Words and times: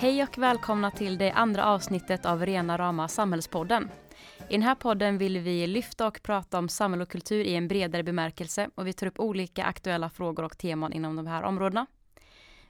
Hej 0.00 0.22
och 0.22 0.38
välkomna 0.38 0.90
till 0.90 1.18
det 1.18 1.30
andra 1.30 1.66
avsnittet 1.66 2.26
av 2.26 2.46
Rena 2.46 2.78
Rama 2.78 3.08
Samhällspodden. 3.08 3.90
I 4.48 4.52
den 4.52 4.62
här 4.62 4.74
podden 4.74 5.18
vill 5.18 5.38
vi 5.38 5.66
lyfta 5.66 6.06
och 6.06 6.22
prata 6.22 6.58
om 6.58 6.68
samhälle 6.68 7.02
och 7.02 7.08
kultur 7.08 7.44
i 7.44 7.54
en 7.54 7.68
bredare 7.68 8.02
bemärkelse 8.02 8.70
och 8.74 8.86
vi 8.86 8.92
tar 8.92 9.06
upp 9.06 9.20
olika 9.20 9.64
aktuella 9.64 10.10
frågor 10.10 10.44
och 10.44 10.58
teman 10.58 10.92
inom 10.92 11.16
de 11.16 11.26
här 11.26 11.42
områdena. 11.42 11.86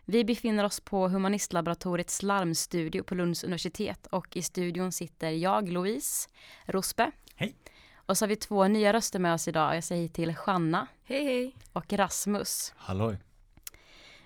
Vi 0.05 0.25
befinner 0.25 0.65
oss 0.65 0.81
på 0.81 1.09
Humanistlaboratoriets 1.09 2.23
larmstudio 2.23 3.03
på 3.03 3.15
Lunds 3.15 3.45
universitet 3.45 4.07
och 4.07 4.37
i 4.37 4.43
studion 4.43 4.93
sitter 4.93 5.31
jag, 5.31 5.69
Louise 5.69 6.29
Rospe. 6.65 7.11
Hej. 7.35 7.55
Och 7.95 8.19
så 8.19 8.25
har 8.25 8.29
vi 8.29 8.37
två 8.37 8.69
nya 8.69 8.93
röster 8.93 9.19
med 9.19 9.35
oss 9.35 9.49
idag. 9.49 9.77
Jag 9.77 9.85
säger 9.85 10.09
till 10.09 10.35
Janna 10.47 10.87
Hej 11.05 11.25
hej! 11.25 11.57
och 11.73 11.93
Rasmus. 11.93 12.73
Halloj. 12.77 13.30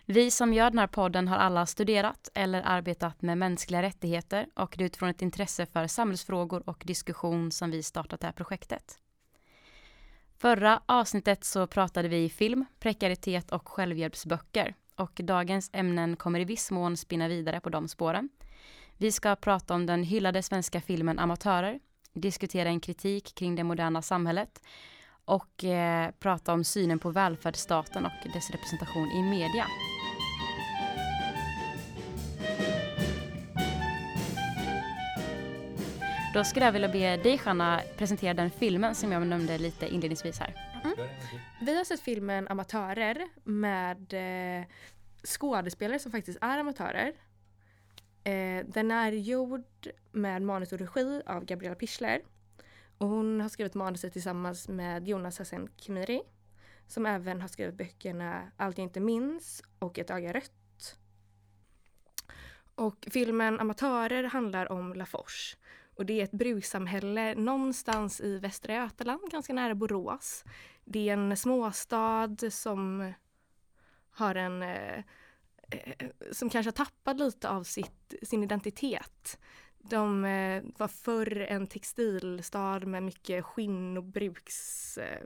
Vi 0.07 0.31
som 0.31 0.53
gör 0.53 0.71
den 0.71 0.79
här 0.79 0.87
podden 0.87 1.29
har 1.29 1.37
alla 1.37 1.67
studerat 1.67 2.29
eller 2.35 2.63
arbetat 2.65 3.23
med 3.23 3.39
mänskliga 3.39 3.83
rättigheter 3.83 4.47
och 4.55 4.75
det 4.79 4.85
är 4.85 4.87
utifrån 4.87 5.09
ett 5.09 5.23
intresse 5.23 5.67
för 5.67 5.87
samhällsfrågor 5.87 6.69
och 6.69 6.83
diskussion 6.87 7.51
som 7.51 7.71
vi 7.71 7.83
startat 7.83 8.21
det 8.21 8.27
här 8.27 8.33
projektet. 8.33 8.99
Förra 10.39 10.81
avsnittet 10.87 11.45
så 11.45 11.67
pratade 11.67 12.09
vi 12.09 12.31
film, 12.31 12.65
prekaritet 12.79 13.53
och 13.53 13.69
självhjälpsböcker 13.69 14.75
och 14.97 15.21
dagens 15.25 15.71
ämnen 15.73 16.17
kommer 16.17 16.41
i 16.41 16.45
viss 16.45 16.71
mån 16.71 16.97
spinna 16.97 17.29
vidare 17.29 17.61
på 17.61 17.69
de 17.69 17.89
spåren. 17.89 18.29
Vi 18.97 19.13
ska 19.13 19.37
prata 19.37 19.75
om 19.75 19.87
den 19.87 20.03
hyllade 20.03 20.43
svenska 20.43 20.81
filmen 20.81 21.19
Amatörer, 21.19 21.81
diskutera 22.13 22.69
en 22.69 22.81
kritik 22.81 23.35
kring 23.35 23.57
det 23.57 23.65
moderna 23.65 24.03
samhället 24.03 24.61
och 25.25 25.65
eh, 25.65 26.11
prata 26.19 26.53
om 26.53 26.65
synen 26.65 26.99
på 26.99 27.11
välfärdsstaten 27.11 28.05
och 28.05 28.33
dess 28.33 28.51
representation 28.51 29.11
i 29.11 29.23
media. 29.23 29.67
Då 36.35 36.45
skulle 36.45 36.65
jag 36.65 36.73
vilja 36.73 36.89
be 36.89 37.17
dig 37.17 37.37
Hanna 37.37 37.81
presentera 37.97 38.35
den 38.35 38.51
filmen 38.51 38.95
som 38.95 39.13
jag 39.13 39.27
nämnde 39.27 39.59
lite 39.59 39.87
inledningsvis 39.87 40.39
här. 40.39 40.55
Vi 41.61 41.77
har 41.77 41.85
sett 41.85 42.01
filmen 42.01 42.49
Amatörer 42.49 43.29
med 43.45 44.13
eh, 44.61 44.67
skådespelare 45.25 45.99
som 45.99 46.13
faktiskt 46.13 46.39
är 46.41 46.59
amatörer. 46.59 47.13
Eh, 48.25 48.67
den 48.67 48.91
är 48.91 49.13
gjord 49.13 49.87
med 50.13 50.43
manus 50.43 50.73
och 50.73 50.79
regi 50.79 51.23
av 51.27 51.45
Gabriella 51.45 51.75
Pichler. 51.75 52.21
Och 52.99 53.09
hon 53.09 53.41
har 53.41 53.49
skrivit 53.49 53.75
manuset 53.75 54.13
tillsammans 54.13 54.69
med 54.69 55.09
Jonas 55.09 55.39
Hassan 55.39 55.69
Khemiri 55.77 56.23
som 56.87 57.07
även 57.07 57.41
har 57.41 57.49
skrivit 57.49 57.75
böckerna 57.75 58.51
Allt 58.57 58.79
jag 58.79 58.85
inte 58.85 59.01
minns 59.01 59.63
och 59.79 59.99
Ett 59.99 60.11
öga 60.11 60.33
rött. 60.33 60.97
Och 62.75 63.07
filmen 63.11 63.61
Amatörer 63.61 64.25
handlar 64.25 64.73
om 64.73 64.95
Lafors. 64.95 65.57
Och 65.95 66.07
det 66.07 66.21
är 66.21 66.25
ett 66.25 66.33
brukssamhälle 66.33 67.35
någonstans 67.35 68.21
i 68.21 68.39
Västra 68.39 68.75
Götaland, 68.75 69.31
ganska 69.31 69.53
nära 69.53 69.75
Borås. 69.75 70.45
Det 70.85 71.09
är 71.09 71.13
en 71.13 71.37
småstad 71.37 72.37
som 72.51 73.13
har 74.11 74.35
en 74.35 74.63
eh, 74.63 74.99
eh, 75.71 76.09
som 76.33 76.51
kanske 76.51 76.69
har 76.69 76.85
tappat 76.85 77.19
lite 77.19 77.49
av 77.49 77.65
sitt, 77.65 78.15
sin 78.23 78.43
identitet. 78.43 79.39
De 79.79 80.25
eh, 80.25 80.63
var 80.77 80.89
förr 80.89 81.37
en 81.37 81.67
textilstad 81.67 82.79
med 82.79 83.03
mycket 83.03 83.45
skinn 83.45 83.97
och 83.97 84.05
bruksvärld. 84.05 85.17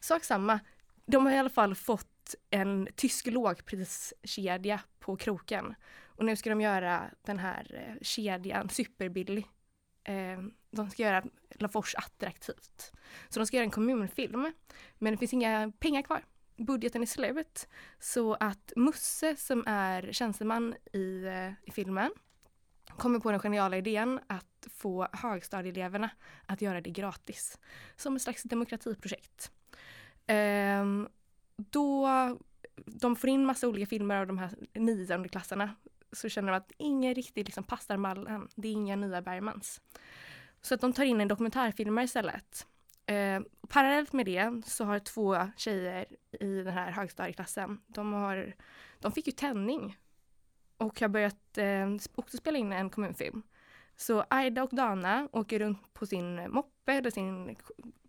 Sak 0.00 0.24
samma. 0.24 0.60
De 1.06 1.26
har 1.26 1.32
i 1.32 1.38
alla 1.38 1.50
fall 1.50 1.74
fått 1.74 2.34
en 2.50 2.88
tysk 2.96 3.26
lågpriskedja 3.26 4.80
på 4.98 5.16
kroken. 5.16 5.74
Och 6.16 6.24
nu 6.24 6.36
ska 6.36 6.50
de 6.50 6.60
göra 6.60 7.10
den 7.22 7.38
här 7.38 7.74
eh, 7.74 8.02
kedjan 8.02 8.68
superbillig. 8.68 9.46
Eh, 10.04 10.42
de 10.70 10.90
ska 10.90 11.02
göra 11.02 11.24
Lafors 11.50 11.94
attraktivt. 11.94 12.92
Så 13.28 13.40
de 13.40 13.46
ska 13.46 13.56
göra 13.56 13.64
en 13.64 13.70
kommunfilm. 13.70 14.52
Men 14.98 15.12
det 15.12 15.16
finns 15.16 15.32
inga 15.32 15.72
pengar 15.78 16.02
kvar. 16.02 16.24
Budgeten 16.56 17.02
är 17.02 17.06
slut. 17.06 17.68
Så 17.98 18.34
att 18.34 18.72
Musse 18.76 19.36
som 19.36 19.64
är 19.66 20.12
tjänsteman 20.12 20.74
i, 20.92 21.24
eh, 21.24 21.68
i 21.68 21.70
filmen 21.72 22.10
kommer 22.98 23.20
på 23.20 23.30
den 23.30 23.40
geniala 23.40 23.76
idén 23.76 24.20
att 24.26 24.66
få 24.70 25.08
högstadieeleverna 25.12 26.10
att 26.46 26.62
göra 26.62 26.80
det 26.80 26.90
gratis. 26.90 27.58
Som 27.96 28.16
ett 28.16 28.22
slags 28.22 28.42
demokratiprojekt. 28.42 29.52
Ehm, 30.26 31.08
då 31.56 32.08
de 32.76 33.16
får 33.16 33.30
in 33.30 33.46
massa 33.46 33.68
olika 33.68 33.86
filmer 33.86 34.16
av 34.16 34.26
de 34.26 34.38
här 34.38 34.50
niondeklassarna 34.74 35.74
så 36.14 36.28
känner 36.28 36.52
de 36.52 36.56
att 36.58 36.72
ingen 36.78 37.14
riktigt 37.14 37.46
liksom 37.46 37.64
passar 37.64 37.96
mallen. 37.96 38.48
Det 38.54 38.68
är 38.68 38.72
inga 38.72 38.96
nya 38.96 39.22
Bergmans. 39.22 39.80
Så 40.62 40.74
att 40.74 40.80
de 40.80 40.92
tar 40.92 41.04
in 41.04 41.20
en 41.20 41.28
dokumentärfilmare 41.28 42.04
istället. 42.04 42.66
Eh, 43.06 43.40
parallellt 43.68 44.12
med 44.12 44.26
det 44.26 44.62
så 44.66 44.84
har 44.84 44.98
två 44.98 45.36
tjejer 45.56 46.06
i 46.40 46.56
den 46.56 46.74
här 46.74 46.90
högstadieklassen, 46.90 47.80
de, 47.86 48.12
har, 48.12 48.54
de 48.98 49.12
fick 49.12 49.26
ju 49.26 49.32
tändning 49.32 49.98
och 50.76 51.00
har 51.00 51.08
börjat 51.08 51.58
eh, 51.58 51.94
också 52.14 52.36
spela 52.36 52.58
in 52.58 52.72
en 52.72 52.90
kommunfilm. 52.90 53.42
Så 53.96 54.24
Aida 54.30 54.62
och 54.62 54.70
Dana 54.72 55.28
åker 55.32 55.58
runt 55.58 55.94
på 55.94 56.06
sin 56.06 56.50
moppe 56.50 56.92
eller 56.92 57.10
sin 57.10 57.56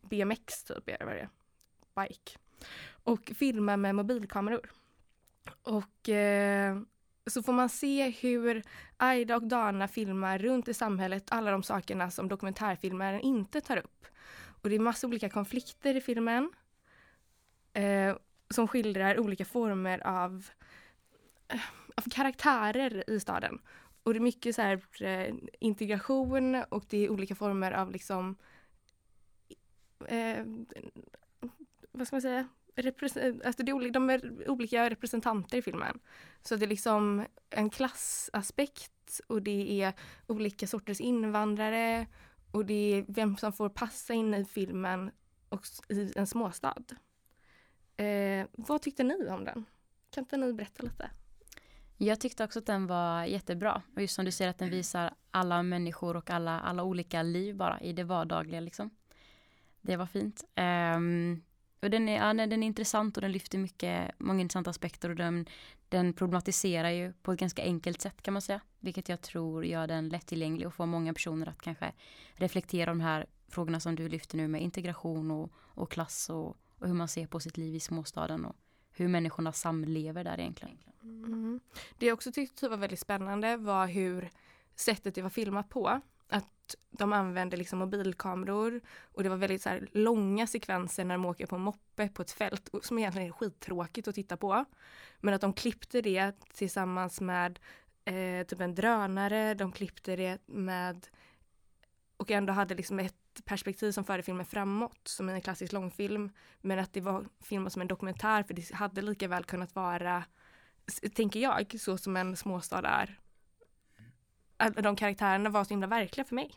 BMX 0.01 0.63
typ, 0.63 0.89
eller 0.89 1.05
vad 1.05 1.15
det 1.15 1.21
är. 1.21 1.29
Bike. 1.95 2.37
Och 3.03 3.31
filmar 3.35 3.77
med 3.77 3.95
mobilkameror. 3.95 4.71
Och 5.61 6.09
eh, 6.09 6.77
så 7.27 7.43
får 7.43 7.53
man 7.53 7.69
se 7.69 8.09
hur 8.09 8.63
Aida 8.97 9.35
och 9.35 9.47
Dana 9.47 9.87
filmar 9.87 10.39
runt 10.39 10.67
i 10.67 10.73
samhället 10.73 11.23
alla 11.27 11.51
de 11.51 11.63
sakerna 11.63 12.11
som 12.11 12.27
dokumentärfilmaren 12.27 13.21
inte 13.21 13.61
tar 13.61 13.77
upp. 13.77 14.05
Och 14.61 14.69
det 14.69 14.75
är 14.75 14.79
massa 14.79 15.07
olika 15.07 15.29
konflikter 15.29 15.95
i 15.95 16.01
filmen 16.01 16.51
eh, 17.73 18.15
som 18.49 18.67
skildrar 18.67 19.19
olika 19.19 19.45
former 19.45 20.07
av, 20.07 20.45
eh, 21.47 21.59
av 21.95 22.03
karaktärer 22.11 23.09
i 23.09 23.19
staden. 23.19 23.59
Och 24.03 24.13
det 24.13 24.17
är 24.17 24.21
mycket 24.21 24.55
så 24.55 24.61
här, 24.61 24.81
eh, 25.01 25.35
integration 25.59 26.55
och 26.55 26.85
det 26.89 27.05
är 27.05 27.09
olika 27.09 27.35
former 27.35 27.71
av 27.71 27.91
liksom 27.91 28.35
eh, 30.07 30.45
vad 31.91 32.07
ska 32.07 32.15
man 32.15 32.21
säga? 32.21 32.47
Alltså 32.75 33.63
det 33.63 33.71
är, 33.71 33.91
de 33.91 34.09
är 34.09 34.49
olika 34.49 34.89
representanter 34.89 35.57
i 35.57 35.61
filmen. 35.61 35.99
Så 36.41 36.55
det 36.55 36.65
är 36.65 36.69
liksom 36.69 37.25
en 37.49 37.69
klassaspekt 37.69 39.21
och 39.27 39.41
det 39.41 39.81
är 39.81 39.93
olika 40.27 40.67
sorters 40.67 41.01
invandrare 41.01 42.07
och 42.51 42.65
det 42.65 42.73
är 42.73 43.05
vem 43.07 43.37
som 43.37 43.53
får 43.53 43.69
passa 43.69 44.13
in 44.13 44.33
i 44.33 44.45
filmen 44.45 45.11
och 45.49 45.65
i 45.89 46.11
en 46.15 46.27
småstad. 46.27 46.83
Eh, 47.97 48.47
vad 48.51 48.81
tyckte 48.81 49.03
ni 49.03 49.27
om 49.29 49.45
den? 49.45 49.65
Kan 50.09 50.21
inte 50.23 50.37
ni 50.37 50.53
berätta 50.53 50.83
lite? 50.83 51.09
Jag 51.97 52.19
tyckte 52.19 52.43
också 52.43 52.59
att 52.59 52.65
den 52.65 52.87
var 52.87 53.25
jättebra. 53.25 53.81
Och 53.95 54.01
just 54.01 54.15
som 54.15 54.25
du 54.25 54.31
säger 54.31 54.49
att 54.49 54.57
den 54.57 54.69
visar 54.69 55.13
alla 55.31 55.63
människor 55.63 56.15
och 56.15 56.29
alla, 56.29 56.59
alla 56.59 56.83
olika 56.83 57.23
liv 57.23 57.55
bara 57.55 57.81
i 57.81 57.93
det 57.93 58.03
vardagliga 58.03 58.59
liksom. 58.59 58.89
Det 59.81 59.97
var 59.97 60.05
fint. 60.05 60.43
Um, 60.95 61.43
och 61.85 61.91
den 61.91 62.09
är, 62.09 62.27
ja, 62.27 62.33
den 62.33 62.63
är 62.63 62.67
intressant 62.67 63.17
och 63.17 63.21
den 63.21 63.31
lyfter 63.31 63.57
mycket, 63.57 64.11
många 64.17 64.41
intressanta 64.41 64.69
aspekter 64.69 65.09
och 65.09 65.15
den, 65.15 65.45
den 65.89 66.13
problematiserar 66.13 66.89
ju 66.89 67.13
på 67.13 67.31
ett 67.31 67.39
ganska 67.39 67.63
enkelt 67.63 68.01
sätt 68.01 68.21
kan 68.21 68.33
man 68.33 68.41
säga. 68.41 68.61
Vilket 68.79 69.09
jag 69.09 69.21
tror 69.21 69.65
gör 69.65 69.87
den 69.87 70.09
lättillgänglig 70.09 70.67
och 70.67 70.73
får 70.73 70.85
många 70.85 71.13
personer 71.13 71.47
att 71.47 71.61
kanske 71.61 71.93
reflektera 72.33 72.91
de 72.91 73.01
här 73.01 73.25
frågorna 73.47 73.79
som 73.79 73.95
du 73.95 74.09
lyfter 74.09 74.37
nu 74.37 74.47
med 74.47 74.61
integration 74.61 75.31
och, 75.31 75.51
och 75.57 75.91
klass 75.91 76.29
och, 76.29 76.57
och 76.79 76.87
hur 76.87 76.93
man 76.93 77.07
ser 77.07 77.27
på 77.27 77.39
sitt 77.39 77.57
liv 77.57 77.75
i 77.75 77.79
småstaden 77.79 78.45
och 78.45 78.55
hur 78.91 79.07
människorna 79.07 79.51
samlever 79.51 80.23
där 80.23 80.39
egentligen. 80.39 80.77
Mm. 81.01 81.59
Det 81.97 82.05
jag 82.05 82.13
också 82.13 82.31
tyckte 82.31 82.69
var 82.69 82.77
väldigt 82.77 82.99
spännande 82.99 83.57
var 83.57 83.87
hur 83.87 84.29
sättet 84.75 85.15
det 85.15 85.21
var 85.21 85.29
filmat 85.29 85.69
på 85.69 86.01
att 86.65 86.75
de 86.99 87.13
använde 87.13 87.57
liksom 87.57 87.79
mobilkameror 87.79 88.81
och 89.13 89.23
det 89.23 89.29
var 89.29 89.37
väldigt 89.37 89.61
så 89.61 89.69
här, 89.69 89.87
långa 89.91 90.47
sekvenser 90.47 91.05
när 91.05 91.15
de 91.15 91.25
åker 91.25 91.45
på 91.45 91.55
en 91.55 91.61
moppe 91.61 92.09
på 92.09 92.21
ett 92.21 92.31
fält 92.31 92.69
som 92.81 92.99
egentligen 92.99 93.27
är 93.27 93.31
skittråkigt 93.31 94.07
att 94.07 94.15
titta 94.15 94.37
på. 94.37 94.65
Men 95.19 95.33
att 95.33 95.41
de 95.41 95.53
klippte 95.53 96.01
det 96.01 96.31
tillsammans 96.53 97.21
med 97.21 97.59
eh, 98.05 98.45
typ 98.47 98.59
en 98.61 98.75
drönare, 98.75 99.53
de 99.53 99.71
klippte 99.71 100.15
det 100.15 100.37
med 100.45 101.07
och 102.17 102.31
ändå 102.31 102.53
hade 102.53 102.75
liksom 102.75 102.99
ett 102.99 103.15
perspektiv 103.45 103.91
som 103.91 104.03
förde 104.03 104.23
filmen 104.23 104.45
framåt 104.45 105.07
som 105.07 105.29
i 105.29 105.33
en 105.33 105.41
klassisk 105.41 105.73
långfilm. 105.73 106.29
Men 106.61 106.79
att 106.79 106.93
det 106.93 107.01
var 107.01 107.25
filmat 107.43 107.73
som 107.73 107.81
en 107.81 107.87
dokumentär 107.87 108.43
för 108.43 108.53
det 108.53 108.73
hade 108.73 109.01
lika 109.01 109.27
väl 109.27 109.43
kunnat 109.43 109.75
vara, 109.75 110.23
tänker 111.13 111.39
jag, 111.39 111.75
så 111.79 111.97
som 111.97 112.17
en 112.17 112.37
småstad 112.37 112.87
är 112.87 113.19
de 114.57 114.95
karaktärerna 114.95 115.49
var 115.49 115.63
så 115.63 115.69
himla 115.69 115.87
verkliga 115.87 116.25
för 116.25 116.35
mig. 116.35 116.51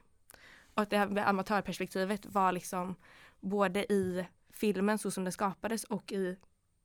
Och 0.74 0.82
att 0.82 0.90
det 0.90 0.98
här 0.98 1.18
amatörperspektivet 1.18 2.26
var 2.26 2.52
liksom 2.52 2.94
både 3.40 3.92
i 3.92 4.26
filmen 4.52 4.98
så 4.98 5.10
som 5.10 5.24
den 5.24 5.32
skapades 5.32 5.84
och 5.84 6.12
i 6.12 6.36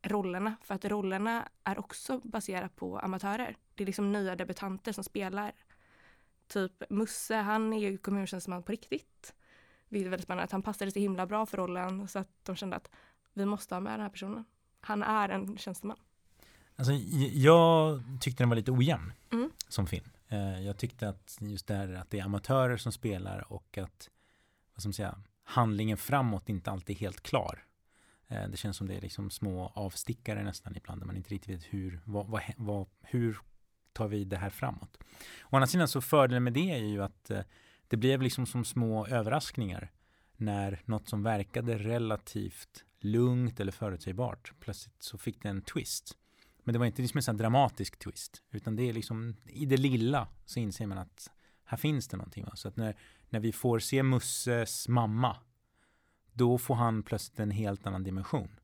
rollerna. 0.03 0.55
För 0.61 0.75
att 0.75 0.85
rollerna 0.85 1.47
är 1.63 1.79
också 1.79 2.21
baserat 2.23 2.75
på 2.75 2.99
amatörer. 2.99 3.57
Det 3.75 3.83
är 3.83 3.85
liksom 3.85 4.11
nya 4.11 4.35
debutanter 4.35 4.91
som 4.91 5.03
spelar. 5.03 5.51
Typ 6.47 6.83
Musse, 6.89 7.35
han 7.35 7.73
är 7.73 7.79
ju 7.79 7.97
kommuntjänsteman 7.97 8.63
på 8.63 8.71
riktigt. 8.71 9.33
Vilket 9.89 10.05
är 10.05 10.09
väldigt 10.09 10.23
spännande. 10.25 10.43
Att 10.43 10.51
han 10.51 10.61
passade 10.61 10.91
så 10.91 10.99
himla 10.99 11.25
bra 11.25 11.45
för 11.45 11.57
rollen 11.57 12.07
så 12.07 12.19
att 12.19 12.29
de 12.43 12.55
kände 12.55 12.75
att 12.75 12.89
vi 13.33 13.45
måste 13.45 13.75
ha 13.75 13.79
med 13.79 13.93
den 13.93 14.01
här 14.01 14.09
personen. 14.09 14.45
Han 14.81 15.03
är 15.03 15.29
en 15.29 15.57
tjänsteman. 15.57 15.97
Alltså, 16.75 16.93
jag 17.33 18.01
tyckte 18.21 18.43
den 18.43 18.49
var 18.49 18.55
lite 18.55 18.71
ojämn 18.71 19.13
Mm. 19.31 19.51
som 19.67 19.87
film. 19.87 20.09
Eh, 20.27 20.61
jag 20.61 20.77
tyckte 20.77 21.09
att 21.09 21.37
just 21.39 21.67
det 21.67 21.73
här 21.73 21.93
att 21.93 22.09
det 22.09 22.19
är 22.19 22.23
amatörer 22.23 22.77
som 22.77 22.91
spelar 22.91 23.53
och 23.53 23.77
att 23.77 24.09
vad 24.73 24.81
ska 24.81 24.87
man 24.87 24.93
säga, 24.93 25.17
handlingen 25.43 25.97
framåt 25.97 26.49
inte 26.49 26.71
alltid 26.71 26.95
är 26.95 26.99
helt 26.99 27.23
klar. 27.23 27.65
Eh, 28.27 28.47
det 28.47 28.57
känns 28.57 28.77
som 28.77 28.87
det 28.87 28.95
är 28.95 29.01
liksom 29.01 29.29
små 29.29 29.71
avstickare 29.75 30.43
nästan 30.43 30.75
ibland 30.75 31.01
där 31.01 31.05
man 31.05 31.17
inte 31.17 31.29
riktigt 31.29 31.55
vet 31.55 31.73
hur, 31.73 32.01
vad, 32.05 32.27
vad, 32.27 32.41
vad, 32.57 32.87
hur 33.01 33.37
tar 33.93 34.07
vi 34.07 34.23
det 34.23 34.37
här 34.37 34.49
framåt. 34.49 34.97
Å 35.49 35.55
andra 35.55 35.67
sidan 35.67 35.87
så 35.87 36.01
fördelen 36.01 36.43
med 36.43 36.53
det 36.53 36.71
är 36.71 36.85
ju 36.85 37.03
att 37.03 37.29
eh, 37.29 37.41
det 37.87 37.97
blev 37.97 38.21
liksom 38.21 38.45
som 38.45 38.65
små 38.65 39.07
överraskningar 39.07 39.91
när 40.37 40.81
något 40.85 41.09
som 41.09 41.23
verkade 41.23 41.77
relativt 41.77 42.85
lugnt 42.99 43.59
eller 43.59 43.71
förutsägbart 43.71 44.53
plötsligt 44.59 45.03
så 45.03 45.17
fick 45.17 45.43
det 45.43 45.49
en 45.49 45.61
twist. 45.61 46.17
Men 46.63 46.73
det 46.73 46.79
var 46.79 46.85
inte 46.85 47.01
liksom 47.01 47.17
en 47.17 47.23
sån 47.23 47.35
här 47.35 47.39
dramatisk 47.39 47.99
twist 47.99 48.43
utan 48.51 48.75
det 48.75 48.89
är 48.89 48.93
liksom 48.93 49.35
i 49.45 49.65
det 49.65 49.77
lilla 49.77 50.27
så 50.45 50.59
inser 50.59 50.87
man 50.87 50.97
att 50.97 51.31
här 51.65 51.77
finns 51.77 52.07
det 52.07 52.17
någonting. 52.17 52.45
Va? 52.45 52.51
Så 52.55 52.67
att 52.67 52.75
när, 52.75 52.97
när 53.29 53.39
vi 53.39 53.51
får 53.51 53.79
se 53.79 54.03
Musses 54.03 54.87
mamma 54.87 55.37
då 56.33 56.57
får 56.57 56.75
han 56.75 57.03
plötsligt 57.03 57.39
en 57.39 57.51
helt 57.51 57.87
annan 57.87 58.03
dimension. 58.03 58.59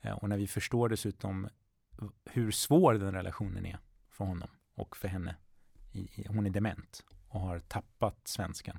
Eh, 0.00 0.12
och 0.12 0.28
när 0.28 0.36
vi 0.36 0.46
förstår 0.46 0.88
dessutom 0.88 1.48
hur 2.24 2.50
svår 2.50 2.94
den 2.94 3.12
relationen 3.12 3.66
är 3.66 3.78
för 4.10 4.24
honom 4.24 4.48
och 4.74 4.96
för 4.96 5.08
henne. 5.08 5.36
Hon 6.28 6.46
är 6.46 6.50
dement 6.50 7.04
och 7.28 7.40
har 7.40 7.60
tappat 7.60 8.28
svenskan. 8.28 8.78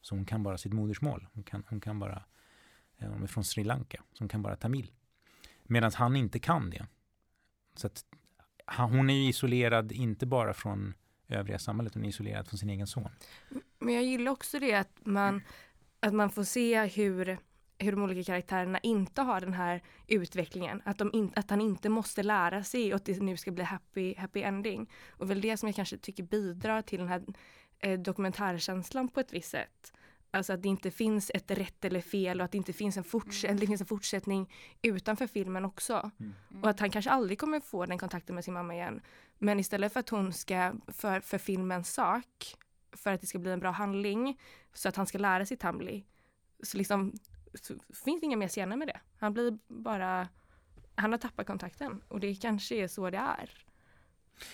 Så 0.00 0.14
hon 0.14 0.24
kan 0.24 0.42
bara 0.42 0.58
sitt 0.58 0.72
modersmål. 0.72 1.26
Hon 1.32 1.42
kan, 1.42 1.64
hon 1.68 1.80
kan 1.80 1.98
bara, 1.98 2.24
eh, 2.98 3.10
hon 3.10 3.22
är 3.22 3.26
från 3.26 3.44
Sri 3.44 3.64
Lanka, 3.64 4.02
så 4.12 4.22
hon 4.22 4.28
kan 4.28 4.42
bara 4.42 4.56
tamil. 4.56 4.90
Medan 5.62 5.92
han 5.94 6.16
inte 6.16 6.38
kan 6.38 6.70
det. 6.70 6.86
Så 7.74 7.86
att 7.86 8.04
hon 8.76 9.10
är 9.10 9.14
ju 9.14 9.28
isolerad 9.28 9.92
inte 9.92 10.26
bara 10.26 10.54
från 10.54 10.94
övriga 11.28 11.58
samhället, 11.58 11.94
hon 11.94 12.04
är 12.04 12.08
isolerad 12.08 12.48
från 12.48 12.58
sin 12.58 12.70
egen 12.70 12.86
son. 12.86 13.08
Men 13.78 13.94
jag 13.94 14.04
gillar 14.04 14.32
också 14.32 14.58
det 14.58 14.74
att 14.74 14.98
man, 15.04 15.42
att 16.00 16.14
man 16.14 16.30
får 16.30 16.44
se 16.44 16.84
hur, 16.84 17.38
hur 17.78 17.92
de 17.92 18.02
olika 18.02 18.24
karaktärerna 18.24 18.78
inte 18.78 19.22
har 19.22 19.40
den 19.40 19.52
här 19.52 19.82
utvecklingen. 20.06 20.82
Att, 20.84 20.98
de 20.98 21.10
in, 21.12 21.32
att 21.36 21.50
han 21.50 21.60
inte 21.60 21.88
måste 21.88 22.22
lära 22.22 22.64
sig 22.64 22.92
och 22.92 22.96
att 22.96 23.04
det 23.04 23.22
nu 23.22 23.36
ska 23.36 23.50
bli 23.50 23.64
happy, 23.64 24.14
happy 24.14 24.42
ending. 24.42 24.90
Och 25.08 25.30
väl 25.30 25.40
det 25.40 25.56
som 25.56 25.68
jag 25.68 25.76
kanske 25.76 25.96
tycker 25.96 26.22
bidrar 26.22 26.82
till 26.82 26.98
den 26.98 27.08
här 27.08 27.22
eh, 27.78 27.98
dokumentärkänslan 27.98 29.08
på 29.08 29.20
ett 29.20 29.32
visst 29.32 29.50
sätt. 29.50 29.92
Alltså 30.30 30.52
att 30.52 30.62
det 30.62 30.68
inte 30.68 30.90
finns 30.90 31.30
ett 31.34 31.50
rätt 31.50 31.84
eller 31.84 32.00
fel 32.00 32.40
och 32.40 32.44
att 32.44 32.52
det 32.52 32.58
inte 32.58 32.72
finns 32.72 32.96
en, 32.96 33.04
forts- 33.04 33.44
Mm. 33.44 33.60
det 33.60 33.66
finns 33.66 33.80
en 33.80 33.86
fortsättning 33.86 34.52
utanför 34.82 35.26
filmen 35.26 35.64
också. 35.64 36.10
Mm. 36.20 36.34
Och 36.62 36.70
att 36.70 36.80
han 36.80 36.90
kanske 36.90 37.10
aldrig 37.10 37.38
kommer 37.38 37.60
få 37.60 37.86
den 37.86 37.98
kontakten 37.98 38.34
med 38.34 38.44
sin 38.44 38.54
mamma 38.54 38.74
igen. 38.74 39.00
Men 39.38 39.60
istället 39.60 39.92
för 39.92 40.00
att 40.00 40.08
hon 40.08 40.32
ska, 40.32 40.72
för, 40.88 41.20
för 41.20 41.38
filmens 41.38 41.92
sak, 41.94 42.54
för 42.92 43.12
att 43.12 43.20
det 43.20 43.26
ska 43.26 43.38
bli 43.38 43.50
en 43.50 43.60
bra 43.60 43.70
handling, 43.70 44.40
så 44.74 44.88
att 44.88 44.96
han 44.96 45.06
ska 45.06 45.18
lära 45.18 45.46
sig 45.46 45.56
Tamli, 45.56 46.06
så 46.62 46.78
liksom 46.78 47.12
så 47.54 47.74
finns 48.04 48.20
det 48.20 48.24
inga 48.26 48.36
mer 48.36 48.48
scener 48.48 48.76
med 48.76 48.88
det. 48.88 49.00
Han 49.18 49.32
blir 49.32 49.58
bara, 49.68 50.28
han 50.94 51.12
har 51.12 51.18
tappat 51.18 51.46
kontakten 51.46 52.02
och 52.08 52.20
det 52.20 52.34
kanske 52.34 52.74
är 52.74 52.88
så 52.88 53.10
det 53.10 53.18
är. 53.18 53.64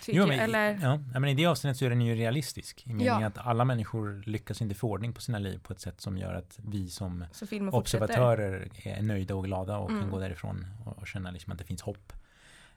Tycker, 0.03 0.19
Jo, 0.19 0.27
men, 0.27 0.39
eller, 0.41 0.79
ja, 0.83 0.99
men 1.21 1.25
i 1.29 1.35
det 1.35 1.47
avseendet 1.47 1.77
så 1.79 1.85
är 1.85 1.91
den 1.91 2.01
ju 2.01 2.15
realistisk. 2.15 2.83
I 2.87 2.89
meningen 2.93 3.21
Ja. 3.21 3.27
att 3.27 3.39
alla 3.39 3.65
människor 3.65 4.23
lyckas 4.27 4.63
inte 4.63 4.75
få 4.75 4.91
ordning 4.91 5.13
på 5.13 5.21
sina 5.21 5.39
liv 5.39 5.59
på 5.63 5.73
ett 5.73 5.81
sätt 5.81 6.01
som 6.01 6.19
gör 6.19 6.35
att 6.35 6.59
vi 6.65 6.89
som 6.91 7.19
fortsätter. 7.33 7.77
observatörer 7.79 8.69
är 8.85 9.03
nöjda 9.03 9.35
och 9.35 9.45
glada 9.45 9.77
och 9.79 9.89
kan 9.89 9.99
Mm. 9.99 10.11
gå 10.11 10.19
därifrån 10.19 10.67
och, 10.85 10.99
och 10.99 11.07
känna 11.07 11.31
liksom 11.31 11.53
att 11.53 11.59
det 11.59 11.65
finns 11.65 11.83
hopp. 11.83 12.13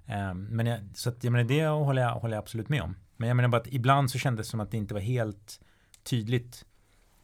Ehm, 0.05 0.43
men 0.45 0.65
jag, 0.65 0.79
så 0.93 1.09
att, 1.09 1.23
jag 1.23 1.31
menar, 1.31 1.43
det 1.45 1.65
håller 1.67 2.01
jag, 2.01 2.15
håller 2.15 2.33
jag 2.35 2.41
absolut 2.41 2.69
med 2.69 2.81
om. 2.81 2.95
Men 3.17 3.27
jag 3.29 3.35
menar 3.35 3.49
bara 3.49 3.61
att 3.61 3.67
ibland 3.73 4.11
så 4.11 4.19
kändes 4.19 4.47
det 4.47 4.51
som 4.51 4.59
att 4.59 4.71
det 4.71 4.77
inte 4.77 4.93
var 4.93 5.01
helt 5.01 5.59
tydligt 6.03 6.65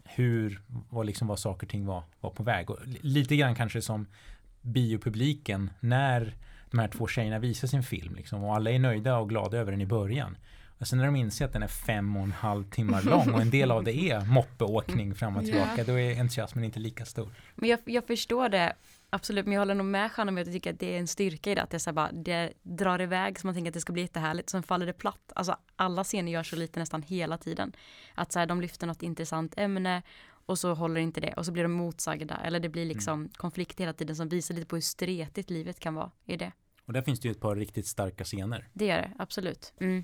hur, 0.03 0.61
vad 0.89 1.05
liksom 1.05 1.27
vad 1.27 1.39
saker 1.39 1.65
och 1.67 1.71
ting 1.71 1.85
var, 1.85 2.03
var 2.21 2.29
på 2.29 2.43
väg. 2.43 2.69
Och 2.69 2.79
li- 2.88 2.99
lite 3.01 3.35
grann 3.35 3.55
kanske 3.55 3.81
som 3.81 4.07
biopubliken 4.61 5.69
när 5.79 6.33
de 6.75 6.81
här 6.81 6.88
två 6.88 7.07
tjejerna 7.07 7.39
visar 7.39 7.68
sin 7.68 7.83
film 7.83 8.16
liksom, 8.16 8.44
och 8.44 8.56
alla 8.56 8.72
är 8.72 8.80
nöjda 8.80 9.18
och 9.18 9.30
glada 9.30 9.57
över 9.57 9.72
den 9.72 9.81
i 9.81 9.86
början. 9.86 10.38
Och 10.80 10.88
sen 10.88 11.00
när 11.00 11.06
de 11.06 11.16
inser 11.16 11.45
att 11.45 11.54
den 11.54 11.63
är 11.63 11.68
fem 11.68 12.16
och 12.18 12.24
en 12.24 12.31
halv 12.31 12.63
timmar 12.69 13.01
lång 13.01 13.33
och 13.33 13.42
en 13.42 13.50
del 13.50 13.72
av 13.72 13.83
det 13.83 13.95
är 13.95 14.25
moppeåkning 14.25 15.16
fram 15.16 15.38
och 15.38 15.45
tillbaka, 15.45 15.83
då 15.83 16.00
är 16.00 16.19
entusiasmen 16.19 16.63
inte 16.63 16.80
lika 16.80 17.06
stor. 17.06 17.30
Men 17.56 17.69
jag, 17.69 17.80
jag 17.86 18.07
förstår 18.07 18.50
det 18.50 18.74
absolut, 19.10 19.45
men 19.45 19.54
jag 19.54 19.62
håller 19.62 19.75
nog 19.75 19.86
med 19.86 20.12
Shanna 20.12 20.31
med 20.31 20.42
att 20.42 20.48
jag 20.48 20.56
tycker 20.56 20.74
att 20.74 20.80
det 20.80 20.95
är 20.95 21.00
en 21.00 21.07
styrka 21.07 21.51
i 21.51 21.56
det, 21.56 21.62
att 21.62 21.69
det, 21.69 21.77
är 21.77 21.80
så 21.80 21.94
bara, 21.94 22.12
det 22.12 22.54
drar 22.63 23.01
iväg 23.01 23.39
så 23.39 23.48
man 23.48 23.54
tänker 23.54 23.69
att 23.69 23.74
det 23.74 23.81
ska 23.81 23.94
bli 23.94 24.01
jättehärligt, 24.01 24.50
sen 24.50 24.63
faller 24.63 24.86
det 24.86 24.94
platt. 24.94 25.31
Alltså 25.36 25.57
alla 25.75 26.04
scener 26.04 26.31
gör 26.31 26.44
så 26.44 26.56
lite 26.56 26.80
nästan 26.80 27.01
hela 27.01 27.38
tiden. 27.38 27.75
Att 28.16 28.31
så 28.31 28.39
här, 28.39 28.45
de 28.45 28.62
lyfter 28.62 28.88
något 28.88 29.04
intressant 29.04 29.54
ämne 29.57 30.01
och 30.45 30.60
så 30.60 30.74
håller 30.74 31.01
inte 31.01 31.22
det 31.22 31.33
och 31.33 31.45
så 31.45 31.51
blir 31.51 31.63
de 31.63 31.72
motsagda 31.72 32.36
eller 32.44 32.60
det 32.60 32.69
blir 32.69 32.86
liksom 32.86 33.30
konflikt 33.30 33.80
hela 33.80 33.94
tiden 33.94 34.16
som 34.16 34.30
visar 34.30 34.56
lite 34.56 34.68
på 34.68 34.75
hur 34.75 34.81
stretigt 34.81 35.50
livet 35.50 35.80
kan 35.80 35.95
vara 35.95 36.12
i 36.25 36.38
det. 36.38 36.51
Och 36.85 36.93
där 36.93 37.01
finns 37.01 37.19
det 37.19 37.27
ju 37.27 37.31
ett 37.31 37.39
par 37.39 37.55
riktigt 37.55 37.87
starka 37.87 38.23
scener. 38.23 38.67
Det 38.73 38.85
gör 38.85 38.97
det, 38.97 39.11
absolut. 39.19 39.73
Mm. 39.79 40.03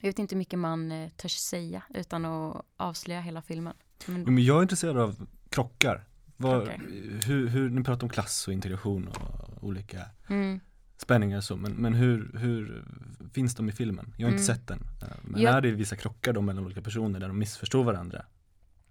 Jag 0.00 0.08
vet 0.08 0.18
inte 0.18 0.34
hur 0.34 0.38
mycket 0.38 0.58
man 0.58 0.92
eh, 0.92 1.08
törs 1.08 1.32
säga 1.36 1.82
utan 1.94 2.24
att 2.24 2.66
avslöja 2.76 3.20
hela 3.20 3.42
filmen. 3.42 3.74
Men, 4.06 4.22
Men 4.22 4.44
jag 4.44 4.58
är 4.58 4.62
intresserad 4.62 4.96
av 4.96 5.26
krockar. 5.48 6.04
Krockar. 6.38 6.80
hur, 7.26 7.48
hur, 7.48 7.70
ni 7.70 7.84
pratar 7.84 8.02
om 8.02 8.08
klass 8.10 8.46
och 8.48 8.52
integration 8.52 9.08
och 9.08 9.64
olika 9.64 10.02
mm. 10.28 10.60
spänningar 10.96 11.36
och 11.36 11.44
så, 11.44 11.56
men, 11.56 11.72
men 11.72 11.94
hur, 11.94 12.38
hur 12.38 12.84
finns 13.32 13.54
de 13.54 13.68
i 13.68 13.72
filmen? 13.72 14.14
Jag 14.16 14.26
har 14.26 14.32
inte 14.32 14.44
Mm. 14.44 14.56
sett 14.56 14.68
den. 14.68 14.80
Eh, 15.02 15.08
Men 15.22 15.40
Jag- 15.42 15.54
är 15.54 15.60
det 15.60 15.70
vissa 15.70 15.96
krockar 15.96 16.32
då 16.32 16.40
mellan 16.40 16.64
olika 16.64 16.82
personer 16.82 17.20
där 17.20 17.28
de 17.28 17.38
missförstår 17.38 17.84
varandra? 17.84 18.24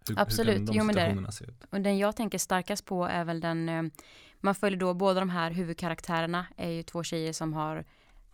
Hur, 0.09 0.19
Absolut. 0.19 0.53
hur 0.53 0.57
kan 0.57 0.65
de 0.65 0.77
Jo, 0.77 0.83
men 0.83 0.95
det? 1.25 1.67
Och 1.69 1.81
den 1.81 1.97
jag 1.97 2.15
tänker 2.15 2.37
starkast 2.37 2.85
på 2.85 3.05
är 3.05 3.25
väl 3.25 3.39
den, 3.39 3.69
eh, 3.69 3.83
man 4.45 4.55
följer 4.55 4.79
då 4.79 4.93
båda 4.93 5.19
de 5.19 5.29
här 5.29 5.51
huvudkaraktärerna 5.51 6.45
är 6.57 6.69
ju 6.69 6.83
två 6.83 7.03
tjejer 7.03 7.33
som 7.33 7.53
har 7.53 7.85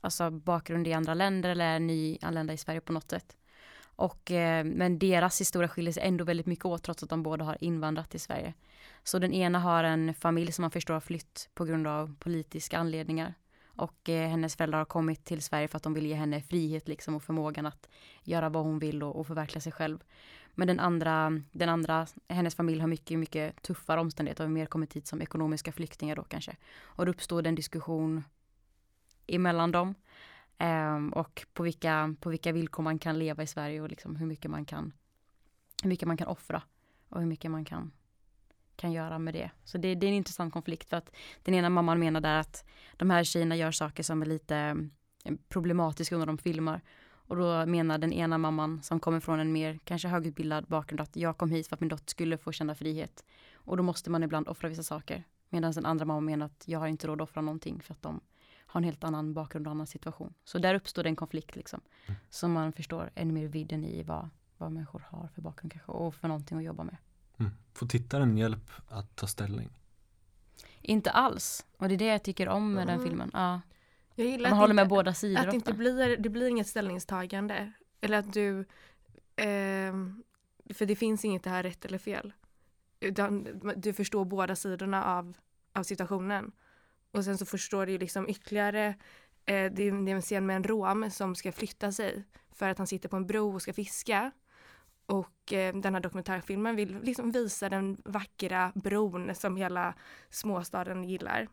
alltså 0.01 0.29
bakgrund 0.29 0.87
i 0.87 0.93
andra 0.93 1.13
länder 1.13 1.49
eller 1.49 1.65
är 1.65 1.79
nyanlända 1.79 2.53
i 2.53 2.57
Sverige 2.57 2.81
på 2.81 2.93
något 2.93 3.09
sätt. 3.09 3.35
Och, 3.95 4.31
eh, 4.31 4.63
men 4.63 4.99
deras 4.99 5.41
historia 5.41 5.67
skiljer 5.67 5.93
sig 5.93 6.03
ändå 6.03 6.23
väldigt 6.23 6.45
mycket 6.45 6.65
åt 6.65 6.83
trots 6.83 7.03
att 7.03 7.09
de 7.09 7.23
båda 7.23 7.45
har 7.45 7.57
invandrat 7.63 8.09
till 8.09 8.19
Sverige. 8.19 8.53
Så 9.03 9.19
den 9.19 9.33
ena 9.33 9.59
har 9.59 9.83
en 9.83 10.13
familj 10.13 10.51
som 10.51 10.61
man 10.61 10.71
förstår 10.71 10.93
har 10.93 11.01
flytt 11.01 11.49
på 11.53 11.65
grund 11.65 11.87
av 11.87 12.15
politiska 12.19 12.77
anledningar. 12.77 13.33
Och 13.75 14.09
eh, 14.09 14.29
hennes 14.29 14.55
föräldrar 14.55 14.77
har 14.77 14.85
kommit 14.85 15.25
till 15.25 15.41
Sverige 15.41 15.67
för 15.67 15.77
att 15.77 15.83
de 15.83 15.93
vill 15.93 16.05
ge 16.05 16.13
henne 16.13 16.41
frihet 16.41 16.87
liksom 16.87 17.15
och 17.15 17.23
förmågan 17.23 17.65
att 17.65 17.89
göra 18.23 18.49
vad 18.49 18.63
hon 18.63 18.79
vill 18.79 19.03
och, 19.03 19.15
och 19.15 19.27
förverkliga 19.27 19.61
sig 19.61 19.71
själv. 19.71 19.99
Men 20.55 20.67
den 20.67 20.79
andra, 20.79 21.41
den 21.51 21.69
andra, 21.69 22.07
hennes 22.29 22.55
familj 22.55 22.79
har 22.79 22.87
mycket, 22.87 23.19
mycket 23.19 23.61
tuffare 23.61 23.99
omständigheter 23.99 24.43
och 24.43 24.49
har 24.49 24.53
mer 24.53 24.65
kommit 24.65 24.93
hit 24.93 25.07
som 25.07 25.21
ekonomiska 25.21 25.71
flyktingar 25.71 26.15
då 26.15 26.23
kanske. 26.23 26.55
Och 26.81 27.05
då 27.05 27.11
uppstod 27.11 27.47
en 27.47 27.55
diskussion 27.55 28.23
emellan 29.27 29.71
dem. 29.71 29.95
Ehm, 30.57 31.13
och 31.13 31.45
på 31.53 31.63
vilka, 31.63 32.15
på 32.19 32.29
vilka 32.29 32.51
villkor 32.51 32.83
man 32.83 32.99
kan 32.99 33.19
leva 33.19 33.43
i 33.43 33.47
Sverige 33.47 33.81
och 33.81 33.89
liksom 33.89 34.15
hur 34.15 34.25
mycket 34.25 34.51
man 34.51 34.65
kan 34.65 34.93
hur 35.83 35.89
mycket 35.89 36.07
man 36.07 36.17
kan 36.17 36.27
offra 36.27 36.61
och 37.09 37.19
hur 37.19 37.27
mycket 37.27 37.51
man 37.51 37.65
kan, 37.65 37.91
kan 38.75 38.91
göra 38.91 39.19
med 39.19 39.33
det. 39.33 39.51
Så 39.63 39.77
det, 39.77 39.95
det 39.95 40.05
är 40.05 40.07
en 40.07 40.15
intressant 40.15 40.53
konflikt 40.53 40.89
för 40.89 40.97
att 40.97 41.15
den 41.43 41.53
ena 41.53 41.69
mamman 41.69 41.99
menar 41.99 42.21
där 42.21 42.39
att 42.39 42.65
de 42.97 43.09
här 43.09 43.23
tjejerna 43.23 43.55
gör 43.55 43.71
saker 43.71 44.03
som 44.03 44.21
är 44.21 44.25
lite 44.25 44.55
eh, 45.25 45.33
problematiska 45.49 46.15
under 46.15 46.25
de 46.25 46.37
filmar. 46.37 46.81
Och 47.31 47.37
då 47.37 47.65
menar 47.65 47.97
den 47.97 48.13
ena 48.13 48.37
mamman 48.37 48.83
som 48.83 48.99
kommer 48.99 49.19
från 49.19 49.39
en 49.39 49.51
mer 49.51 49.79
kanske 49.83 50.07
högutbildad 50.07 50.65
bakgrund 50.67 51.01
att 51.01 51.15
jag 51.15 51.37
kom 51.37 51.51
hit 51.51 51.67
för 51.67 51.75
att 51.75 51.79
min 51.79 51.89
dotter 51.89 52.09
skulle 52.09 52.37
få 52.37 52.51
känna 52.51 52.75
frihet. 52.75 53.23
Och 53.53 53.77
då 53.77 53.83
måste 53.83 54.09
man 54.09 54.23
ibland 54.23 54.47
offra 54.47 54.69
vissa 54.69 54.83
saker. 54.83 55.23
Medan 55.49 55.71
den 55.71 55.85
andra 55.85 56.05
mamman 56.05 56.25
menar 56.25 56.45
att 56.45 56.63
jag 56.67 56.79
har 56.79 56.87
inte 56.87 57.07
råd 57.07 57.21
att 57.21 57.29
offra 57.29 57.41
någonting 57.41 57.81
för 57.81 57.93
att 57.93 58.01
de 58.01 58.19
har 58.65 58.79
en 58.79 58.83
helt 58.83 59.03
annan 59.03 59.33
bakgrund 59.33 59.67
och 59.67 59.71
annan 59.71 59.87
situation. 59.87 60.33
Så 60.43 60.57
där 60.59 60.75
uppstår 60.75 61.03
det 61.03 61.09
en 61.09 61.15
konflikt 61.15 61.55
liksom. 61.55 61.81
Mm. 62.05 62.19
Så 62.29 62.47
man 62.47 62.73
förstår 62.73 63.09
ännu 63.15 63.33
mer 63.33 63.47
vidden 63.47 63.85
i 63.85 64.03
vad, 64.03 64.29
vad 64.57 64.71
människor 64.71 65.05
har 65.09 65.27
för 65.27 65.41
bakgrund 65.41 65.71
kanske 65.71 65.91
och 65.91 66.15
för 66.15 66.27
någonting 66.27 66.57
att 66.57 66.63
jobba 66.63 66.83
med. 66.83 66.97
Mm. 67.39 67.51
Får 67.73 67.87
tittaren 67.87 68.37
hjälp 68.37 68.71
att 68.87 69.15
ta 69.15 69.27
ställning? 69.27 69.69
Inte 70.81 71.11
alls. 71.11 71.65
Och 71.77 71.87
det 71.87 71.93
är 71.93 71.97
det 71.97 72.05
jag 72.05 72.23
tycker 72.23 72.49
om 72.49 72.73
med 72.73 72.87
den 72.87 72.95
Mm. 72.95 73.07
filmen. 73.09 73.29
Ja. 73.33 73.61
Jag 74.15 74.27
gillar 74.27 74.49
Man 74.49 74.59
håller 74.59 74.73
inte- 74.73 74.83
med 74.83 74.87
båda 74.89 75.13
sidor 75.13 75.37
Att 75.39 75.43
det 75.43 75.47
ofta. 75.47 75.55
inte 75.55 75.73
blir, 75.73 76.17
det 76.17 76.29
blir 76.29 76.47
inget 76.47 76.67
ställningstagande. 76.67 77.71
Eller 78.01 78.17
att 78.17 78.33
du, 78.33 78.65
ehm, 79.35 80.23
för 80.73 80.85
det 80.85 80.95
finns 80.95 81.25
inget 81.25 81.43
det 81.43 81.49
här 81.49 81.63
rätt 81.63 81.85
eller 81.85 81.97
fel. 81.97 82.33
Utan 82.99 83.47
du 83.75 83.93
förstår 83.93 84.25
båda 84.25 84.55
sidorna 84.55 85.05
av, 85.05 85.37
av 85.73 85.83
situationen. 85.83 86.51
Och 87.11 87.25
sen 87.25 87.37
så 87.37 87.45
förstår 87.45 87.85
du 87.85 87.97
liksom 87.97 88.29
ytterligare, 88.29 88.85
eh, 88.87 88.93
det, 89.45 89.83
är, 89.83 90.05
det 90.05 90.11
är 90.11 90.15
en 90.15 90.21
scen 90.21 90.45
med 90.45 90.55
en 90.55 90.63
rom 90.63 91.11
som 91.11 91.35
ska 91.35 91.51
flytta 91.51 91.91
sig 91.91 92.23
för 92.51 92.69
att 92.69 92.77
han 92.77 92.87
sitter 92.87 93.09
på 93.09 93.15
en 93.15 93.27
bro 93.27 93.53
och 93.53 93.61
ska 93.61 93.73
fiska. 93.73 94.31
Och 95.05 95.53
eh, 95.53 95.75
den 95.75 95.93
här 95.93 96.01
dokumentärfilmen 96.01 96.75
vill 96.75 96.99
liksom 97.03 97.31
visa 97.31 97.69
den 97.69 98.01
vackra 98.05 98.71
bron 98.75 99.35
som 99.35 99.55
hela 99.57 99.93
småstaden 100.29 101.03
gillar. 101.03 101.47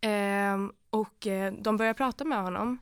Eh, 0.00 0.58
och 0.90 1.26
de 1.58 1.76
börjar 1.76 1.94
prata 1.94 2.24
med 2.24 2.42
honom 2.42 2.78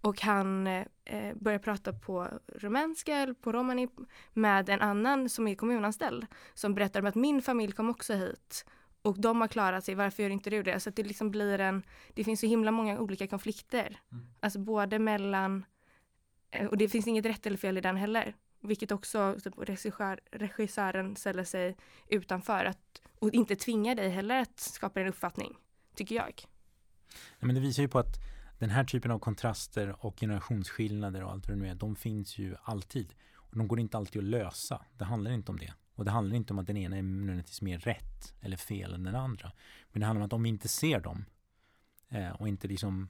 och 0.00 0.20
han 0.20 0.66
eh, 0.66 1.34
börjar 1.34 1.58
prata 1.58 1.92
på 1.92 2.28
romanska 2.54 3.16
eller 3.16 3.34
på 3.34 3.52
romani 3.52 3.88
med 4.32 4.68
en 4.68 4.80
annan 4.80 5.28
som 5.28 5.48
är 5.48 5.54
kommunanställd 5.54 6.26
som 6.54 6.74
berättar 6.74 7.00
om 7.00 7.06
att 7.06 7.14
min 7.14 7.42
familj 7.42 7.72
kom 7.72 7.90
också 7.90 8.14
hit 8.14 8.64
och 9.02 9.20
de 9.20 9.40
har 9.40 9.48
klarat 9.48 9.84
sig, 9.84 9.94
varför 9.94 10.22
gör 10.22 10.30
inte 10.30 10.50
du 10.50 10.62
det? 10.62 10.80
Så 10.80 10.88
att 10.88 10.96
det 10.96 11.02
liksom 11.02 11.30
blir 11.30 11.58
en, 11.58 11.82
det 12.14 12.24
finns 12.24 12.40
så 12.40 12.46
himla 12.46 12.70
många 12.70 13.00
olika 13.00 13.26
konflikter. 13.26 14.00
Mm. 14.12 14.26
Alltså 14.40 14.58
både 14.58 14.98
mellan, 14.98 15.64
eh, 16.50 16.66
och 16.66 16.76
det 16.76 16.88
finns 16.88 17.06
inget 17.06 17.26
rätt 17.26 17.46
eller 17.46 17.56
fel 17.56 17.78
i 17.78 17.80
den 17.80 17.96
heller. 17.96 18.34
Vilket 18.60 18.92
också 18.92 19.36
typ, 19.44 19.58
regissör, 19.58 20.20
regissören 20.30 21.16
ställer 21.16 21.44
sig 21.44 21.76
utanför 22.08 22.64
att, 22.64 23.02
och 23.18 23.34
inte 23.34 23.56
tvingar 23.56 23.94
dig 23.94 24.08
heller 24.08 24.40
att 24.40 24.60
skapa 24.60 25.00
en 25.00 25.06
uppfattning, 25.06 25.56
tycker 25.94 26.14
jag. 26.14 26.46
Ja, 27.38 27.46
men 27.46 27.54
det 27.54 27.60
visar 27.60 27.82
ju 27.82 27.88
på 27.88 27.98
att 27.98 28.16
den 28.58 28.70
här 28.70 28.84
typen 28.84 29.10
av 29.10 29.18
kontraster 29.18 30.04
och 30.06 30.20
generationsskillnader 30.20 31.22
och 31.22 31.30
allt 31.30 31.48
vad 31.48 31.56
det 31.56 31.62
nu 31.62 31.68
är, 31.68 31.74
de 31.74 31.96
finns 31.96 32.38
ju 32.38 32.54
alltid. 32.62 33.14
Och 33.34 33.56
de 33.56 33.68
går 33.68 33.80
inte 33.80 33.96
alltid 33.96 34.22
att 34.22 34.28
lösa. 34.28 34.84
Det 34.98 35.04
handlar 35.04 35.30
inte 35.30 35.52
om 35.52 35.58
det. 35.58 35.72
Och 35.94 36.04
det 36.04 36.10
handlar 36.10 36.36
inte 36.36 36.52
om 36.52 36.58
att 36.58 36.66
den 36.66 36.76
ena 36.76 36.96
är 36.96 37.02
nödvändigtvis 37.02 37.62
mer 37.62 37.78
rätt 37.78 38.34
eller 38.40 38.56
fel 38.56 38.94
än 38.94 39.02
den 39.02 39.14
andra. 39.14 39.52
Men 39.92 40.00
det 40.00 40.06
handlar 40.06 40.20
om 40.20 40.26
att 40.26 40.32
om 40.32 40.42
vi 40.42 40.48
inte 40.48 40.68
ser 40.68 41.00
dem 41.00 41.24
eh, 42.08 42.30
och 42.30 42.48
inte 42.48 42.68
liksom 42.68 43.08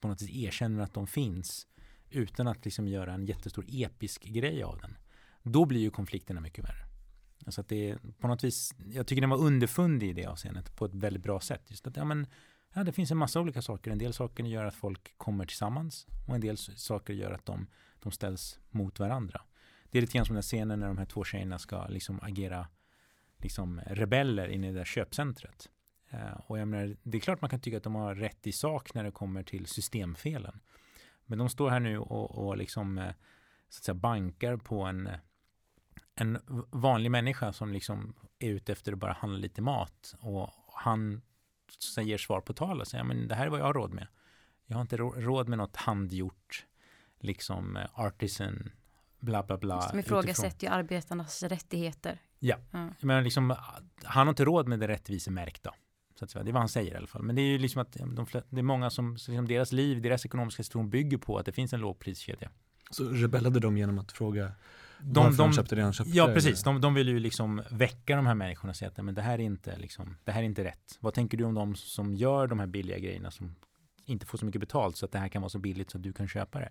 på 0.00 0.08
något 0.08 0.20
sätt 0.20 0.30
erkänner 0.30 0.82
att 0.82 0.94
de 0.94 1.06
finns 1.06 1.66
utan 2.10 2.48
att 2.48 2.64
liksom 2.64 2.88
göra 2.88 3.12
en 3.12 3.26
jättestor 3.26 3.64
episk 3.68 4.24
grej 4.24 4.62
av 4.62 4.78
den. 4.78 4.96
Då 5.42 5.64
blir 5.64 5.80
ju 5.80 5.90
konflikterna 5.90 6.40
mycket 6.40 6.64
värre. 6.64 6.84
Alltså 7.46 7.60
att 7.60 7.68
det 7.68 7.90
är 7.90 7.98
på 8.20 8.28
något 8.28 8.44
vis, 8.44 8.74
jag 8.92 9.06
tycker 9.06 9.20
den 9.20 9.30
var 9.30 9.38
underfundig 9.38 10.10
i 10.10 10.12
det 10.12 10.26
avseendet 10.26 10.76
på 10.76 10.84
ett 10.84 10.94
väldigt 10.94 11.22
bra 11.22 11.40
sätt. 11.40 11.62
Just 11.66 11.86
att, 11.86 11.96
ja, 11.96 12.04
men, 12.04 12.26
ja, 12.74 12.84
det 12.84 12.92
finns 12.92 13.10
en 13.10 13.16
massa 13.16 13.40
olika 13.40 13.62
saker. 13.62 13.90
En 13.90 13.98
del 13.98 14.12
saker 14.12 14.44
gör 14.44 14.64
att 14.64 14.74
folk 14.74 15.18
kommer 15.18 15.46
tillsammans 15.46 16.06
och 16.28 16.34
en 16.34 16.40
del 16.40 16.56
saker 16.58 17.12
gör 17.12 17.30
att 17.32 17.46
de, 17.46 17.66
de 18.00 18.12
ställs 18.12 18.58
mot 18.70 18.98
varandra. 18.98 19.40
Det 19.90 19.98
är 19.98 20.00
lite 20.00 20.12
grann 20.12 20.26
som 20.26 20.34
den 20.34 20.42
scenen 20.42 20.80
när 20.80 20.86
de 20.86 20.98
här 20.98 21.06
två 21.06 21.24
tjejerna 21.24 21.58
ska 21.58 21.86
liksom 21.86 22.20
agera 22.22 22.66
liksom 23.38 23.80
rebeller 23.86 24.48
inne 24.48 24.68
i 24.68 24.72
det 24.72 24.78
där 24.78 24.84
köpcentret. 24.84 25.68
Eh, 26.10 26.40
och 26.46 26.58
jag 26.58 26.68
menar, 26.68 26.96
det 27.02 27.18
är 27.18 27.20
klart 27.20 27.40
man 27.40 27.50
kan 27.50 27.60
tycka 27.60 27.76
att 27.76 27.82
de 27.82 27.94
har 27.94 28.14
rätt 28.14 28.46
i 28.46 28.52
sak 28.52 28.94
när 28.94 29.04
det 29.04 29.10
kommer 29.10 29.42
till 29.42 29.66
systemfelen. 29.66 30.60
Men 31.26 31.38
de 31.38 31.48
står 31.48 31.70
här 31.70 31.80
nu 31.80 31.98
och, 31.98 32.46
och 32.46 32.56
liksom 32.56 32.98
eh, 32.98 33.12
så 33.68 33.78
att 33.78 33.84
säga 33.84 33.94
bankar 33.94 34.56
på 34.56 34.82
en, 34.82 35.08
en 36.14 36.38
vanlig 36.70 37.10
människa 37.10 37.52
som 37.52 37.72
liksom 37.72 38.14
är 38.38 38.50
ute 38.50 38.72
efter 38.72 38.92
att 38.92 38.98
bara 38.98 39.12
handla 39.12 39.38
lite 39.38 39.62
mat. 39.62 40.14
Och 40.20 40.50
han 40.68 41.22
ger 42.02 42.18
svar 42.18 42.40
på 42.40 42.52
tal 42.52 42.80
och 42.80 42.86
säger, 42.86 43.04
men 43.04 43.28
det 43.28 43.34
här 43.34 43.46
är 43.46 43.50
vad 43.50 43.60
jag 43.60 43.64
har 43.64 43.74
råd 43.74 43.92
med. 43.92 44.06
Jag 44.66 44.76
har 44.76 44.82
inte 44.82 44.96
råd 44.96 45.48
med 45.48 45.58
något 45.58 45.76
handgjort, 45.76 46.66
liksom 47.20 47.76
eh, 47.76 47.86
artisan 47.94 48.70
bla 49.20 49.42
bla 49.42 49.58
bla. 49.58 49.80
Som 49.80 49.98
ifrågasätter 49.98 50.66
ju 50.66 50.72
arbetarnas 50.72 51.42
rättigheter. 51.42 52.18
Ja, 52.38 52.56
mm. 52.72 52.94
men 53.00 53.24
liksom, 53.24 53.56
han 54.02 54.26
har 54.26 54.32
inte 54.32 54.44
råd 54.44 54.68
med 54.68 54.80
det 54.80 54.88
rättvisemärkta. 54.88 55.74
Så 56.18 56.24
att 56.24 56.30
säga. 56.30 56.44
Det 56.44 56.50
är 56.50 56.52
vad 56.52 56.62
han 56.62 56.68
säger 56.68 56.94
i 56.94 56.96
alla 56.96 57.06
fall. 57.06 57.22
Men 57.22 57.36
det 57.36 57.42
är 57.42 57.46
ju 57.46 57.58
liksom 57.58 57.82
att 57.82 57.92
de, 57.92 58.26
det 58.50 58.58
är 58.58 58.62
många 58.62 58.90
som, 58.90 59.12
liksom 59.12 59.48
deras 59.48 59.72
liv, 59.72 60.02
deras 60.02 60.24
ekonomiska 60.24 60.62
situation 60.62 60.90
bygger 60.90 61.18
på 61.18 61.38
att 61.38 61.46
det 61.46 61.52
finns 61.52 61.72
en 61.72 61.80
lågpriskedja. 61.80 62.50
Så 62.90 63.08
rebellade 63.08 63.60
de 63.60 63.76
genom 63.76 63.98
att 63.98 64.12
fråga 64.12 64.52
de, 65.12 65.36
de, 65.36 65.52
köpte 65.52 65.76
det 65.76 65.82
han 65.82 65.92
köpte? 65.92 66.12
Ja, 66.12 66.26
precis. 66.26 66.62
De, 66.62 66.80
de 66.80 66.94
vill 66.94 67.08
ju 67.08 67.18
liksom 67.18 67.62
väcka 67.70 68.16
de 68.16 68.26
här 68.26 68.34
människorna 68.34 68.70
och 68.70 68.76
säga 68.76 68.90
att 68.96 69.04
men 69.04 69.14
det, 69.14 69.22
här 69.22 69.34
är 69.34 69.42
inte, 69.42 69.78
liksom, 69.78 70.16
det 70.24 70.32
här 70.32 70.40
är 70.40 70.46
inte 70.46 70.64
rätt. 70.64 70.98
Vad 71.00 71.14
tänker 71.14 71.38
du 71.38 71.44
om 71.44 71.54
de 71.54 71.74
som 71.74 72.14
gör 72.14 72.46
de 72.46 72.58
här 72.58 72.66
billiga 72.66 72.98
grejerna 72.98 73.30
som 73.30 73.54
inte 74.04 74.26
får 74.26 74.38
så 74.38 74.46
mycket 74.46 74.60
betalt 74.60 74.96
så 74.96 75.04
att 75.04 75.12
det 75.12 75.18
här 75.18 75.28
kan 75.28 75.42
vara 75.42 75.50
så 75.50 75.58
billigt 75.58 75.90
så 75.90 75.98
att 75.98 76.02
du 76.02 76.12
kan 76.12 76.28
köpa 76.28 76.58
det? 76.58 76.70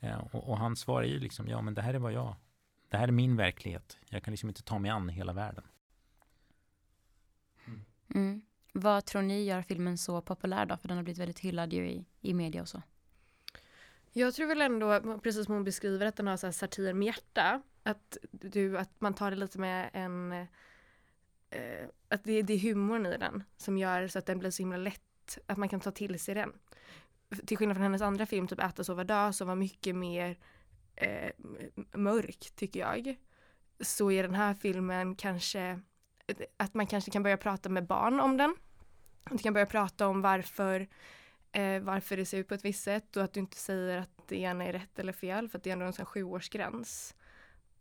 Eh, 0.00 0.18
och, 0.18 0.48
och 0.48 0.58
hans 0.58 0.80
svar 0.80 1.02
är 1.02 1.06
ju 1.06 1.18
liksom, 1.18 1.48
ja 1.48 1.62
men 1.62 1.74
det 1.74 1.82
här 1.82 1.94
är 1.94 1.98
vad 1.98 2.12
jag, 2.12 2.34
det 2.88 2.96
här 2.96 3.08
är 3.08 3.12
min 3.12 3.36
verklighet. 3.36 3.98
Jag 4.08 4.22
kan 4.22 4.32
liksom 4.32 4.48
inte 4.48 4.62
ta 4.62 4.78
mig 4.78 4.90
an 4.90 5.08
hela 5.08 5.32
världen. 5.32 5.64
Mm. 7.66 7.84
Mm. 8.14 8.42
Vad 8.72 9.04
tror 9.04 9.22
ni 9.22 9.44
gör 9.44 9.62
filmen 9.62 9.98
så 9.98 10.20
populär 10.20 10.66
då? 10.66 10.76
För 10.76 10.88
den 10.88 10.96
har 10.96 11.04
blivit 11.04 11.20
väldigt 11.20 11.40
hyllad 11.40 11.72
ju 11.72 11.88
i, 11.88 12.04
i 12.20 12.34
media 12.34 12.62
och 12.62 12.68
så. 12.68 12.82
Jag 14.16 14.34
tror 14.34 14.46
väl 14.46 14.60
ändå, 14.60 15.18
precis 15.18 15.44
som 15.44 15.54
hon 15.54 15.64
beskriver, 15.64 16.06
att 16.06 16.16
den 16.16 16.26
har 16.26 16.36
så 16.36 16.46
här 16.46 16.52
satir 16.52 16.92
med 16.92 17.06
hjärta. 17.06 17.62
Att, 17.82 18.16
du, 18.30 18.78
att 18.78 19.00
man 19.00 19.14
tar 19.14 19.30
det 19.30 19.36
lite 19.36 19.58
med 19.58 19.90
en... 19.92 20.32
Eh, 21.50 21.88
att 22.08 22.24
det, 22.24 22.42
det 22.42 22.52
är 22.52 22.58
humorn 22.58 23.06
i 23.06 23.18
den 23.18 23.44
som 23.56 23.78
gör 23.78 24.08
så 24.08 24.18
att 24.18 24.26
den 24.26 24.38
blir 24.38 24.50
så 24.50 24.62
himla 24.62 24.76
lätt, 24.76 25.38
att 25.46 25.56
man 25.56 25.68
kan 25.68 25.80
ta 25.80 25.90
till 25.90 26.20
sig 26.20 26.34
den 26.34 26.52
till 27.46 27.56
skillnad 27.56 27.76
från 27.76 27.82
hennes 27.82 28.02
andra 28.02 28.26
film, 28.26 28.48
typ 28.48 28.60
Äta, 28.60 28.84
sova, 28.84 29.04
dö, 29.04 29.32
som 29.32 29.48
var 29.48 29.54
mycket 29.54 29.96
mer 29.96 30.38
eh, 30.96 31.30
mörk, 31.92 32.50
tycker 32.54 32.80
jag. 32.80 33.16
Så 33.80 34.10
är 34.10 34.22
den 34.22 34.34
här 34.34 34.54
filmen 34.54 35.14
kanske 35.14 35.80
att 36.56 36.74
man 36.74 36.86
kanske 36.86 37.10
kan 37.10 37.22
börja 37.22 37.36
prata 37.36 37.68
med 37.68 37.86
barn 37.86 38.20
om 38.20 38.36
den. 38.36 38.56
Du 39.30 39.38
kan 39.38 39.52
börja 39.52 39.66
prata 39.66 40.08
om 40.08 40.22
varför, 40.22 40.88
eh, 41.54 41.80
varför 41.80 42.16
det 42.16 42.26
ser 42.26 42.38
ut 42.38 42.48
på 42.48 42.54
ett 42.54 42.64
visst 42.64 42.84
sätt 42.84 43.16
och 43.16 43.24
att 43.24 43.32
du 43.32 43.40
inte 43.40 43.56
säger 43.56 43.98
att 43.98 44.28
det 44.28 44.36
ena 44.36 44.64
är 44.64 44.72
rätt 44.72 44.98
eller 44.98 45.12
fel 45.12 45.48
för 45.48 45.58
att 45.58 45.64
det 45.64 45.70
är 45.70 45.72
ändå 45.72 45.86
en 45.86 45.92
sån 45.92 46.06
sjuårsgräns. 46.06 47.14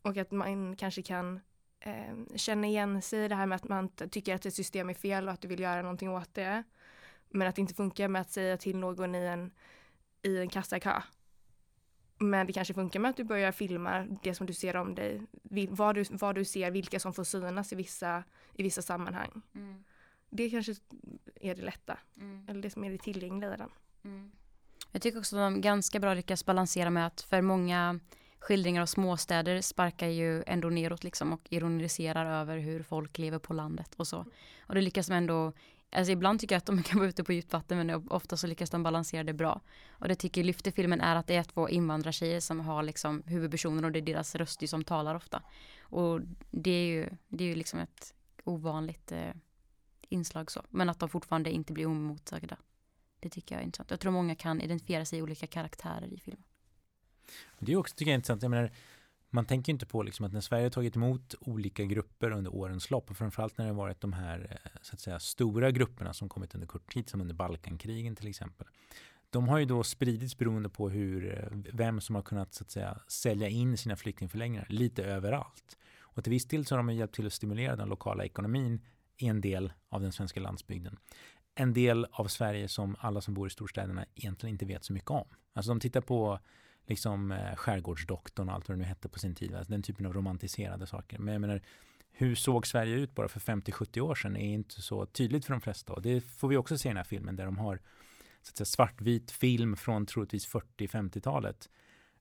Och 0.02 0.18
att 0.18 0.32
man 0.32 0.76
kanske 0.76 1.02
kan 1.02 1.40
eh, 1.80 2.36
känna 2.36 2.68
igen 2.68 3.02
sig 3.02 3.26
i 3.26 3.28
det 3.28 3.36
här 3.36 3.46
med 3.46 3.56
att 3.56 3.68
man 3.68 3.90
tycker 3.90 4.36
att 4.36 4.46
ett 4.46 4.54
system 4.54 4.90
är 4.90 4.94
fel 4.94 5.28
och 5.28 5.34
att 5.34 5.42
du 5.42 5.48
vill 5.48 5.60
göra 5.60 5.82
någonting 5.82 6.10
åt 6.10 6.34
det. 6.34 6.64
Men 7.30 7.48
att 7.48 7.56
det 7.56 7.62
inte 7.62 7.74
funkar 7.74 8.08
med 8.08 8.22
att 8.22 8.32
säga 8.32 8.58
till 8.58 8.78
någon 8.78 9.16
i 9.16 9.26
en, 9.26 9.52
i 10.22 10.38
en 10.38 10.50
kassakö. 10.50 11.02
Men 12.18 12.48
det 12.48 12.54
kanske 12.54 12.74
funkar 12.74 13.00
med 13.00 13.10
att 13.10 13.18
du 13.18 13.24
börjar 13.24 13.52
filma 13.52 14.08
det 14.24 14.36
som 14.36 14.48
du 14.48 14.54
ser 14.54 14.76
om 14.76 14.96
dig, 14.96 15.22
vad 15.70 15.96
du, 15.96 16.04
vad 16.10 16.36
du 16.36 16.46
ser, 16.46 16.72
vilka 16.72 17.00
som 17.00 17.14
får 17.14 17.24
synas 17.24 17.74
i 17.74 17.76
vissa, 17.76 18.24
i 18.54 18.64
vissa 18.64 18.82
sammanhang. 18.82 19.42
Mm. 19.56 19.84
Det 20.36 20.50
kanske 20.50 20.76
är 21.36 21.56
det 21.56 21.62
lätta, 21.62 21.98
mm. 22.18 22.46
eller 22.50 22.62
det 22.62 22.70
som 22.70 22.84
är 22.84 22.92
det 22.92 22.98
tillgängliga 22.98 23.54
i 23.54 23.58
den. 23.58 23.70
Mm. 24.04 24.32
Jag 24.92 25.02
tycker 25.02 25.20
också 25.20 25.36
att 25.36 25.54
de 25.54 25.62
ganska 25.62 26.00
bra 26.00 26.14
lyckas 26.14 26.46
balansera 26.46 26.90
med 26.90 27.08
att 27.08 27.22
för 27.22 27.42
många 27.42 28.00
skildringar 28.40 28.82
av 28.82 28.86
småstäder 28.86 29.62
sparkar 29.62 30.08
ju 30.08 30.44
ändå 30.48 30.70
neråt 30.70 31.04
liksom 31.04 31.34
och 31.34 31.42
ironiserar 31.50 32.42
över 32.42 32.58
hur 32.58 32.84
folk 32.84 33.18
lever 33.18 33.40
på 33.40 33.54
landet 33.54 33.96
och 33.96 34.08
så. 34.08 34.26
Och 34.62 34.76
det 34.76 34.82
lyckas 34.82 35.08
de 35.08 35.14
ändå 35.14 35.54
Alltså 35.96 36.12
ibland 36.12 36.40
tycker 36.40 36.56
jag 36.56 36.58
att 36.58 36.66
de 36.66 36.84
kan 36.84 37.00
vara 37.00 37.10
ute 37.10 37.24
på 37.24 37.34
djupt 37.34 37.54
vatten 37.54 37.78
men 37.78 38.08
ofta 38.10 38.38
så 38.38 38.48
lyckas 38.48 38.70
de 38.70 38.84
balansera 38.84 39.24
det 39.24 39.34
bra. 39.34 39.62
Och 39.90 40.08
det 40.08 40.16
tycker 40.16 40.44
lyfter 40.44 40.72
filmen 40.72 41.02
är 41.02 41.16
att 41.16 41.28
det 41.28 41.36
är 41.36 41.44
två 41.44 41.70
invandrartjejer 41.70 42.40
som 42.40 42.60
har 42.60 42.84
liksom 42.84 43.24
huvudpersoner 43.26 43.86
och 43.86 43.92
det 43.92 44.00
är 44.00 44.02
deras 44.02 44.36
röster 44.36 44.68
som 44.68 44.84
talar 44.84 45.16
ofta. 45.16 45.42
Och 45.82 46.22
det 46.52 46.72
är 46.72 46.86
ju, 46.86 47.10
det 47.28 47.44
är 47.44 47.48
ju 47.48 47.56
liksom 47.56 47.80
ett 47.80 48.14
ovanligt 48.44 49.12
eh, 49.12 49.32
inslag 50.14 50.52
så. 50.52 50.64
Men 50.70 50.90
att 50.90 51.00
de 51.00 51.10
fortfarande 51.10 51.52
inte 51.52 51.74
blir 51.74 51.86
omotsagda. 51.86 52.58
Det 53.20 53.30
tycker 53.30 53.56
jag 53.56 53.62
är 53.62 53.66
intressant. 53.66 53.92
Jag 53.92 54.00
tror 54.00 54.12
många 54.12 54.36
kan 54.36 54.62
identifiera 54.62 55.06
sig 55.06 55.20
i 55.20 55.22
olika 55.22 55.48
karaktärer 55.48 56.14
i 56.14 56.20
filmen. 56.20 56.44
Det 57.60 57.72
är 57.72 57.76
också 57.76 57.96
tycker 57.96 58.12
jag 58.12 58.18
intressant. 58.18 58.42
Jag 58.42 58.50
menar, 58.50 58.72
man 59.30 59.46
tänker 59.46 59.72
inte 59.72 59.86
på 59.86 60.04
liksom 60.04 60.26
att 60.26 60.34
när 60.34 60.42
Sverige 60.42 60.66
har 60.66 60.70
tagit 60.70 60.96
emot 60.96 61.36
olika 61.40 61.86
grupper 61.86 62.32
under 62.32 62.56
årens 62.56 62.92
lopp 62.92 63.10
och 63.10 63.18
framförallt 63.18 63.58
när 63.58 63.66
det 63.66 63.74
varit 63.74 64.02
de 64.02 64.14
här 64.14 64.48
eh, 64.50 64.72
så 64.82 64.94
att 64.94 65.00
säga, 65.00 65.20
stora 65.20 65.72
grupperna 65.72 66.14
som 66.14 66.30
kommit 66.30 66.56
under 66.56 66.68
kort 66.68 66.94
tid 66.94 67.10
som 67.10 67.22
under 67.22 67.36
Balkankrigen 67.36 68.16
till 68.16 68.28
exempel. 68.28 68.68
De 69.30 69.48
har 69.48 69.60
ju 69.60 69.66
då 69.66 69.84
spridits 69.84 70.38
beroende 70.38 70.70
på 70.70 70.90
hur, 70.90 71.38
eh, 71.38 71.58
vem 71.74 72.02
som 72.02 72.16
har 72.16 72.22
kunnat 72.22 72.54
så 72.54 72.64
att 72.64 72.72
säga, 72.72 73.00
sälja 73.08 73.50
in 73.50 73.78
sina 73.78 73.96
flyktingförläggningar 73.96 74.66
lite 74.70 75.04
överallt. 75.04 75.78
Och 76.00 76.24
till 76.24 76.32
viss 76.32 76.46
del 76.46 76.66
så 76.66 76.76
har 76.76 76.84
de 76.84 76.94
hjälpt 76.94 77.16
till 77.16 77.26
att 77.26 77.34
stimulera 77.34 77.76
den 77.76 77.90
lokala 77.90 78.26
ekonomin 78.26 78.82
i 79.18 79.28
en 79.28 79.42
del 79.42 79.74
av 79.90 80.02
den 80.02 80.12
svenska 80.12 80.40
landsbygden. 80.40 80.98
En 81.56 81.74
del 81.74 82.08
av 82.12 82.28
Sverige 82.28 82.68
som 82.68 82.96
alla 83.00 83.22
som 83.22 83.34
bor 83.34 83.48
i 83.48 83.50
storstäderna 83.50 84.06
egentligen 84.16 84.54
inte 84.54 84.66
vet 84.66 84.84
så 84.84 84.94
mycket 84.94 85.10
om. 85.10 85.28
Alltså 85.54 85.72
de 85.72 85.80
tittar 85.80 86.02
på 86.02 86.40
liksom 86.86 87.32
eh, 87.32 87.56
skärgårdsdoktorn 87.56 88.50
och 88.50 88.56
allt 88.56 88.68
vad 88.68 88.78
det 88.78 88.82
nu 88.82 88.88
hette 88.88 89.10
på 89.10 89.20
sin 89.20 89.36
tid. 89.36 89.56
Alltså 89.56 89.72
den 89.72 89.84
typen 89.84 90.06
av 90.06 90.14
romantiserade 90.14 90.88
saker. 90.88 91.20
Men 91.20 91.34
jag 91.34 91.42
menar, 91.42 91.62
hur 92.12 92.36
såg 92.36 92.68
Sverige 92.68 92.96
ut 92.96 93.16
bara 93.16 93.28
för 93.28 93.40
50-70 93.40 94.00
år 94.00 94.16
sedan 94.16 94.38
är 94.38 94.54
inte 94.54 94.82
så 94.82 95.06
tydligt 95.06 95.46
för 95.46 95.54
de 95.54 95.62
flesta. 95.62 95.94
Och 95.94 96.02
det 96.02 96.22
får 96.22 96.48
vi 96.48 96.58
också 96.58 96.78
se 96.78 96.90
i 96.90 96.92
den 96.92 96.98
här 96.98 97.04
filmen 97.04 97.36
där 97.36 97.46
de 97.46 97.58
har 97.58 97.80
så 98.42 98.52
att 98.52 98.58
säga, 98.58 98.66
svartvit 98.66 99.32
film 99.32 99.76
från 99.76 100.06
troligtvis 100.06 100.48
40-50-talet. 100.48 101.70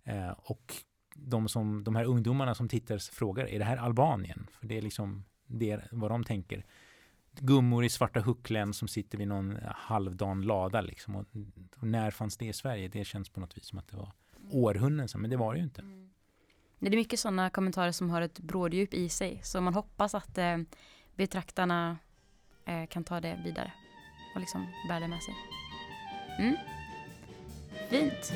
Eh, 0.05 0.31
och 0.31 0.75
de, 1.15 1.49
som, 1.49 1.85
de 1.85 1.97
här 1.97 2.05
ungdomarna 2.05 2.55
som 2.55 2.69
tittar 2.69 2.99
frågar, 2.99 3.47
är 3.47 3.59
det 3.59 3.65
här 3.65 3.77
Albanien? 3.77 4.47
För 4.53 4.67
det 4.67 4.79
är 4.79 4.83
liksom 4.83 5.25
det 5.53 5.81
vad 5.91 6.11
de 6.11 6.25
tänker. 6.25 6.65
Gummor 7.41 7.85
i 7.85 7.89
svarta 7.89 8.21
hucklen 8.21 8.75
som 8.75 8.89
sitter 8.89 9.19
vid 9.19 9.29
någon 9.29 9.59
halvdan 9.75 10.43
lada 10.43 10.81
liksom. 10.81 11.17
Och, 11.17 11.25
och 11.77 11.87
när 11.87 12.11
fanns 12.11 12.37
det 12.37 12.47
i 12.47 12.53
Sverige? 12.53 12.89
Det 12.89 13.05
känns 13.05 13.29
på 13.29 13.41
något 13.41 13.57
vis 13.57 13.67
som 13.67 13.79
att 13.79 13.89
det 13.89 13.97
var 13.97 14.13
århundraden 14.51 15.09
sedan, 15.09 15.21
men 15.21 15.31
det 15.31 15.37
var 15.37 15.53
det 15.53 15.59
ju 15.59 15.65
inte. 15.65 15.81
Mm. 15.81 16.11
Det 16.79 16.89
är 16.89 16.97
mycket 16.97 17.21
sådana 17.21 17.51
kommentarer 17.51 17.93
som 17.93 18.11
har 18.11 18.23
ett 18.23 18.39
bråddjup 18.39 18.95
i 18.95 19.09
sig, 19.09 19.41
så 19.43 19.61
man 19.61 19.75
hoppas 19.75 20.15
att 20.15 20.39
eh, 20.39 20.59
betraktarna 21.17 21.99
eh, 22.65 22.87
kan 22.87 23.05
ta 23.05 23.21
det 23.21 23.41
vidare 23.45 23.73
och 24.35 24.41
liksom 24.41 24.67
bära 24.89 25.01
det 25.01 25.09
med 25.09 25.23
sig. 25.23 25.35
Mm. 26.39 26.57
Fint. 27.91 28.33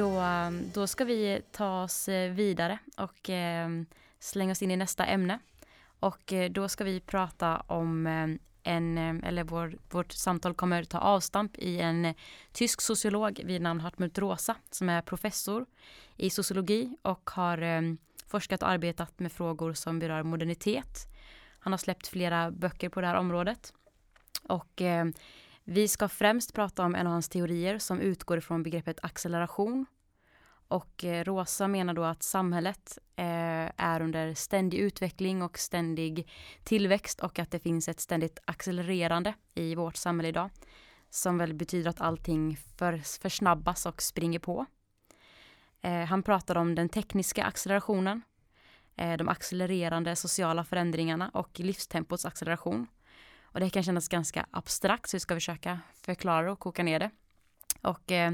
Då, 0.00 0.22
då 0.74 0.86
ska 0.86 1.04
vi 1.04 1.42
ta 1.52 1.82
oss 1.82 2.08
eh, 2.08 2.32
vidare 2.32 2.78
och 2.96 3.30
eh, 3.30 3.68
slänga 4.18 4.52
oss 4.52 4.62
in 4.62 4.70
i 4.70 4.76
nästa 4.76 5.06
ämne. 5.06 5.38
Och 6.00 6.32
eh, 6.32 6.50
då 6.50 6.68
ska 6.68 6.84
vi 6.84 7.00
prata 7.00 7.56
om 7.56 8.06
en, 8.62 8.98
eller 9.24 9.44
vår, 9.44 9.78
vårt 9.90 10.12
samtal 10.12 10.54
kommer 10.54 10.84
ta 10.84 10.98
avstamp 10.98 11.58
i 11.58 11.80
en 11.80 12.14
tysk 12.52 12.80
sociolog 12.80 13.40
vid 13.44 13.62
namn 13.62 13.80
Hartmut 13.80 14.18
Rosa 14.18 14.56
som 14.70 14.88
är 14.88 15.02
professor 15.02 15.66
i 16.16 16.30
sociologi 16.30 16.96
och 17.02 17.30
har 17.30 17.58
forskat 18.26 18.62
och 18.62 18.68
arbetat 18.68 19.18
med 19.18 19.32
frågor 19.32 19.72
som 19.72 19.98
berör 19.98 20.22
modernitet. 20.22 21.06
Han 21.58 21.72
har 21.72 21.78
släppt 21.78 22.08
flera 22.08 22.50
böcker 22.50 22.88
på 22.88 23.00
det 23.00 23.06
här 23.06 23.16
området. 23.16 23.72
Och 24.42 24.82
vi 25.72 25.88
ska 25.88 26.08
främst 26.08 26.54
prata 26.54 26.84
om 26.84 26.94
en 26.94 27.06
av 27.06 27.12
hans 27.12 27.28
teorier 27.28 27.78
som 27.78 28.00
utgår 28.00 28.38
ifrån 28.38 28.62
begreppet 28.62 28.98
acceleration 29.02 29.86
och 30.68 31.04
eh, 31.04 31.24
Rosa 31.24 31.68
menar 31.68 31.94
då 31.94 32.04
att 32.04 32.22
samhället 32.22 32.98
eh, 33.16 33.70
är 33.76 34.00
under 34.00 34.34
ständig 34.34 34.78
utveckling 34.78 35.42
och 35.42 35.58
ständig 35.58 36.30
tillväxt 36.64 37.20
och 37.20 37.38
att 37.38 37.50
det 37.50 37.58
finns 37.58 37.88
ett 37.88 38.00
ständigt 38.00 38.38
accelererande 38.44 39.34
i 39.54 39.74
vårt 39.74 39.96
samhälle 39.96 40.28
idag. 40.28 40.50
Som 41.10 41.38
väl 41.38 41.54
betyder 41.54 41.90
att 41.90 42.00
allting 42.00 42.56
för, 42.76 42.98
försnabbas 43.20 43.86
och 43.86 44.02
springer 44.02 44.38
på. 44.38 44.66
Eh, 45.82 46.04
han 46.04 46.22
pratar 46.22 46.56
om 46.56 46.74
den 46.74 46.88
tekniska 46.88 47.44
accelerationen, 47.44 48.22
de 49.18 49.28
accelererande 49.28 50.16
sociala 50.16 50.64
förändringarna 50.64 51.28
och 51.28 51.60
livstempots 51.60 52.24
acceleration. 52.24 52.86
Och 53.52 53.60
det 53.60 53.70
kan 53.70 53.82
kännas 53.82 54.08
ganska 54.08 54.46
abstrakt 54.50 55.10
så 55.10 55.16
vi 55.16 55.20
ska 55.20 55.34
försöka 55.34 55.80
förklara 55.94 56.52
och 56.52 56.58
koka 56.58 56.82
ner 56.82 56.98
det. 56.98 57.10
Och 57.82 58.12
eh, 58.12 58.32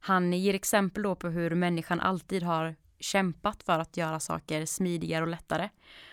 han 0.00 0.32
ger 0.32 0.54
exempel 0.54 1.02
då 1.02 1.14
på 1.14 1.28
hur 1.28 1.50
människan 1.50 2.00
alltid 2.00 2.42
har 2.42 2.74
kämpat 2.98 3.62
för 3.62 3.78
att 3.78 3.96
göra 3.96 4.20
saker 4.20 4.66
smidigare 4.66 5.22
och 5.22 5.30
lättare. 5.30 5.68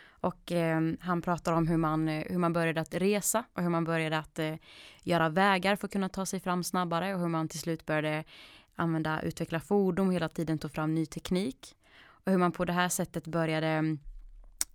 Och 0.10 0.51
eh, 0.51 0.81
han 1.00 1.22
pratar 1.22 1.53
om 1.53 1.67
hur 1.67 1.77
man, 1.77 2.10
eh, 2.10 2.24
hur 2.29 2.38
man 2.38 2.53
började 2.53 2.81
att 2.81 2.93
resa 2.93 3.43
och 3.53 3.63
hur 3.63 3.70
man 3.70 3.84
började 3.84 4.17
att 4.17 4.39
eh, 4.39 4.55
göra 5.03 5.29
vägar 5.29 5.75
för 5.75 5.88
att 5.88 5.91
kunna 5.91 6.10
ta 6.10 6.25
sig 6.25 6.39
fram 6.39 6.63
snabbare 6.63 7.13
och 7.15 7.22
hur 7.22 7.27
man 7.27 7.48
till 7.48 7.60
slut 7.60 7.86
började 7.86 8.24
använda, 8.75 9.22
utveckla 9.22 9.60
fordon 9.60 10.08
och 10.08 10.13
hela 10.13 10.29
tiden 10.29 10.58
tog 10.58 10.72
fram 10.72 10.96
ny 10.96 11.05
teknik. 11.05 11.75
Och 12.03 12.31
hur 12.31 12.39
man 12.39 12.51
på 12.51 12.65
det 12.65 12.74
här 12.74 12.89
sättet 12.89 13.27
började 13.27 13.98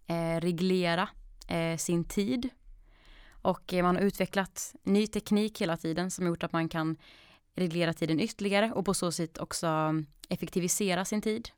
eh, 0.06 0.40
reglera 0.40 1.08
eh, 1.48 1.76
sin 1.76 2.04
tid. 2.04 2.50
Och 3.46 3.74
eh, 3.74 3.82
man 3.82 3.96
har 3.96 4.02
utvecklat 4.02 4.74
ny 4.82 5.06
teknik 5.06 5.62
hela 5.62 5.76
tiden 5.76 6.10
som 6.10 6.26
gjort 6.26 6.42
att 6.42 6.52
man 6.52 6.68
kan 6.68 6.96
reglera 7.54 7.92
tiden 7.92 8.20
ytterligare 8.20 8.72
och 8.72 8.84
på 8.84 8.94
så 8.94 9.12
sätt 9.12 9.38
också 9.38 9.66
mm, 9.66 10.06
effektivisera 10.28 11.04
sin 11.04 11.22
tid. 11.22 11.48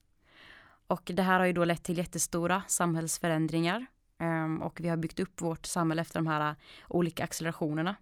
Och 0.87 1.11
det 1.14 1.22
här 1.22 1.38
har 1.38 1.46
ju 1.46 1.53
då 1.53 1.64
lett 1.64 1.83
till 1.83 1.98
jättestora 1.98 2.62
samhällsförändringar 2.68 3.87
ehm, 4.18 4.62
och 4.62 4.81
vi 4.81 4.88
har 4.88 4.96
byggt 4.96 5.20
upp 5.20 5.40
vårt 5.40 5.66
samhälle 5.66 6.03
efter 6.03 6.18
de 6.18 6.27
här 6.27 6.51
äh, 6.51 6.57
olika 6.88 7.24
accelerationerna. 7.24 7.96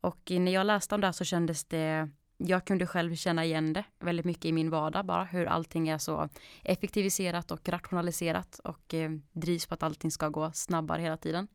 Och 0.00 0.30
eh, 0.30 0.40
när 0.40 0.52
jag 0.52 0.66
läste 0.66 0.94
om 0.94 1.00
det 1.00 1.06
här 1.06 1.12
så 1.12 1.24
kändes 1.24 1.64
det 1.64 2.10
jag 2.36 2.64
kunde 2.64 2.86
själv 2.86 3.14
känna 3.14 3.44
igen 3.44 3.72
det 3.72 3.84
väldigt 3.98 4.26
mycket 4.26 4.44
i 4.44 4.52
min 4.52 4.70
vardag 4.70 5.06
bara 5.06 5.24
hur 5.24 5.46
allting 5.46 5.88
är 5.88 5.98
så 5.98 6.28
effektiviserat 6.62 7.50
och 7.50 7.68
rationaliserat 7.68 8.60
och 8.64 8.94
eh, 8.94 9.10
drivs 9.32 9.66
på 9.66 9.74
att 9.74 9.82
allting 9.82 10.10
ska 10.10 10.28
gå 10.28 10.52
snabbare 10.52 11.02
hela 11.02 11.16
tiden. 11.16 11.48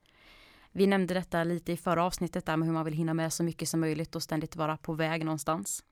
Vi 0.71 0.87
nämnde 0.87 1.13
detta 1.13 1.43
lite 1.43 1.71
i 1.71 1.77
förra 1.77 2.03
avsnittet 2.03 2.45
där 2.45 2.57
med 2.57 2.67
hur 2.67 2.73
man 2.73 2.85
vill 2.85 2.93
hinna 2.93 3.13
med 3.13 3.33
så 3.33 3.43
mycket 3.43 3.69
som 3.69 3.79
möjligt 3.79 4.15
och 4.15 4.23
ständigt 4.23 4.55
vara 4.55 4.77
på 4.77 4.93
väg 4.93 5.25
någonstans. 5.25 5.83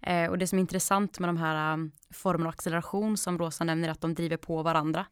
Eh, 0.00 0.30
och 0.30 0.38
det 0.38 0.46
som 0.46 0.58
är 0.58 0.60
intressant 0.60 1.18
med 1.18 1.28
de 1.28 1.36
här 1.36 1.74
um, 1.74 1.92
formerna 2.10 2.48
av 2.48 2.54
acceleration 2.54 3.16
som 3.16 3.38
Rosa 3.38 3.64
nämner 3.64 3.88
är 3.88 3.92
att 3.92 4.00
de 4.00 4.14
driver 4.14 4.36
på 4.36 4.62
varandra. 4.62 5.06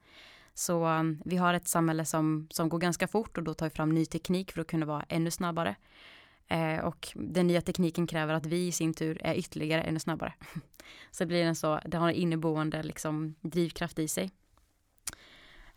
Så 0.55 0.87
um, 0.87 1.23
vi 1.25 1.37
har 1.37 1.55
ett 1.55 1.69
samhälle 1.69 2.05
som, 2.05 2.49
som 2.51 2.69
går 2.69 2.79
ganska 2.79 3.09
fort 3.09 3.39
och 3.39 3.45
då 3.45 3.55
tar 3.55 3.67
vi 3.67 3.71
fram 3.71 3.89
ny 3.89 4.07
teknik 4.07 4.53
för 4.53 4.61
att 4.61 4.67
kunna 4.67 4.87
vara 4.87 5.05
ännu 5.09 5.31
snabbare. 5.31 5.77
Eh, 6.49 6.79
och 6.79 7.09
den 7.15 7.47
nya 7.47 7.61
tekniken 7.61 8.07
kräver 8.07 8.35
att 8.35 8.47
vi 8.47 8.67
i 8.67 8.73
sin 8.73 8.95
tur 8.95 9.21
är 9.25 9.35
ytterligare 9.35 9.83
ännu 9.83 10.01
snabbare. 10.01 10.35
så 11.11 11.25
det 11.25 11.27
blir 11.27 11.43
en 11.43 11.57
så, 11.57 11.81
det 11.87 11.97
har 11.97 12.09
en 12.09 12.15
inneboende 12.15 12.83
liksom, 12.83 13.35
drivkraft 13.41 13.99
i 13.99 14.09
sig. 14.09 14.31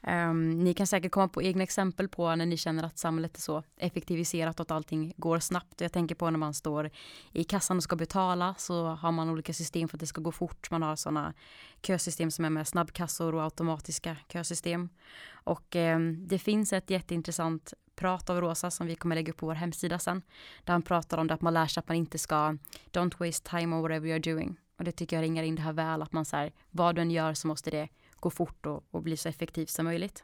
Um, 0.02 0.64
ni 0.64 0.74
kan 0.74 0.88
säkert 0.88 1.12
komma 1.12 1.28
på 1.28 1.42
egna 1.42 1.64
exempel 1.64 2.08
på 2.08 2.36
när 2.36 2.46
ni 2.46 2.58
känner 2.58 2.84
att 2.84 2.98
samhället 2.98 3.38
är 3.38 3.42
så 3.42 3.64
effektiviserat 3.78 4.60
och 4.60 4.64
att 4.64 4.72
allting 4.72 5.14
går 5.18 5.40
snabbt. 5.40 5.82
Jag 5.82 5.92
tänker 5.92 6.16
på 6.16 6.30
när 6.30 6.38
man 6.38 6.54
står 6.54 6.90
i 7.32 7.44
kassan 7.44 7.78
och 7.78 7.84
ska 7.84 7.96
betala 7.96 8.56
så 8.58 8.86
har 8.88 9.12
man 9.12 9.30
olika 9.30 9.54
system 9.54 9.88
för 9.88 9.98
att 9.98 10.00
det 10.00 10.08
ska 10.08 10.22
gå 10.22 10.32
fort. 10.32 10.72
Man 10.72 10.82
har 10.82 10.96
sådana 10.96 11.34
kösystem 11.82 12.32
som 12.32 12.46
är 12.46 12.50
med 12.50 12.68
snabbkassor 12.68 13.36
och 13.36 13.44
automatiska 13.44 14.18
kösystem. 14.34 14.90
Och 15.32 15.76
um, 15.76 16.28
det 16.28 16.40
finns 16.40 16.74
ett 16.74 16.90
jätteintressant 16.90 17.74
prat 17.96 18.30
av 18.30 18.42
Rosa 18.42 18.72
som 18.72 18.88
vi 18.88 18.96
kommer 18.96 19.16
lägga 19.16 19.32
upp 19.32 19.38
på 19.38 19.46
vår 19.46 19.56
hemsida 19.56 20.00
sen. 20.00 20.22
Där 20.64 20.74
han 20.74 20.82
pratar 20.82 21.18
om 21.18 21.28
det 21.28 21.34
att 21.34 21.42
man 21.42 21.54
lär 21.54 21.68
sig 21.68 21.82
att 21.82 21.88
man 21.88 21.98
inte 21.98 22.18
ska 22.18 22.58
don't 22.92 23.20
waste 23.20 23.50
time 23.50 23.76
on 23.76 23.82
whatever 23.82 24.08
you're 24.08 24.34
doing. 24.34 24.58
Och 24.78 24.84
det 24.84 24.92
tycker 24.92 25.16
jag 25.16 25.24
ringar 25.24 25.44
in 25.44 25.56
det 25.56 25.62
här 25.62 25.74
väl 25.74 26.02
att 26.02 26.14
man 26.14 26.26
säger 26.26 26.52
vad 26.72 26.96
du 26.96 27.02
än 27.02 27.12
gör 27.12 27.34
så 27.34 27.48
måste 27.48 27.72
det 27.72 27.90
gå 28.20 28.30
fort 28.30 28.66
och, 28.66 28.84
och 28.92 29.04
bli 29.04 29.18
så 29.18 29.30
effektiv 29.30 29.66
som 29.66 29.86
möjligt. 29.86 30.24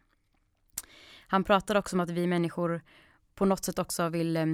Han 1.27 1.43
pratar 1.43 1.75
också 1.75 1.95
om 1.95 1.99
att 1.99 2.09
vi 2.09 2.27
människor 2.27 2.81
på 3.35 3.45
något 3.45 3.65
sätt 3.65 3.79
också 3.79 4.09
vill, 4.09 4.37
eh, 4.37 4.45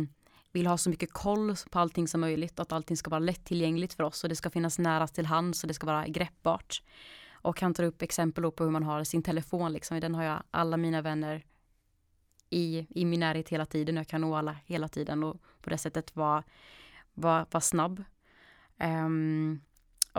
vill 0.51 0.67
ha 0.67 0.77
så 0.77 0.89
mycket 0.89 1.13
koll 1.13 1.55
på 1.71 1.79
allting 1.79 2.07
som 2.07 2.21
möjligt 2.21 2.59
att 2.59 2.71
allting 2.71 2.97
ska 2.97 3.09
vara 3.09 3.19
lättillgängligt 3.19 3.93
för 3.93 4.03
oss 4.03 4.23
och 4.23 4.29
det 4.29 4.35
ska 4.35 4.49
finnas 4.49 4.79
nära 4.79 5.07
till 5.07 5.25
hands 5.25 5.63
och 5.63 5.67
det 5.67 5.73
ska 5.73 5.87
vara 5.87 6.07
greppbart. 6.07 6.81
Och 7.41 7.61
han 7.61 7.73
tar 7.73 7.83
upp 7.83 8.01
exempel 8.01 8.51
på 8.51 8.63
hur 8.63 8.71
man 8.71 8.83
har 8.83 9.03
sin 9.03 9.23
telefon, 9.23 9.73
liksom. 9.73 9.99
den 9.99 10.15
har 10.15 10.23
jag 10.23 10.43
alla 10.51 10.77
mina 10.77 11.01
vänner 11.01 11.45
i, 12.49 12.87
i 12.89 13.05
min 13.05 13.19
närhet 13.19 13.49
hela 13.49 13.65
tiden. 13.65 13.95
Jag 13.95 14.07
kan 14.07 14.21
nå 14.21 14.35
alla 14.35 14.57
hela 14.65 14.87
tiden 14.87 15.23
och 15.23 15.41
på 15.61 15.69
det 15.69 15.77
sättet 15.77 16.15
vara, 16.15 16.43
var, 17.13 17.45
var 17.51 17.59
snabb. 17.59 18.03
Um, 18.79 19.61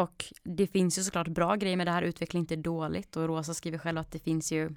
och 0.00 0.24
det 0.42 0.66
finns 0.66 0.98
ju 0.98 1.02
såklart 1.02 1.28
bra 1.28 1.56
grejer 1.56 1.76
med 1.76 1.86
det 1.86 1.90
här, 1.90 2.02
utveckling 2.02 2.40
inte 2.40 2.54
är 2.54 2.56
dåligt 2.56 3.16
och 3.16 3.26
Rosa 3.26 3.54
skriver 3.54 3.78
själv 3.78 3.98
att 3.98 4.10
det 4.10 4.18
finns 4.18 4.52
ju 4.52 4.70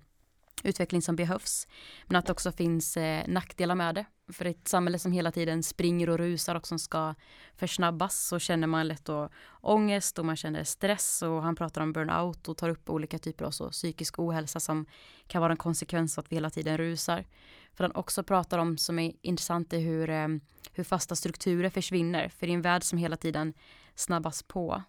utveckling 0.63 1.01
som 1.01 1.15
behövs. 1.15 1.67
Men 2.05 2.15
att 2.15 2.25
det 2.25 2.31
också 2.31 2.51
finns 2.51 2.97
eh, 2.97 3.27
nackdelar 3.27 3.75
med 3.75 3.95
det. 3.95 4.05
För 4.33 4.45
ett 4.45 4.67
samhälle 4.67 4.99
som 4.99 5.11
hela 5.11 5.31
tiden 5.31 5.63
springer 5.63 6.09
och 6.09 6.17
rusar 6.17 6.55
och 6.55 6.67
som 6.67 6.79
ska 6.79 7.15
försnabbas 7.55 8.27
så 8.27 8.39
känner 8.39 8.67
man 8.67 8.87
lätt 8.87 9.05
då 9.05 9.29
ångest 9.61 10.19
och 10.19 10.25
man 10.25 10.35
känner 10.35 10.63
stress 10.63 11.21
och 11.21 11.43
han 11.43 11.55
pratar 11.55 11.81
om 11.81 11.93
burnout 11.93 12.47
och 12.47 12.57
tar 12.57 12.69
upp 12.69 12.89
olika 12.89 13.19
typer 13.19 13.45
av 13.45 13.51
så 13.51 13.69
psykisk 13.69 14.19
ohälsa 14.19 14.59
som 14.59 14.85
kan 15.27 15.41
vara 15.41 15.51
en 15.51 15.57
konsekvens 15.57 16.17
av 16.17 16.21
att 16.23 16.31
vi 16.31 16.35
hela 16.35 16.49
tiden 16.49 16.77
rusar. 16.77 17.25
För 17.73 17.83
han 17.83 17.95
också 17.95 18.23
pratar 18.23 18.57
om 18.57 18.77
som 18.77 18.99
är 18.99 19.13
intressant 19.21 19.73
är 19.73 19.79
hur, 19.79 20.09
eh, 20.09 20.27
hur 20.73 20.83
fasta 20.83 21.15
strukturer 21.15 21.69
försvinner. 21.69 22.29
För 22.29 22.47
i 22.47 22.53
en 22.53 22.61
värld 22.61 22.83
som 22.83 22.97
hela 22.97 23.17
tiden 23.17 23.53
snabbas 23.95 24.43
på 24.43 24.83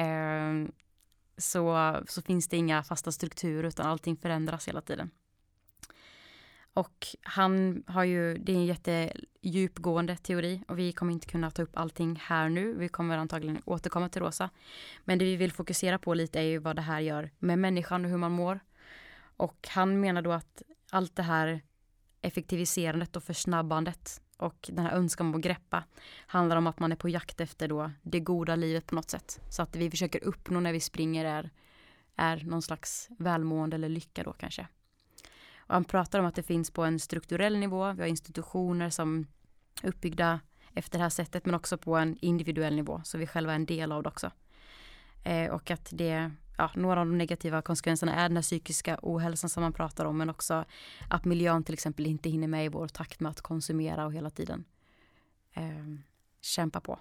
Ehm, 0.00 0.72
så, 1.36 1.96
så 2.08 2.22
finns 2.22 2.48
det 2.48 2.56
inga 2.56 2.82
fasta 2.82 3.12
strukturer 3.12 3.68
utan 3.68 3.86
allting 3.86 4.16
förändras 4.16 4.68
hela 4.68 4.80
tiden. 4.80 5.10
Och 6.74 7.06
han 7.22 7.82
har 7.86 8.04
ju, 8.04 8.38
det 8.38 8.52
är 8.52 8.56
en 8.56 8.66
jättedjupgående 8.66 10.16
teori 10.16 10.62
och 10.68 10.78
vi 10.78 10.92
kommer 10.92 11.12
inte 11.12 11.26
kunna 11.26 11.50
ta 11.50 11.62
upp 11.62 11.76
allting 11.76 12.20
här 12.22 12.48
nu. 12.48 12.74
Vi 12.74 12.88
kommer 12.88 13.18
antagligen 13.18 13.62
återkomma 13.64 14.08
till 14.08 14.22
Rosa. 14.22 14.50
Men 15.04 15.18
det 15.18 15.24
vi 15.24 15.36
vill 15.36 15.52
fokusera 15.52 15.98
på 15.98 16.14
lite 16.14 16.38
är 16.38 16.42
ju 16.42 16.58
vad 16.58 16.76
det 16.76 16.82
här 16.82 17.00
gör 17.00 17.30
med 17.38 17.58
människan 17.58 18.04
och 18.04 18.10
hur 18.10 18.18
man 18.18 18.32
mår. 18.32 18.60
Och 19.36 19.68
han 19.70 20.00
menar 20.00 20.22
då 20.22 20.32
att 20.32 20.62
allt 20.90 21.16
det 21.16 21.22
här 21.22 21.60
effektiviserandet 22.22 23.16
och 23.16 23.24
försnabbandet 23.24 24.20
och 24.40 24.70
den 24.72 24.86
här 24.86 24.92
önskan 24.92 25.26
om 25.26 25.34
att 25.34 25.40
greppa 25.40 25.84
handlar 26.26 26.56
om 26.56 26.66
att 26.66 26.78
man 26.78 26.92
är 26.92 26.96
på 26.96 27.08
jakt 27.08 27.40
efter 27.40 27.68
då 27.68 27.90
det 28.02 28.20
goda 28.20 28.56
livet 28.56 28.86
på 28.86 28.94
något 28.94 29.10
sätt. 29.10 29.40
Så 29.50 29.62
att 29.62 29.72
det 29.72 29.78
vi 29.78 29.90
försöker 29.90 30.24
uppnå 30.24 30.60
när 30.60 30.72
vi 30.72 30.80
springer 30.80 31.24
är, 31.24 31.50
är 32.16 32.44
någon 32.44 32.62
slags 32.62 33.08
välmående 33.18 33.74
eller 33.74 33.88
lycka 33.88 34.22
då 34.22 34.32
kanske. 34.32 34.66
Och 35.56 35.74
han 35.74 35.84
pratar 35.84 36.18
om 36.18 36.26
att 36.26 36.34
det 36.34 36.42
finns 36.42 36.70
på 36.70 36.84
en 36.84 37.00
strukturell 37.00 37.58
nivå, 37.58 37.92
vi 37.92 38.00
har 38.00 38.08
institutioner 38.08 38.90
som 38.90 39.26
är 39.82 39.88
uppbyggda 39.88 40.40
efter 40.74 40.98
det 40.98 41.02
här 41.02 41.10
sättet 41.10 41.46
men 41.46 41.54
också 41.54 41.78
på 41.78 41.96
en 41.96 42.16
individuell 42.20 42.76
nivå 42.76 43.00
så 43.04 43.18
vi 43.18 43.26
själva 43.26 43.52
är 43.52 43.56
en 43.56 43.66
del 43.66 43.92
av 43.92 44.02
det 44.02 44.08
också. 44.08 44.30
Eh, 45.24 45.50
och 45.50 45.70
att 45.70 45.88
det, 45.92 46.30
ja, 46.58 46.70
några 46.74 47.00
av 47.00 47.06
de 47.06 47.18
negativa 47.18 47.62
konsekvenserna 47.62 48.14
är 48.14 48.28
den 48.28 48.36
här 48.36 48.42
psykiska 48.42 48.98
ohälsan 49.02 49.50
som 49.50 49.62
man 49.62 49.72
pratar 49.72 50.04
om 50.04 50.18
men 50.18 50.30
också 50.30 50.64
att 51.08 51.24
miljön 51.24 51.64
till 51.64 51.74
exempel 51.74 52.06
inte 52.06 52.30
hinner 52.30 52.48
med 52.48 52.64
i 52.64 52.68
vår 52.68 52.88
takt 52.88 53.20
med 53.20 53.30
att 53.30 53.40
konsumera 53.40 54.06
och 54.06 54.12
hela 54.12 54.30
tiden 54.30 54.64
eh, 55.54 55.96
kämpa 56.40 56.80
på. 56.80 56.98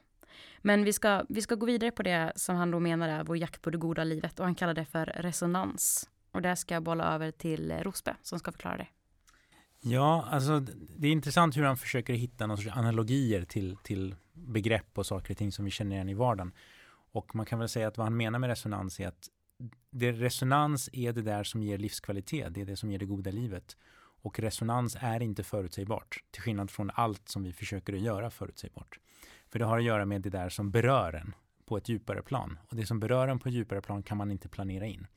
Men 0.61 0.83
vi 0.83 0.93
ska, 0.93 1.25
vi 1.29 1.41
ska 1.41 1.55
gå 1.55 1.65
vidare 1.65 1.91
på 1.91 2.03
det 2.03 2.33
som 2.35 2.55
han 2.55 2.71
då 2.71 2.79
menar 2.79 3.09
är 3.09 3.23
vår 3.23 3.37
jakt 3.37 3.61
på 3.61 3.69
det 3.69 3.77
goda 3.77 4.03
livet 4.03 4.39
och 4.39 4.45
han 4.45 4.55
kallar 4.55 4.73
det 4.73 4.85
för 4.85 5.05
resonans. 5.05 6.09
Och 6.31 6.41
där 6.41 6.55
ska 6.55 6.73
jag 6.73 6.83
bolla 6.83 7.13
över 7.13 7.31
till 7.31 7.71
Rosbe 7.71 8.15
som 8.21 8.39
ska 8.39 8.51
förklara 8.51 8.77
det. 8.77 8.87
Ja, 9.81 10.27
alltså 10.31 10.59
det 10.97 11.07
är 11.07 11.11
intressant 11.11 11.57
hur 11.57 11.63
han 11.63 11.77
försöker 11.77 12.13
hitta 12.13 12.47
någon 12.47 12.57
sorts 12.57 12.77
analogier 12.77 13.45
till, 13.45 13.77
till 13.83 14.15
begrepp 14.33 14.97
och 14.97 15.05
saker 15.05 15.33
och 15.33 15.37
ting 15.37 15.51
som 15.51 15.65
vi 15.65 15.71
känner 15.71 15.95
igen 15.95 16.09
i 16.09 16.13
vardagen. 16.13 16.51
Och 17.11 17.35
man 17.35 17.45
kan 17.45 17.59
väl 17.59 17.69
säga 17.69 17.87
att 17.87 17.97
vad 17.97 18.05
han 18.05 18.17
menar 18.17 18.39
med 18.39 18.47
resonans 18.49 18.99
är 18.99 19.07
att 19.07 19.29
det, 19.91 20.11
resonans 20.11 20.89
är 20.93 21.13
det 21.13 21.21
där 21.21 21.43
som 21.43 21.63
ger 21.63 21.77
livskvalitet, 21.77 22.53
det 22.53 22.61
är 22.61 22.65
det 22.65 22.75
som 22.75 22.91
ger 22.91 22.99
det 22.99 23.05
goda 23.05 23.31
livet. 23.31 23.77
Och 24.21 24.39
resonans 24.39 24.97
är 24.99 25.19
inte 25.19 25.43
förutsägbart, 25.43 26.23
till 26.31 26.41
skillnad 26.41 26.71
från 26.71 26.91
allt 26.93 27.29
som 27.29 27.43
vi 27.43 27.53
försöker 27.53 27.93
att 27.93 27.99
göra 27.99 28.29
förutsägbart. 28.29 28.99
För 29.47 29.59
det 29.59 29.65
har 29.65 29.77
att 29.77 29.83
göra 29.83 30.05
med 30.05 30.21
det 30.21 30.29
där 30.29 30.49
som 30.49 30.71
berör 30.71 31.13
en 31.13 31.35
på 31.65 31.77
ett 31.77 31.89
djupare 31.89 32.21
plan. 32.21 32.57
Och 32.67 32.75
det 32.75 32.85
som 32.85 32.99
berör 32.99 33.27
en 33.27 33.39
på 33.39 33.49
ett 33.49 33.55
djupare 33.55 33.81
plan 33.81 34.03
kan 34.03 34.17
man 34.17 34.31
inte 34.31 34.49
planera 34.49 34.85
in. 34.85 35.07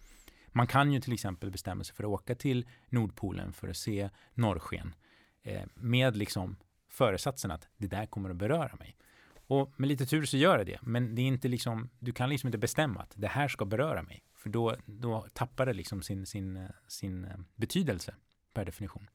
Man 0.48 0.66
kan 0.66 0.92
ju 0.92 1.00
till 1.00 1.12
exempel 1.12 1.50
bestämma 1.50 1.84
sig 1.84 1.94
för 1.96 2.04
att 2.04 2.10
åka 2.10 2.34
till 2.34 2.68
Nordpolen 2.88 3.52
för 3.52 3.68
att 3.68 3.76
se 3.76 4.10
norrsken 4.34 4.94
eh, 5.42 5.62
med 5.74 6.16
liksom 6.16 6.56
föresatsen 6.88 7.50
att 7.50 7.68
det 7.76 7.86
där 7.86 8.06
kommer 8.06 8.30
att 8.30 8.36
beröra 8.36 8.76
mig. 8.78 8.96
Och 9.52 9.72
med 9.76 9.88
lite 9.88 10.06
tur 10.06 10.24
så 10.24 10.36
gör 10.36 10.58
det 10.58 10.64
det, 10.64 10.78
men 10.82 11.14
det 11.14 11.22
är 11.22 11.26
inte 11.26 11.48
liksom, 11.48 11.90
du 11.98 12.12
kan 12.12 12.28
liksom 12.28 12.46
inte 12.48 12.58
bestämma 12.58 13.00
att 13.00 13.12
det 13.16 13.26
här 13.26 13.48
ska 13.48 13.64
beröra 13.64 14.02
mig, 14.02 14.22
för 14.36 14.50
då, 14.50 14.76
då 14.86 15.26
tappar 15.32 15.66
det 15.66 15.72
liksom 15.72 16.02
sin, 16.02 16.26
sin, 16.26 16.56
eh, 16.56 16.68
sin 16.88 17.24
eh, 17.24 17.36
betydelse 17.56 18.14
per 18.54 18.64
definition. 18.64 19.08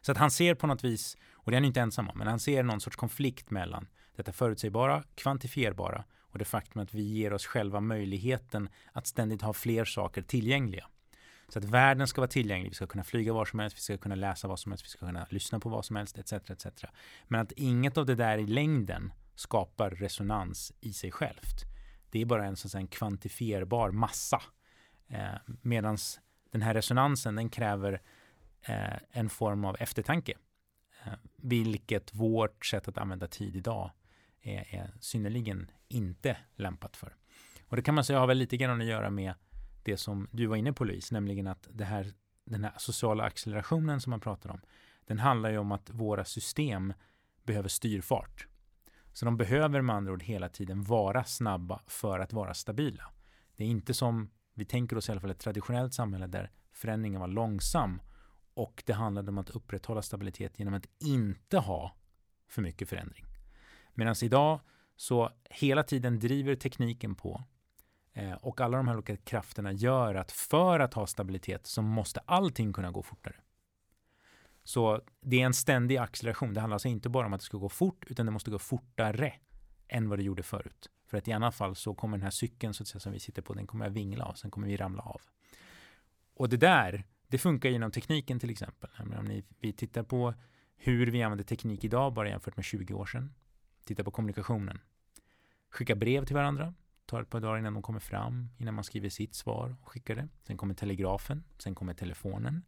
Så 0.00 0.12
att 0.12 0.18
han 0.18 0.30
ser 0.30 0.54
på 0.54 0.66
något 0.66 0.84
vis, 0.84 1.16
och 1.32 1.50
det 1.50 1.54
är 1.54 1.60
han 1.60 1.64
inte 1.64 1.80
ensam 1.80 2.08
om, 2.08 2.18
men 2.18 2.26
han 2.26 2.40
ser 2.40 2.62
någon 2.62 2.80
sorts 2.80 2.96
konflikt 2.96 3.50
mellan 3.50 3.88
detta 4.16 4.32
förutsägbara, 4.32 5.04
kvantifierbara 5.14 6.04
och 6.20 6.38
det 6.38 6.44
faktum 6.44 6.82
att 6.82 6.94
vi 6.94 7.02
ger 7.02 7.32
oss 7.32 7.46
själva 7.46 7.80
möjligheten 7.80 8.68
att 8.92 9.06
ständigt 9.06 9.42
ha 9.42 9.52
fler 9.52 9.84
saker 9.84 10.22
tillgängliga. 10.22 10.86
Så 11.48 11.58
att 11.58 11.64
världen 11.64 12.06
ska 12.06 12.20
vara 12.20 12.30
tillgänglig, 12.30 12.68
vi 12.68 12.74
ska 12.74 12.86
kunna 12.86 13.04
flyga 13.04 13.32
var 13.32 13.44
som 13.44 13.58
helst, 13.58 13.76
vi 13.76 13.80
ska 13.80 13.98
kunna 13.98 14.14
läsa 14.14 14.48
vad 14.48 14.58
som 14.58 14.72
helst, 14.72 14.84
vi 14.84 14.88
ska 14.88 15.06
kunna 15.06 15.26
lyssna 15.30 15.60
på 15.60 15.68
vad 15.68 15.84
som 15.84 15.96
helst, 15.96 16.18
etc. 16.18 16.32
etc. 16.32 16.84
Men 17.28 17.40
att 17.40 17.52
inget 17.52 17.98
av 17.98 18.06
det 18.06 18.14
där 18.14 18.38
i 18.38 18.46
längden 18.46 19.12
skapar 19.40 19.90
resonans 19.90 20.72
i 20.80 20.92
sig 20.92 21.10
självt. 21.10 21.64
Det 22.10 22.20
är 22.20 22.24
bara 22.24 22.46
en, 22.46 22.56
en 22.74 22.86
kvantifierbar 22.86 23.90
massa. 23.90 24.42
Eh, 25.08 25.34
Medan 25.62 25.98
den 26.50 26.62
här 26.62 26.74
resonansen, 26.74 27.34
den 27.34 27.48
kräver 27.48 28.02
eh, 28.62 28.96
en 29.10 29.30
form 29.30 29.64
av 29.64 29.76
eftertanke. 29.80 30.36
Eh, 31.04 31.12
vilket 31.36 32.14
vårt 32.14 32.66
sätt 32.66 32.88
att 32.88 32.98
använda 32.98 33.26
tid 33.26 33.56
idag 33.56 33.90
är, 34.40 34.74
är 34.74 34.90
synnerligen 35.00 35.70
inte 35.88 36.36
lämpat 36.56 36.96
för. 36.96 37.16
Och 37.68 37.76
det 37.76 37.82
kan 37.82 37.94
man 37.94 38.04
säga 38.04 38.18
har 38.18 38.26
väl 38.26 38.38
lite 38.38 38.56
grann 38.56 38.80
att 38.80 38.86
göra 38.86 39.10
med 39.10 39.34
det 39.82 39.96
som 39.96 40.28
du 40.32 40.46
var 40.46 40.56
inne 40.56 40.72
på 40.72 40.84
Louise, 40.84 41.14
nämligen 41.14 41.46
att 41.46 41.68
det 41.70 41.84
här, 41.84 42.12
den 42.44 42.64
här 42.64 42.74
sociala 42.76 43.24
accelerationen 43.24 44.00
som 44.00 44.10
man 44.10 44.20
pratar 44.20 44.50
om, 44.50 44.60
den 45.06 45.18
handlar 45.18 45.50
ju 45.50 45.58
om 45.58 45.72
att 45.72 45.90
våra 45.90 46.24
system 46.24 46.92
behöver 47.42 47.68
styrfart. 47.68 48.46
Så 49.12 49.24
de 49.24 49.36
behöver 49.36 49.80
med 49.80 49.96
andra 49.96 50.12
ord 50.12 50.22
hela 50.22 50.48
tiden 50.48 50.82
vara 50.82 51.24
snabba 51.24 51.82
för 51.86 52.20
att 52.20 52.32
vara 52.32 52.54
stabila. 52.54 53.12
Det 53.56 53.64
är 53.64 53.68
inte 53.68 53.94
som 53.94 54.30
vi 54.54 54.64
tänker 54.64 54.96
oss 54.96 55.08
i 55.08 55.12
alla 55.12 55.20
fall 55.20 55.30
ett 55.30 55.38
traditionellt 55.38 55.94
samhälle 55.94 56.26
där 56.26 56.50
förändringen 56.72 57.20
var 57.20 57.28
långsam 57.28 58.00
och 58.54 58.82
det 58.86 58.92
handlade 58.92 59.28
om 59.28 59.38
att 59.38 59.50
upprätthålla 59.50 60.02
stabilitet 60.02 60.58
genom 60.58 60.74
att 60.74 60.86
inte 60.98 61.58
ha 61.58 61.94
för 62.48 62.62
mycket 62.62 62.88
förändring. 62.88 63.24
Medan 63.94 64.14
idag 64.22 64.60
så 64.96 65.30
hela 65.50 65.82
tiden 65.82 66.18
driver 66.18 66.54
tekniken 66.54 67.14
på 67.14 67.44
eh, 68.12 68.32
och 68.32 68.60
alla 68.60 68.76
de 68.76 68.88
här 68.88 68.94
olika 68.94 69.16
krafterna 69.16 69.72
gör 69.72 70.14
att 70.14 70.32
för 70.32 70.80
att 70.80 70.94
ha 70.94 71.06
stabilitet 71.06 71.66
så 71.66 71.82
måste 71.82 72.20
allting 72.20 72.72
kunna 72.72 72.90
gå 72.90 73.02
fortare. 73.02 73.36
Så 74.70 75.00
det 75.20 75.40
är 75.40 75.46
en 75.46 75.54
ständig 75.54 75.96
acceleration. 75.96 76.54
Det 76.54 76.60
handlar 76.60 76.74
alltså 76.74 76.88
inte 76.88 77.08
bara 77.08 77.26
om 77.26 77.32
att 77.32 77.40
det 77.40 77.46
ska 77.46 77.58
gå 77.58 77.68
fort 77.68 78.04
utan 78.06 78.26
det 78.26 78.32
måste 78.32 78.50
gå 78.50 78.58
fortare 78.58 79.32
än 79.88 80.08
vad 80.08 80.18
det 80.18 80.22
gjorde 80.22 80.42
förut. 80.42 80.90
För 81.06 81.18
att 81.18 81.28
i 81.28 81.32
annat 81.32 81.54
fall 81.54 81.76
så 81.76 81.94
kommer 81.94 82.16
den 82.16 82.22
här 82.22 82.30
cykeln 82.30 82.74
så 82.74 82.82
att 82.82 82.88
säga, 82.88 83.00
som 83.00 83.12
vi 83.12 83.20
sitter 83.20 83.42
på, 83.42 83.54
den 83.54 83.66
kommer 83.66 83.86
att 83.86 83.92
vingla 83.92 84.24
och 84.24 84.38
sen 84.38 84.50
kommer 84.50 84.66
vi 84.66 84.76
ramla 84.76 85.02
av. 85.02 85.20
Och 86.34 86.48
det 86.48 86.56
där, 86.56 87.04
det 87.28 87.38
funkar 87.38 87.68
genom 87.68 87.90
tekniken 87.90 88.40
till 88.40 88.50
exempel. 88.50 88.90
Om 89.18 89.24
ni, 89.24 89.44
vi 89.60 89.72
tittar 89.72 90.02
på 90.02 90.34
hur 90.76 91.06
vi 91.06 91.22
använder 91.22 91.44
teknik 91.44 91.84
idag 91.84 92.12
bara 92.12 92.28
jämfört 92.28 92.56
med 92.56 92.64
20 92.64 92.94
år 92.94 93.06
sedan 93.06 93.34
titta 93.84 94.04
på 94.04 94.10
kommunikationen. 94.10 94.80
Skicka 95.70 95.94
brev 95.94 96.24
till 96.24 96.36
varandra, 96.36 96.74
tar 97.06 97.22
ett 97.22 97.30
par 97.30 97.40
dagar 97.40 97.58
innan 97.58 97.74
de 97.74 97.82
kommer 97.82 98.00
fram, 98.00 98.48
innan 98.58 98.74
man 98.74 98.84
skriver 98.84 99.08
sitt 99.08 99.34
svar 99.34 99.76
och 99.82 99.88
skickar 99.88 100.14
det. 100.14 100.28
Sen 100.42 100.56
kommer 100.56 100.74
telegrafen, 100.74 101.44
sen 101.58 101.74
kommer 101.74 101.94
telefonen. 101.94 102.62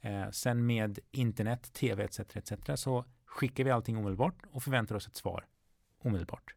Eh, 0.00 0.30
sen 0.30 0.66
med 0.66 0.98
internet, 1.10 1.72
tv 1.72 2.04
etc. 2.04 2.20
etc. 2.20 2.52
så 2.80 3.04
skickar 3.24 3.64
vi 3.64 3.70
allting 3.70 3.96
omedelbart 3.96 4.34
och 4.50 4.62
förväntar 4.62 4.94
oss 4.94 5.06
ett 5.06 5.16
svar 5.16 5.46
omedelbart. 5.98 6.54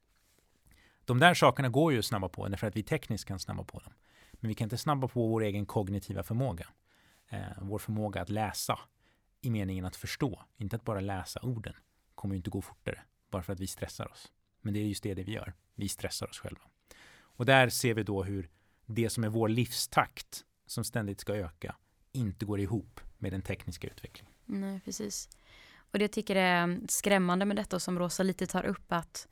De 1.06 1.20
där 1.20 1.34
sakerna 1.34 1.70
går 1.70 1.94
ju 1.94 2.00
att 2.00 2.06
snabba 2.06 2.30
på 2.30 2.48
därför 2.48 2.68
att 2.68 2.76
vi 2.76 2.84
tekniskt 2.84 3.26
kan 3.26 3.40
snabba 3.40 3.64
på 3.64 3.80
dem. 3.80 3.94
Men 4.32 4.50
vi 4.50 4.56
kan 4.56 4.66
inte 4.66 4.78
snabba 4.78 5.08
på 5.08 5.28
vår 5.28 5.44
egen 5.44 5.66
kognitiva 5.66 6.24
förmåga. 6.24 6.68
Eh, 7.30 7.40
vår 7.62 7.80
förmåga 7.80 8.22
att 8.22 8.30
läsa 8.30 8.80
i 9.42 9.50
meningen 9.50 9.86
att 9.86 9.96
förstå, 9.96 10.44
inte 10.58 10.76
att 10.76 10.84
bara 10.84 11.00
läsa 11.00 11.40
orden, 11.44 11.74
kommer 12.16 12.36
ju 12.36 12.38
inte 12.38 12.50
gå 12.50 12.62
fortare 12.62 13.00
bara 13.30 13.44
för 13.44 13.54
att 13.54 13.60
vi 13.60 13.68
stressar 13.68 14.12
oss. 14.12 14.32
Men 14.62 14.74
det 14.74 14.80
är 14.80 14.84
just 14.84 15.04
det, 15.04 15.14
det 15.14 15.24
vi 15.24 15.32
gör. 15.32 15.54
Vi 15.76 15.90
stressar 15.90 16.30
oss 16.30 16.40
själva. 16.40 16.62
Och 17.14 17.46
där 17.46 17.70
ser 17.70 17.94
vi 17.94 18.04
då 18.04 18.24
hur 18.24 18.50
det 18.86 19.10
som 19.10 19.24
är 19.24 19.30
vår 19.30 19.50
livstakt 19.50 20.46
som 20.66 20.84
ständigt 20.84 21.20
ska 21.20 21.34
öka 21.34 21.76
inte 22.12 22.46
går 22.46 22.60
ihop 22.60 23.02
med 23.22 23.34
den 23.34 23.42
tekniska 23.42 23.88
utvecklingen. 23.88 24.34
Nej, 24.46 24.82
precis. 24.86 25.30
Och 25.92 26.00
det 26.00 26.04
jag 26.04 26.12
tycker 26.12 26.36
är 26.36 26.80
skrämmande 26.88 27.46
med 27.46 27.56
detta 27.56 27.76
och 27.76 27.82
som 27.82 28.00
Rosa 28.00 28.24
lite 28.24 28.48
tar 28.48 28.66
upp 28.66 28.92
att 28.92 29.28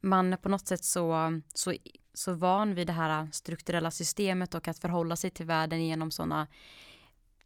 man 0.00 0.32
är 0.32 0.36
på 0.36 0.48
något 0.48 0.66
sätt 0.66 0.84
så, 0.84 1.40
så, 1.54 1.74
så 2.14 2.34
van 2.34 2.74
vid 2.74 2.86
det 2.86 2.92
här 2.92 3.28
strukturella 3.32 3.90
systemet 3.90 4.54
och 4.54 4.68
att 4.68 4.78
förhålla 4.78 5.16
sig 5.16 5.30
till 5.30 5.46
världen 5.46 5.86
genom 5.86 6.10
sådana 6.10 6.46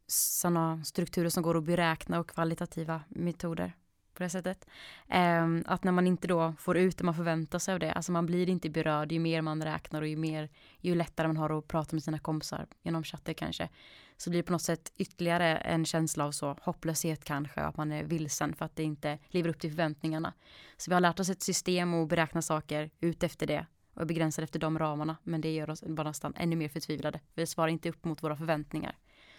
såna 0.07 0.85
strukturer 0.85 1.29
som 1.29 1.43
går 1.43 1.59
att 1.59 1.65
beräkna 1.65 2.21
och 2.21 2.31
kvalitativa 2.31 3.03
metoder 3.09 3.73
på 4.15 4.23
det 4.23 4.31
sättet. 4.31 4.67
Um, 5.15 5.65
att 5.67 5.85
när 5.85 5.93
man 5.93 6.07
inte 6.07 6.29
då 6.29 6.55
får 6.59 6.77
ut 6.77 6.99
det 6.99 7.05
man 7.05 7.15
förväntar 7.15 7.59
sig 7.59 7.75
av 7.75 7.81
det, 7.81 7.93
alltså 7.93 8.13
man 8.13 8.27
blir 8.27 8.49
inte 8.49 8.71
berörd 8.71 9.13
ju 9.13 9.19
mer 9.19 9.43
man 9.43 9.65
räknar 9.65 10.03
och 10.03 10.09
ju 10.09 10.17
mer, 10.17 10.49
ju 10.81 10.95
lättare 10.95 11.27
man 11.27 11.37
har 11.37 11.59
att 11.59 11.69
prata 11.69 11.97
med 11.97 12.03
sina 12.03 12.19
kompisar 12.19 12.67
genom 12.83 13.05
chatter 13.05 13.33
kanske, 13.33 13.69
så 14.17 14.31
blir 14.31 14.43
det 14.43 14.47
på 14.47 14.53
något 14.53 14.63
sätt 14.63 14.93
ytterligare 14.97 15.57
en 15.57 15.85
känsla 15.85 16.25
av 16.25 16.33
så 16.33 16.59
hopplöshet 16.63 17.25
kanske, 17.25 17.61
att 17.61 17.77
man 17.77 17.93
är 17.93 18.05
vilsen 18.05 18.55
för 18.55 18.65
att 18.65 18.77
det 18.77 18.83
inte 18.83 19.19
lever 19.29 19.51
upp 19.51 19.61
till 19.61 19.71
förväntningarna. 19.71 20.33
Så 20.77 20.91
vi 20.91 20.95
har 20.95 21.01
lärt 21.01 21.21
oss 21.21 21.29
ett 21.29 21.43
system 21.43 21.95
och 21.95 22.07
beräkna 22.07 22.43
saker 22.43 22.91
ut 23.01 23.23
efter 23.23 23.47
det 23.47 23.67
och 23.95 24.07
begränsade 24.07 24.45
efter 24.45 24.59
de 24.59 24.79
ramarna, 24.79 25.17
men 25.23 25.41
det 25.41 25.53
gör 25.53 25.71
oss 25.71 25.85
bara 25.87 26.09
nästan 26.09 26.35
ännu 26.37 26.57
mer 26.57 26.69
förtvivlade. 26.69 27.21
Vi 27.35 27.47
svarar 27.47 27.69
inte 27.69 27.89
upp 27.89 28.05
mot 28.05 28.23
våra 28.23 28.37
förväntningar. 28.37 28.97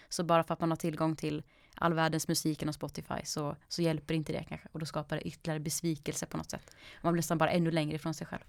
Så 0.10 0.24
bara 0.24 0.44
för 0.44 0.54
att 0.54 0.60
man 0.60 0.72
har 0.72 0.78
tillgång 0.78 1.16
till 1.16 1.44
all 1.76 1.94
världens 1.94 2.28
musiken 2.28 2.70
och 2.70 2.76
Spotify 2.76 3.22
så, 3.24 3.56
så 3.68 3.82
hjälper 3.82 4.14
inte 4.14 4.34
det 4.34 4.44
kanske. 4.44 4.68
Och 4.72 4.80
då 4.80 4.86
skapar 4.86 5.16
det 5.16 5.28
ytterligare 5.28 5.60
besvikelse 5.60 6.26
på 6.26 6.38
något 6.38 6.52
sätt. 6.52 6.76
Man 7.02 7.14
blir 7.14 7.20
nästan 7.20 7.38
bara 7.38 7.52
ännu 7.52 7.72
längre 7.72 7.96
ifrån 7.96 8.14
sig 8.14 8.28
själv. 8.28 8.44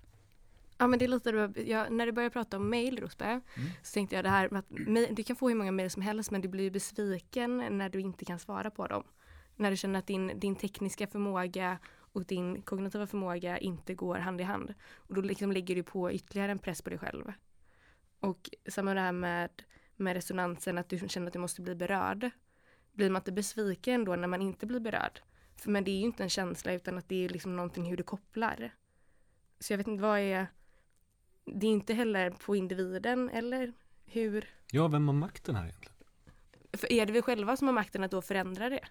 Ja 0.79 0.87
men 0.87 0.99
det 0.99 1.05
är 1.05 1.09
lite, 1.09 1.61
jag, 1.67 1.93
när 1.93 2.07
du 2.07 2.13
började 2.13 2.33
prata 2.33 2.57
om 2.57 2.71
mail 2.71 3.01
Rosberg, 3.01 3.31
mm. 3.31 3.71
så 3.83 3.95
tänkte 3.95 4.17
jag 4.17 4.25
det 4.25 4.29
här 4.29 4.49
med 4.51 4.59
att 4.59 5.17
du 5.17 5.23
kan 5.23 5.37
få 5.37 5.49
hur 5.49 5.57
många 5.57 5.73
mail 5.73 5.91
som 5.91 6.03
helst 6.03 6.31
men 6.31 6.41
du 6.41 6.49
blir 6.49 6.71
besviken 6.71 7.79
när 7.79 7.89
du 7.89 8.01
inte 8.01 8.25
kan 8.25 8.39
svara 8.39 8.71
på 8.71 8.87
dem. 8.87 9.05
När 9.57 9.71
du 9.71 9.77
känner 9.77 9.99
att 9.99 10.07
din, 10.07 10.41
din 10.41 10.57
tekniska 10.57 11.07
förmåga 11.07 11.79
och 11.97 12.25
din 12.25 12.63
kognitiva 12.63 13.07
förmåga 13.07 13.59
inte 13.59 13.95
går 13.95 14.19
hand 14.19 14.41
i 14.41 14.45
hand. 14.45 14.75
Och 14.97 15.15
då 15.15 15.21
liksom 15.21 15.53
lägger 15.53 15.75
du 15.75 15.83
på 15.83 16.13
ytterligare 16.13 16.53
en 16.53 16.59
press 16.59 16.83
på 16.83 16.91
dig 16.91 16.99
själv. 16.99 17.33
Och 18.21 18.51
samma 18.69 18.95
det 18.95 19.01
här 19.01 19.13
med, 19.13 19.51
med 19.97 20.15
resonansen, 20.15 20.79
att 20.79 20.89
du 20.89 21.09
känner 21.09 21.27
att 21.27 21.33
du 21.33 21.39
måste 21.39 21.63
bli 21.63 21.75
berörd 21.75 22.31
blir 22.94 23.11
man 23.11 23.20
inte 23.20 23.33
besviken 23.33 24.04
då 24.04 24.16
när 24.16 24.28
man 24.28 24.42
inte 24.42 24.66
blir 24.66 24.80
berörd? 24.80 25.20
För 25.57 25.70
men 25.70 25.85
det 25.85 25.90
är 25.90 25.98
ju 25.98 26.04
inte 26.04 26.22
en 26.22 26.30
känsla 26.30 26.72
utan 26.72 26.98
att 26.98 27.09
det 27.09 27.24
är 27.24 27.28
liksom 27.28 27.57
någonting 27.57 27.85
hur 27.85 27.96
du 27.96 28.02
kopplar. 28.02 28.74
Så 29.61 29.72
jag 29.72 29.78
vet 29.78 29.87
inte 29.87 30.02
vad 30.02 30.18
är 30.18 30.46
Det 31.44 31.66
är 31.66 31.70
inte 31.70 31.94
heller 31.94 32.30
på 32.30 32.57
individen 32.57 33.30
eller 33.30 33.72
hur? 34.04 34.48
Ja, 34.70 34.88
vem 34.88 35.09
har 35.09 35.14
makten 35.14 35.57
här 35.57 35.64
egentligen? 35.64 35.94
För 36.72 36.92
är 36.92 37.07
det 37.07 37.12
vi 37.12 37.22
själva 37.22 37.57
som 37.57 37.66
har 37.68 37.74
makten 37.74 38.04
att 38.04 38.11
då 38.11 38.22
förändra 38.22 38.68
det? 38.68 38.85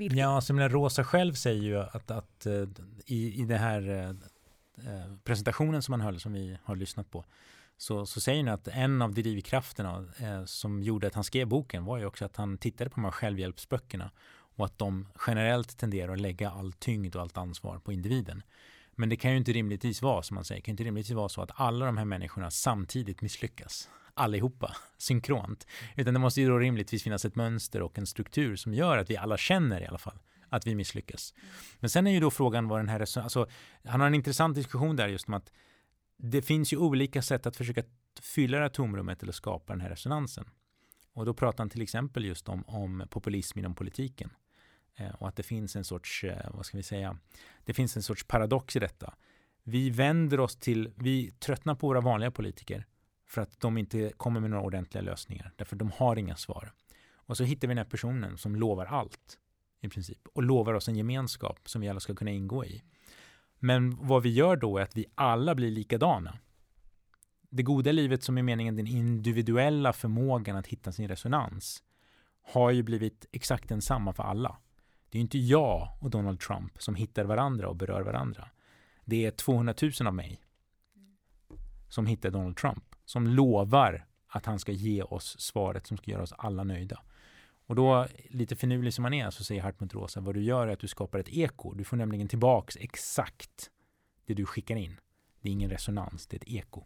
villkor. 0.00 0.18
Ja, 0.18 0.28
alltså, 0.36 0.52
men 0.52 0.68
Rosa 0.68 1.04
själv 1.04 1.34
säger 1.34 1.62
ju 1.62 1.78
att, 1.78 2.10
att 2.10 2.46
eh, 2.46 2.68
i, 3.06 3.40
i 3.40 3.44
den 3.44 3.58
här 3.58 3.88
eh, 3.88 4.08
eh, 4.08 5.16
presentationen 5.24 5.82
som 5.82 5.92
han 5.92 6.00
höll, 6.00 6.20
som 6.20 6.32
vi 6.32 6.58
har 6.64 6.76
lyssnat 6.76 7.10
på, 7.10 7.24
så, 7.80 8.06
så 8.06 8.20
säger 8.20 8.44
han 8.44 8.54
att 8.54 8.68
en 8.68 9.02
av 9.02 9.14
drivkrafterna 9.14 10.04
eh, 10.18 10.44
som 10.44 10.82
gjorde 10.82 11.06
att 11.06 11.14
han 11.14 11.24
skrev 11.24 11.46
boken 11.46 11.84
var 11.84 11.98
ju 11.98 12.06
också 12.06 12.24
att 12.24 12.36
han 12.36 12.58
tittade 12.58 12.90
på 12.90 12.94
de 12.94 13.04
här 13.04 13.10
självhjälpsböckerna 13.10 14.10
och 14.56 14.64
att 14.64 14.78
de 14.78 15.08
generellt 15.26 15.78
tenderar 15.78 16.12
att 16.12 16.20
lägga 16.20 16.50
all 16.50 16.72
tyngd 16.72 17.16
och 17.16 17.22
allt 17.22 17.36
ansvar 17.36 17.78
på 17.78 17.92
individen. 17.92 18.42
Men 18.96 19.08
det 19.08 19.16
kan 19.16 19.30
ju 19.30 19.36
inte 19.36 19.52
rimligtvis 19.52 20.02
vara, 20.02 20.22
som 20.22 20.34
man 20.34 20.44
säger, 20.44 20.60
kan 20.60 20.72
inte 20.72 20.84
rimligtvis 20.84 21.16
vara 21.16 21.28
så 21.28 21.42
att 21.42 21.50
alla 21.54 21.86
de 21.86 21.96
här 21.96 22.04
människorna 22.04 22.50
samtidigt 22.50 23.22
misslyckas. 23.22 23.88
Allihopa, 24.14 24.76
synkront. 24.98 25.66
Utan 25.96 26.14
det 26.14 26.20
måste 26.20 26.40
ju 26.40 26.48
då 26.48 26.58
rimligtvis 26.58 27.02
finnas 27.02 27.24
ett 27.24 27.36
mönster 27.36 27.82
och 27.82 27.98
en 27.98 28.06
struktur 28.06 28.56
som 28.56 28.74
gör 28.74 28.98
att 28.98 29.10
vi 29.10 29.16
alla 29.16 29.36
känner 29.36 29.80
i 29.80 29.86
alla 29.86 29.98
fall 29.98 30.18
att 30.48 30.66
vi 30.66 30.74
misslyckas. 30.74 31.34
Men 31.78 31.90
sen 31.90 32.06
är 32.06 32.10
ju 32.10 32.20
då 32.20 32.30
frågan 32.30 32.68
vad 32.68 32.78
den 32.78 32.88
här, 32.88 33.00
alltså, 33.00 33.46
han 33.84 34.00
har 34.00 34.06
en 34.06 34.14
intressant 34.14 34.54
diskussion 34.54 34.96
där 34.96 35.08
just 35.08 35.28
om 35.28 35.34
att 35.34 35.52
det 36.22 36.42
finns 36.42 36.72
ju 36.72 36.76
olika 36.76 37.22
sätt 37.22 37.46
att 37.46 37.56
försöka 37.56 37.82
fylla 38.20 38.58
det 38.58 38.64
här 38.64 38.68
tomrummet 38.68 39.22
eller 39.22 39.32
skapa 39.32 39.72
den 39.72 39.80
här 39.80 39.88
resonansen. 39.88 40.44
Och 41.12 41.26
då 41.26 41.34
pratar 41.34 41.64
han 41.64 41.70
till 41.70 41.82
exempel 41.82 42.24
just 42.24 42.48
om, 42.48 42.64
om 42.66 43.06
populism 43.10 43.58
inom 43.58 43.74
politiken. 43.74 44.30
Eh, 44.96 45.14
och 45.14 45.28
att 45.28 45.36
det 45.36 45.42
finns 45.42 45.76
en 45.76 45.84
sorts, 45.84 46.24
eh, 46.24 46.50
vad 46.54 46.66
ska 46.66 46.76
vi 46.76 46.82
säga, 46.82 47.18
det 47.64 47.74
finns 47.74 47.96
en 47.96 48.02
sorts 48.02 48.24
paradox 48.24 48.76
i 48.76 48.78
detta. 48.78 49.14
Vi 49.62 49.90
vänder 49.90 50.40
oss 50.40 50.56
till, 50.56 50.92
vi 50.96 51.30
tröttnar 51.30 51.74
på 51.74 51.86
våra 51.86 52.00
vanliga 52.00 52.30
politiker 52.30 52.86
för 53.26 53.42
att 53.42 53.60
de 53.60 53.78
inte 53.78 54.12
kommer 54.16 54.40
med 54.40 54.50
några 54.50 54.64
ordentliga 54.64 55.02
lösningar, 55.02 55.52
därför 55.56 55.76
de 55.76 55.90
har 55.90 56.16
inga 56.16 56.36
svar. 56.36 56.72
Och 57.12 57.36
så 57.36 57.44
hittar 57.44 57.68
vi 57.68 57.74
den 57.74 57.78
här 57.84 57.90
personen 57.90 58.38
som 58.38 58.56
lovar 58.56 58.86
allt 58.86 59.38
i 59.80 59.88
princip 59.88 60.28
och 60.34 60.42
lovar 60.42 60.74
oss 60.74 60.88
en 60.88 60.96
gemenskap 60.96 61.68
som 61.68 61.80
vi 61.80 61.88
alla 61.88 62.00
ska 62.00 62.14
kunna 62.14 62.30
ingå 62.30 62.64
i. 62.64 62.82
Men 63.60 64.06
vad 64.06 64.22
vi 64.22 64.28
gör 64.30 64.56
då 64.56 64.78
är 64.78 64.82
att 64.82 64.96
vi 64.96 65.06
alla 65.14 65.54
blir 65.54 65.70
likadana. 65.70 66.38
Det 67.50 67.62
goda 67.62 67.92
livet 67.92 68.22
som 68.22 68.38
är 68.38 68.42
meningen 68.42 68.76
den 68.76 68.86
individuella 68.86 69.92
förmågan 69.92 70.56
att 70.56 70.66
hitta 70.66 70.92
sin 70.92 71.08
resonans 71.08 71.82
har 72.42 72.70
ju 72.70 72.82
blivit 72.82 73.26
exakt 73.32 73.68
densamma 73.68 74.12
för 74.12 74.22
alla. 74.22 74.56
Det 75.10 75.18
är 75.18 75.22
inte 75.22 75.38
jag 75.38 75.88
och 76.00 76.10
Donald 76.10 76.40
Trump 76.40 76.82
som 76.82 76.94
hittar 76.94 77.24
varandra 77.24 77.68
och 77.68 77.76
berör 77.76 78.02
varandra. 78.02 78.48
Det 79.04 79.26
är 79.26 79.30
200 79.30 79.74
000 79.82 80.06
av 80.06 80.14
mig 80.14 80.40
som 81.88 82.06
hittar 82.06 82.30
Donald 82.30 82.56
Trump, 82.56 82.84
som 83.04 83.26
lovar 83.26 84.06
att 84.26 84.46
han 84.46 84.58
ska 84.58 84.72
ge 84.72 85.02
oss 85.02 85.40
svaret 85.40 85.86
som 85.86 85.96
ska 85.96 86.10
göra 86.10 86.22
oss 86.22 86.34
alla 86.38 86.64
nöjda. 86.64 87.02
Och 87.70 87.76
då, 87.76 88.06
lite 88.28 88.56
finurlig 88.56 88.94
som 88.94 89.02
man 89.02 89.14
är, 89.14 89.30
så 89.30 89.44
säger 89.44 89.62
Hartmut 89.62 89.94
Rosa, 89.94 90.20
vad 90.20 90.34
du 90.34 90.42
gör 90.42 90.68
är 90.68 90.72
att 90.72 90.78
du 90.78 90.88
skapar 90.88 91.18
ett 91.18 91.28
eko. 91.28 91.74
Du 91.74 91.84
får 91.84 91.96
nämligen 91.96 92.28
tillbaks 92.28 92.76
exakt 92.80 93.70
det 94.26 94.34
du 94.34 94.46
skickar 94.46 94.76
in. 94.76 94.96
Det 95.40 95.48
är 95.48 95.52
ingen 95.52 95.70
resonans, 95.70 96.26
det 96.26 96.36
är 96.36 96.38
ett 96.38 96.48
eko. 96.48 96.84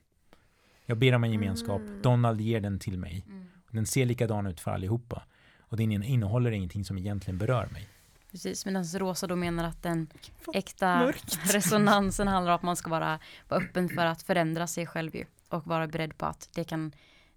Jag 0.87 0.99
ber 0.99 1.15
om 1.15 1.25
en 1.25 1.33
gemenskap, 1.33 1.81
mm. 1.81 2.03
Donald 2.03 2.41
ger 2.41 2.61
den 2.61 2.79
till 2.79 2.99
mig. 2.99 3.25
Mm. 3.27 3.47
Den 3.71 3.87
ser 3.87 4.07
likadan 4.07 4.47
ut 4.47 4.61
för 4.61 4.71
allihopa. 4.71 5.23
Och 5.59 5.77
den 5.77 6.03
innehåller 6.03 6.51
ingenting 6.51 6.85
som 6.85 6.99
egentligen 6.99 7.39
berör 7.39 7.69
mig. 7.73 7.89
Precis, 8.31 8.67
medan 8.67 8.85
Rosa 8.85 9.27
då 9.27 9.37
menar 9.37 9.65
att 9.65 9.83
den 9.83 10.07
äkta 10.55 11.13
resonansen 11.53 12.29
handlar 12.29 12.53
om 12.53 12.57
att 12.57 12.63
man 12.63 12.77
ska 12.77 12.91
vara, 12.91 13.19
vara 13.49 13.61
öppen 13.61 13.89
för 13.89 14.07
att 14.07 14.23
förändra 14.23 14.67
sig 14.67 14.87
själv 14.87 15.17
ju, 15.17 15.25
och 15.49 15.67
vara 15.67 15.87
beredd 15.87 16.19
på 16.19 16.27
att 16.27 16.49
det 16.55 16.65
kan 16.65 16.93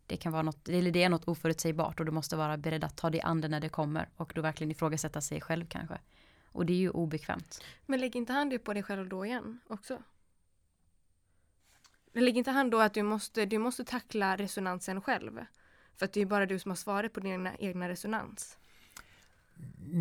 det 0.08 0.18
kan 0.18 0.32
vara 0.32 0.42
något, 0.42 0.70
eller 0.70 0.92
det 0.92 1.04
är 1.04 1.10
något 1.10 1.28
oförutsägbart 1.28 2.00
och 2.00 2.06
du 2.06 2.12
måste 2.12 2.36
vara 2.36 2.58
beredd 2.58 2.84
att 2.84 2.98
ta 2.98 3.10
det 3.10 3.34
när 3.34 3.60
det 3.60 3.70
kommer 3.70 4.10
och 4.16 4.32
då 4.36 4.42
verkligen 4.42 4.72
ifrågasätta 4.72 5.22
sig 5.22 5.42
själv 5.42 5.66
kanske. 5.66 6.00
Och 6.46 6.66
det 6.66 6.74
är 6.74 6.78
ju 6.78 6.90
obekvämt. 6.90 7.64
Men 7.86 8.00
lägg 8.00 8.16
inte 8.16 8.34
han 8.34 8.50
det 8.50 8.60
på 8.60 8.74
dig 8.74 8.84
själv 8.84 9.10
då 9.10 9.26
igen 9.26 9.60
också? 9.68 10.04
Lägg 12.14 12.38
inte 12.38 12.52
han 12.52 12.70
då 12.70 12.80
att 12.80 12.94
du 12.94 13.04
måste, 13.04 13.46
du 13.46 13.58
måste 13.58 13.86
tackla 13.86 14.38
resonansen 14.38 15.02
själv? 15.02 15.46
För 15.96 16.06
att 16.06 16.14
det 16.14 16.22
är 16.22 16.26
bara 16.26 16.46
du 16.46 16.60
som 16.60 16.72
har 16.72 16.76
svaret 16.76 17.14
på 17.14 17.20
din 17.20 17.50
egna 17.60 17.90
resonans. 17.90 18.58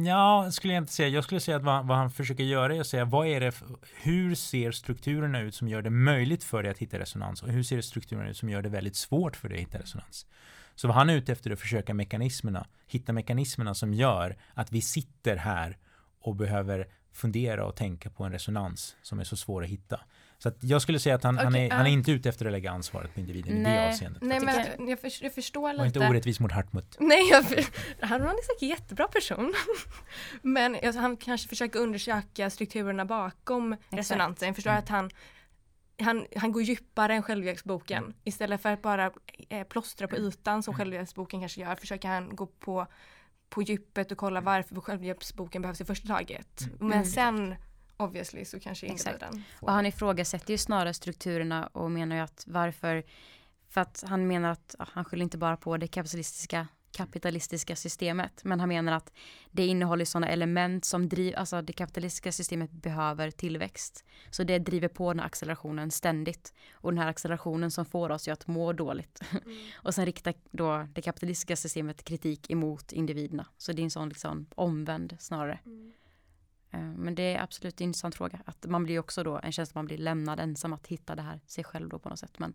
Ja, 0.04 0.50
skulle 0.50 0.72
jag 0.74 0.82
inte 0.82 0.92
säga. 0.92 1.08
Jag 1.08 1.24
skulle 1.24 1.40
säga 1.40 1.56
att 1.56 1.62
vad, 1.62 1.86
vad, 1.86 1.96
han 1.96 2.10
försöker 2.10 2.44
göra 2.44 2.74
är 2.74 2.80
att 2.80 2.86
säga 2.86 3.04
vad 3.04 3.26
är 3.26 3.40
det, 3.40 3.54
hur 4.02 4.34
ser 4.34 4.72
strukturerna 4.72 5.40
ut 5.40 5.54
som 5.54 5.68
gör 5.68 5.82
det 5.82 5.90
möjligt 5.90 6.44
för 6.44 6.62
dig 6.62 6.72
att 6.72 6.78
hitta 6.78 6.98
resonans 6.98 7.42
och 7.42 7.48
hur 7.48 7.62
ser 7.62 7.80
strukturerna 7.80 8.30
ut 8.30 8.36
som 8.36 8.48
gör 8.48 8.62
det 8.62 8.68
väldigt 8.68 8.96
svårt 8.96 9.36
för 9.36 9.48
dig 9.48 9.56
att 9.56 9.62
hitta 9.62 9.78
resonans. 9.78 10.26
Så 10.74 10.88
vad 10.88 10.96
han 10.96 11.10
är 11.10 11.14
ute 11.14 11.32
efter 11.32 11.50
är 11.50 11.54
att 11.54 11.60
försöka 11.60 11.94
mekanismerna, 11.94 12.66
hitta 12.86 13.12
mekanismerna 13.12 13.74
som 13.74 13.94
gör 13.94 14.36
att 14.54 14.72
vi 14.72 14.80
sitter 14.80 15.36
här 15.36 15.78
och 16.20 16.36
behöver 16.36 16.86
fundera 17.12 17.64
och 17.64 17.76
tänka 17.76 18.10
på 18.10 18.24
en 18.24 18.32
resonans 18.32 18.96
som 19.02 19.20
är 19.20 19.24
så 19.24 19.36
svår 19.36 19.62
att 19.62 19.68
hitta. 19.68 20.00
Så 20.38 20.48
att 20.48 20.56
jag 20.60 20.82
skulle 20.82 20.98
säga 20.98 21.14
att 21.14 21.22
han, 21.22 21.34
okay, 21.34 21.44
han, 21.44 21.54
är, 21.54 21.66
uh. 21.66 21.72
han 21.72 21.86
är 21.86 21.90
inte 21.90 22.12
ute 22.12 22.28
efter 22.28 22.46
att 22.46 22.52
lägga 22.52 22.70
ansvaret 22.70 23.14
på 23.14 23.20
individen 23.20 23.62
Nej. 23.62 23.72
i 23.72 23.80
det 23.80 23.88
avseendet. 23.88 24.22
Nej, 24.22 24.40
men 24.40 24.88
jag, 24.88 25.00
för, 25.00 25.24
jag 25.24 25.34
förstår 25.34 25.72
lite. 25.72 25.80
Och 25.80 25.86
inte 25.86 26.08
orättvis 26.08 26.40
mot 26.40 26.52
Hartmut. 26.52 26.96
Nej, 27.00 27.28
jag, 27.30 27.42
han 28.00 28.22
är 28.22 28.46
säkert 28.46 28.62
en 28.62 28.68
jättebra 28.68 29.08
person. 29.08 29.54
men 30.42 30.74
alltså, 30.74 31.00
han 31.00 31.16
kanske 31.16 31.48
försöker 31.48 31.78
undersöka 31.78 32.50
strukturerna 32.50 33.04
bakom 33.04 33.72
Exakt. 33.72 33.92
resonansen. 33.98 34.46
Jag 34.46 34.54
förstår 34.54 34.70
mm. 34.70 34.82
att 34.82 34.88
han 34.88 35.10
han, 35.98 36.26
han 36.36 36.52
går 36.52 36.62
djupare 36.62 37.14
än 37.14 37.22
självhjälpsboken. 37.22 38.02
Mm. 38.02 38.14
Istället 38.24 38.62
för 38.62 38.72
att 38.72 38.82
bara 38.82 39.10
eh, 39.48 39.66
plåstra 39.66 40.08
på 40.08 40.16
ytan 40.16 40.62
som 40.62 40.74
mm. 40.74 40.78
självhjälpsboken 40.78 41.40
kanske 41.40 41.60
gör, 41.60 41.74
försöker 41.74 42.08
han 42.08 42.36
gå 42.36 42.46
på, 42.46 42.86
på 43.48 43.62
djupet 43.62 44.12
och 44.12 44.18
kolla 44.18 44.40
varför 44.40 44.80
självhjälpsboken 44.80 45.62
behövs 45.62 45.80
i 45.80 45.84
första 45.84 46.08
taget. 46.08 46.60
Mm. 46.60 46.76
Men 46.78 46.92
mm. 46.92 47.04
sen 47.04 47.54
obviously 47.96 48.44
så 48.44 48.60
kanske 48.60 48.86
individen. 48.86 49.44
Och 49.60 49.72
han 49.72 49.86
ifrågasätter 49.86 50.50
ju 50.50 50.58
snarare 50.58 50.94
strukturerna 50.94 51.66
och 51.66 51.90
menar 51.90 52.16
ju 52.16 52.22
att 52.22 52.44
varför, 52.46 53.02
för 53.68 53.80
att 53.80 54.04
han 54.06 54.26
menar 54.26 54.50
att 54.50 54.74
han 54.78 55.04
skyller 55.04 55.22
inte 55.22 55.38
bara 55.38 55.56
på 55.56 55.76
det 55.76 55.88
kapitalistiska 55.88 56.66
kapitalistiska 56.96 57.76
systemet. 57.76 58.44
Men 58.44 58.60
han 58.60 58.68
menar 58.68 58.92
att 58.92 59.12
det 59.50 59.66
innehåller 59.66 60.04
sådana 60.04 60.28
element 60.28 60.84
som 60.84 61.08
driver, 61.08 61.38
alltså 61.38 61.62
det 61.62 61.72
kapitalistiska 61.72 62.32
systemet 62.32 62.70
behöver 62.72 63.30
tillväxt. 63.30 64.04
Så 64.30 64.44
det 64.44 64.58
driver 64.58 64.88
på 64.88 65.12
den 65.12 65.20
här 65.20 65.26
accelerationen 65.26 65.90
ständigt. 65.90 66.54
Och 66.72 66.92
den 66.92 66.98
här 66.98 67.08
accelerationen 67.08 67.70
som 67.70 67.84
får 67.86 68.10
oss 68.10 68.28
att 68.28 68.46
må 68.46 68.72
dåligt. 68.72 69.20
Mm. 69.46 69.58
och 69.74 69.94
sen 69.94 70.06
riktar 70.06 70.34
då 70.50 70.88
det 70.92 71.02
kapitalistiska 71.02 71.56
systemet 71.56 72.04
kritik 72.04 72.50
emot 72.50 72.92
individerna. 72.92 73.46
Så 73.58 73.72
det 73.72 73.82
är 73.82 73.84
en 73.84 73.90
sån 73.90 74.08
liksom 74.08 74.46
omvänd 74.54 75.16
snarare. 75.18 75.58
Mm. 75.66 75.92
Eh, 76.76 76.82
men 76.82 77.14
det 77.14 77.34
är 77.34 77.42
absolut 77.42 77.80
en 77.80 77.84
intressant 77.84 78.14
fråga. 78.14 78.40
Att 78.44 78.66
man 78.66 78.84
blir 78.84 78.98
också 78.98 79.22
då 79.22 79.40
en 79.42 79.52
känsla 79.52 79.70
att 79.70 79.74
man 79.74 79.86
blir 79.86 79.98
lämnad 79.98 80.40
ensam 80.40 80.72
att 80.72 80.86
hitta 80.86 81.14
det 81.14 81.22
här 81.22 81.40
sig 81.46 81.64
själv 81.64 81.88
då 81.88 81.98
på 81.98 82.08
något 82.08 82.18
sätt. 82.18 82.38
Men 82.38 82.54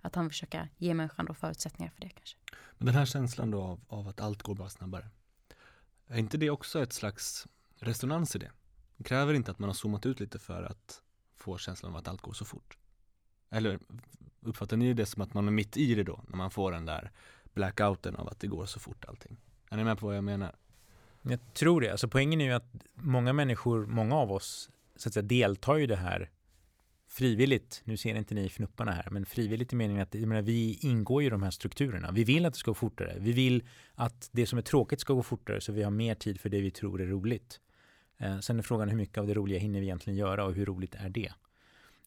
att 0.00 0.14
han 0.14 0.30
försöker 0.30 0.68
ge 0.76 0.94
människan 0.94 1.26
då 1.26 1.34
förutsättningar 1.34 1.90
för 1.90 2.00
det 2.00 2.08
kanske. 2.08 2.36
Men 2.78 2.86
den 2.86 2.94
här 2.94 3.06
känslan 3.06 3.50
då 3.50 3.62
av, 3.62 3.80
av 3.88 4.08
att 4.08 4.20
allt 4.20 4.42
går 4.42 4.54
bara 4.54 4.68
snabbare. 4.68 5.08
Är 6.06 6.18
inte 6.18 6.38
det 6.38 6.50
också 6.50 6.82
ett 6.82 6.92
slags 6.92 7.46
resonans 7.78 8.36
i 8.36 8.38
det? 8.38 8.50
Det 8.96 9.04
kräver 9.04 9.34
inte 9.34 9.50
att 9.50 9.58
man 9.58 9.68
har 9.68 9.74
zoomat 9.74 10.06
ut 10.06 10.20
lite 10.20 10.38
för 10.38 10.62
att 10.62 11.02
få 11.36 11.58
känslan 11.58 11.92
av 11.92 11.98
att 11.98 12.08
allt 12.08 12.20
går 12.20 12.32
så 12.32 12.44
fort. 12.44 12.78
Eller 13.50 13.78
uppfattar 14.40 14.76
ni 14.76 14.94
det 14.94 15.06
som 15.06 15.22
att 15.22 15.34
man 15.34 15.46
är 15.48 15.52
mitt 15.52 15.76
i 15.76 15.94
det 15.94 16.02
då, 16.02 16.20
när 16.28 16.36
man 16.36 16.50
får 16.50 16.72
den 16.72 16.86
där 16.86 17.10
blackouten 17.54 18.16
av 18.16 18.28
att 18.28 18.40
det 18.40 18.46
går 18.46 18.66
så 18.66 18.80
fort 18.80 19.04
allting? 19.04 19.36
Är 19.70 19.76
ni 19.76 19.84
med 19.84 19.98
på 19.98 20.06
vad 20.06 20.16
jag 20.16 20.24
menar? 20.24 20.54
Jag 21.22 21.54
tror 21.54 21.80
det. 21.80 21.90
Alltså 21.90 22.08
poängen 22.08 22.40
är 22.40 22.44
ju 22.44 22.52
att 22.52 22.74
många 22.94 23.32
människor, 23.32 23.86
många 23.86 24.14
av 24.14 24.32
oss, 24.32 24.70
så 24.96 25.08
att 25.08 25.14
säga, 25.14 25.22
deltar 25.22 25.76
ju 25.76 25.86
det 25.86 25.96
här 25.96 26.30
frivilligt. 27.08 27.82
Nu 27.84 27.96
ser 27.96 28.14
inte 28.14 28.34
ni 28.34 28.46
fnupparna 28.46 28.92
här, 28.92 29.08
men 29.10 29.26
frivilligt 29.26 29.72
i 29.72 29.76
meningen 29.76 30.02
att 30.02 30.14
menar, 30.14 30.42
vi 30.42 30.78
ingår 30.80 31.22
i 31.22 31.28
de 31.28 31.42
här 31.42 31.50
strukturerna. 31.50 32.10
Vi 32.10 32.24
vill 32.24 32.46
att 32.46 32.52
det 32.52 32.58
ska 32.58 32.70
gå 32.70 32.74
fortare. 32.74 33.16
Vi 33.18 33.32
vill 33.32 33.64
att 33.94 34.28
det 34.32 34.46
som 34.46 34.58
är 34.58 34.62
tråkigt 34.62 35.00
ska 35.00 35.12
gå 35.12 35.22
fortare 35.22 35.60
så 35.60 35.72
vi 35.72 35.82
har 35.82 35.90
mer 35.90 36.14
tid 36.14 36.40
för 36.40 36.48
det 36.48 36.60
vi 36.60 36.70
tror 36.70 37.00
är 37.00 37.06
roligt. 37.06 37.60
Eh, 38.18 38.38
sen 38.38 38.58
är 38.58 38.62
frågan 38.62 38.88
hur 38.88 38.96
mycket 38.96 39.18
av 39.18 39.26
det 39.26 39.34
roliga 39.34 39.58
hinner 39.58 39.80
vi 39.80 39.86
egentligen 39.86 40.18
göra 40.18 40.44
och 40.44 40.54
hur 40.54 40.66
roligt 40.66 40.94
är 40.94 41.08
det? 41.08 41.32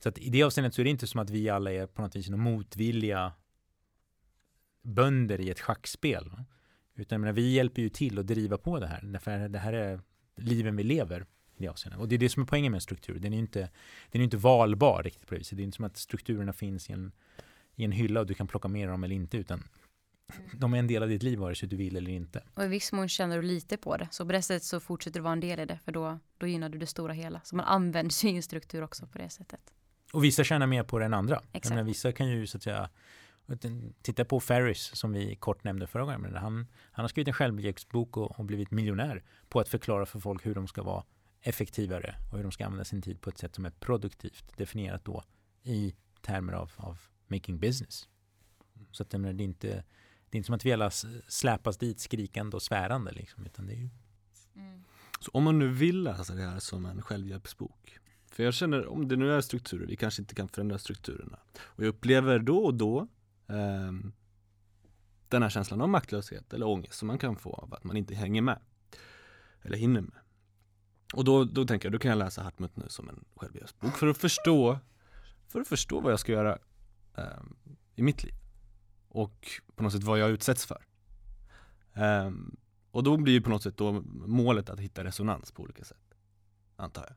Så 0.03 0.09
att 0.09 0.17
i 0.17 0.29
det 0.29 0.43
avseendet 0.43 0.73
så 0.73 0.81
är 0.81 0.83
det 0.83 0.89
inte 0.89 1.07
som 1.07 1.19
att 1.19 1.29
vi 1.29 1.49
alla 1.49 1.71
är 1.71 1.85
på 1.87 2.01
något 2.01 2.15
vis 2.15 2.29
motvilliga 2.29 3.33
bönder 4.81 5.41
i 5.41 5.49
ett 5.49 5.59
schackspel. 5.59 6.31
Utan 6.95 7.21
menar, 7.21 7.33
vi 7.33 7.51
hjälper 7.51 7.81
ju 7.81 7.89
till 7.89 8.19
att 8.19 8.27
driva 8.27 8.57
på 8.57 8.79
det 8.79 8.87
här. 8.87 9.01
Därför 9.03 9.49
det 9.49 9.59
här 9.59 9.73
är 9.73 9.99
liven 10.35 10.75
vi 10.75 10.83
lever 10.83 11.21
i 11.57 11.61
det 11.61 11.67
avseendet. 11.67 12.01
Och 12.01 12.07
det 12.07 12.15
är 12.15 12.19
det 12.19 12.29
som 12.29 12.43
är 12.43 12.47
poängen 12.47 12.71
med 12.71 12.77
en 12.77 12.81
struktur. 12.81 13.19
Den 13.19 13.33
är 13.33 13.37
ju 13.37 13.41
inte, 13.41 13.59
den 14.11 14.21
är 14.21 14.23
inte 14.23 14.37
valbar 14.37 15.03
riktigt 15.03 15.27
på 15.27 15.33
det 15.33 15.39
viset. 15.39 15.57
Det 15.57 15.61
är 15.61 15.65
inte 15.65 15.75
som 15.75 15.85
att 15.85 15.97
strukturerna 15.97 16.53
finns 16.53 16.89
i 16.89 16.93
en, 16.93 17.11
i 17.75 17.83
en 17.83 17.91
hylla 17.91 18.19
och 18.19 18.27
du 18.27 18.33
kan 18.33 18.47
plocka 18.47 18.67
med 18.67 18.89
dem 18.89 19.03
eller 19.03 19.15
inte. 19.15 19.37
Utan 19.37 19.63
de 20.53 20.73
är 20.73 20.79
en 20.79 20.87
del 20.87 21.03
av 21.03 21.09
ditt 21.09 21.23
liv 21.23 21.39
vare 21.39 21.55
sig 21.55 21.69
du 21.69 21.75
vill 21.75 21.95
eller 21.95 22.11
inte. 22.11 22.43
Och 22.53 22.63
i 22.63 22.67
viss 22.67 22.91
mån 22.91 23.09
känner 23.09 23.35
du 23.35 23.41
lite 23.41 23.77
på 23.77 23.97
det. 23.97 24.07
Så 24.11 24.25
på 24.25 24.31
det 24.31 24.41
sättet 24.41 24.63
så 24.63 24.79
fortsätter 24.79 25.19
du 25.19 25.23
vara 25.23 25.33
en 25.33 25.39
del 25.39 25.59
i 25.59 25.65
det. 25.65 25.79
För 25.85 25.91
då, 25.91 26.19
då 26.37 26.47
gynnar 26.47 26.69
du 26.69 26.77
det 26.77 26.87
stora 26.87 27.13
hela. 27.13 27.41
Så 27.43 27.55
man 27.55 27.65
använder 27.65 28.11
sin 28.11 28.43
struktur 28.43 28.83
också 28.83 29.07
på 29.07 29.17
det 29.17 29.29
sättet. 29.29 29.73
Och 30.13 30.23
vissa 30.23 30.43
tjänar 30.43 30.67
mer 30.67 30.83
på 30.83 30.99
det 30.99 31.05
än 31.05 31.13
andra. 31.13 31.41
Exakt. 31.51 31.69
Menar, 31.69 31.83
vissa 31.83 32.11
kan 32.11 32.29
ju 32.29 32.47
så 32.47 32.57
att 32.57 32.63
säga 32.63 32.89
Titta 34.01 34.25
på 34.25 34.39
Ferris 34.39 34.91
som 34.95 35.13
vi 35.13 35.35
kort 35.35 35.63
nämnde 35.63 35.87
förra 35.87 36.03
gången. 36.03 36.35
Han, 36.35 36.67
han 36.91 37.03
har 37.03 37.07
skrivit 37.07 37.27
en 37.27 37.33
självhjälpsbok 37.33 38.17
och, 38.17 38.39
och 38.39 38.45
blivit 38.45 38.71
miljonär 38.71 39.23
på 39.49 39.59
att 39.59 39.69
förklara 39.69 40.05
för 40.05 40.19
folk 40.19 40.45
hur 40.45 40.55
de 40.55 40.67
ska 40.67 40.83
vara 40.83 41.03
effektivare 41.41 42.15
och 42.31 42.37
hur 42.37 42.43
de 42.43 42.51
ska 42.51 42.65
använda 42.65 42.85
sin 42.85 43.01
tid 43.01 43.21
på 43.21 43.29
ett 43.29 43.37
sätt 43.37 43.55
som 43.55 43.65
är 43.65 43.69
produktivt. 43.69 44.57
Definierat 44.57 45.05
då 45.05 45.23
i 45.63 45.95
termer 46.21 46.53
av, 46.53 46.71
av 46.75 46.99
making 47.27 47.59
business. 47.59 48.09
Så 48.91 49.03
att 49.03 49.09
det, 49.09 49.17
är 49.17 49.41
inte, 49.41 49.67
det 50.29 50.35
är 50.35 50.37
inte 50.37 50.45
som 50.45 50.55
att 50.55 50.65
vi 50.65 50.73
alla 50.73 50.91
släpas 51.27 51.77
dit 51.77 51.99
skrikande 51.99 52.55
och 52.55 52.61
svärande 52.61 53.11
liksom, 53.11 53.45
utan 53.45 53.67
det 53.67 53.73
är 53.73 53.77
ju... 53.77 53.89
Mm. 54.55 54.83
Så 55.19 55.31
om 55.31 55.43
man 55.43 55.59
nu 55.59 55.67
vill 55.67 56.03
läsa 56.03 56.33
det 56.33 56.41
här 56.41 56.59
som 56.59 56.85
en 56.85 57.01
självhjälpsbok 57.01 57.99
för 58.33 58.43
jag 58.43 58.53
känner, 58.53 58.87
om 58.87 59.07
det 59.07 59.15
nu 59.15 59.31
är 59.31 59.41
strukturer, 59.41 59.85
vi 59.85 59.95
kanske 59.95 60.21
inte 60.21 60.35
kan 60.35 60.47
förändra 60.47 60.77
strukturerna. 60.77 61.39
Och 61.57 61.83
jag 61.83 61.87
upplever 61.87 62.39
då 62.39 62.57
och 62.57 62.73
då 62.73 63.07
Ehm, 63.47 64.13
den 65.29 65.41
här 65.41 65.49
känslan 65.49 65.81
av 65.81 65.89
maktlöshet 65.89 66.53
eller 66.53 66.67
ångest 66.67 66.93
som 66.93 67.07
man 67.07 67.17
kan 67.17 67.35
få 67.35 67.53
av 67.53 67.73
att 67.73 67.83
man 67.83 67.97
inte 67.97 68.15
hänger 68.15 68.41
med. 68.41 68.59
Eller 69.61 69.77
hinner 69.77 70.01
med. 70.01 70.19
Och 71.13 71.23
då, 71.23 71.43
då 71.43 71.65
tänker 71.65 71.85
jag, 71.85 71.93
då 71.93 71.99
kan 71.99 72.09
jag 72.09 72.17
läsa 72.17 72.43
Hartmut 72.43 72.77
nu 72.77 72.85
som 72.87 73.09
en 73.09 73.25
självhjälpsbok 73.35 73.97
för 73.97 74.07
att 74.07 74.17
förstå 74.17 74.79
för 75.47 75.61
att 75.61 75.67
förstå 75.67 75.99
vad 75.99 76.11
jag 76.11 76.19
ska 76.19 76.31
göra 76.31 76.57
eh, 77.17 77.43
i 77.95 78.03
mitt 78.03 78.23
liv. 78.23 78.33
Och 79.09 79.47
på 79.75 79.83
något 79.83 79.93
sätt 79.93 80.03
vad 80.03 80.19
jag 80.19 80.29
utsätts 80.29 80.65
för. 80.65 80.85
Eh, 81.93 82.31
och 82.91 83.03
då 83.03 83.17
blir 83.17 83.33
ju 83.33 83.41
på 83.41 83.49
något 83.49 83.63
sätt 83.63 83.77
då 83.77 83.91
målet 84.25 84.69
att 84.69 84.79
hitta 84.79 85.03
resonans 85.03 85.51
på 85.51 85.63
olika 85.63 85.83
sätt. 85.83 86.15
Antar 86.75 87.05
jag. 87.07 87.15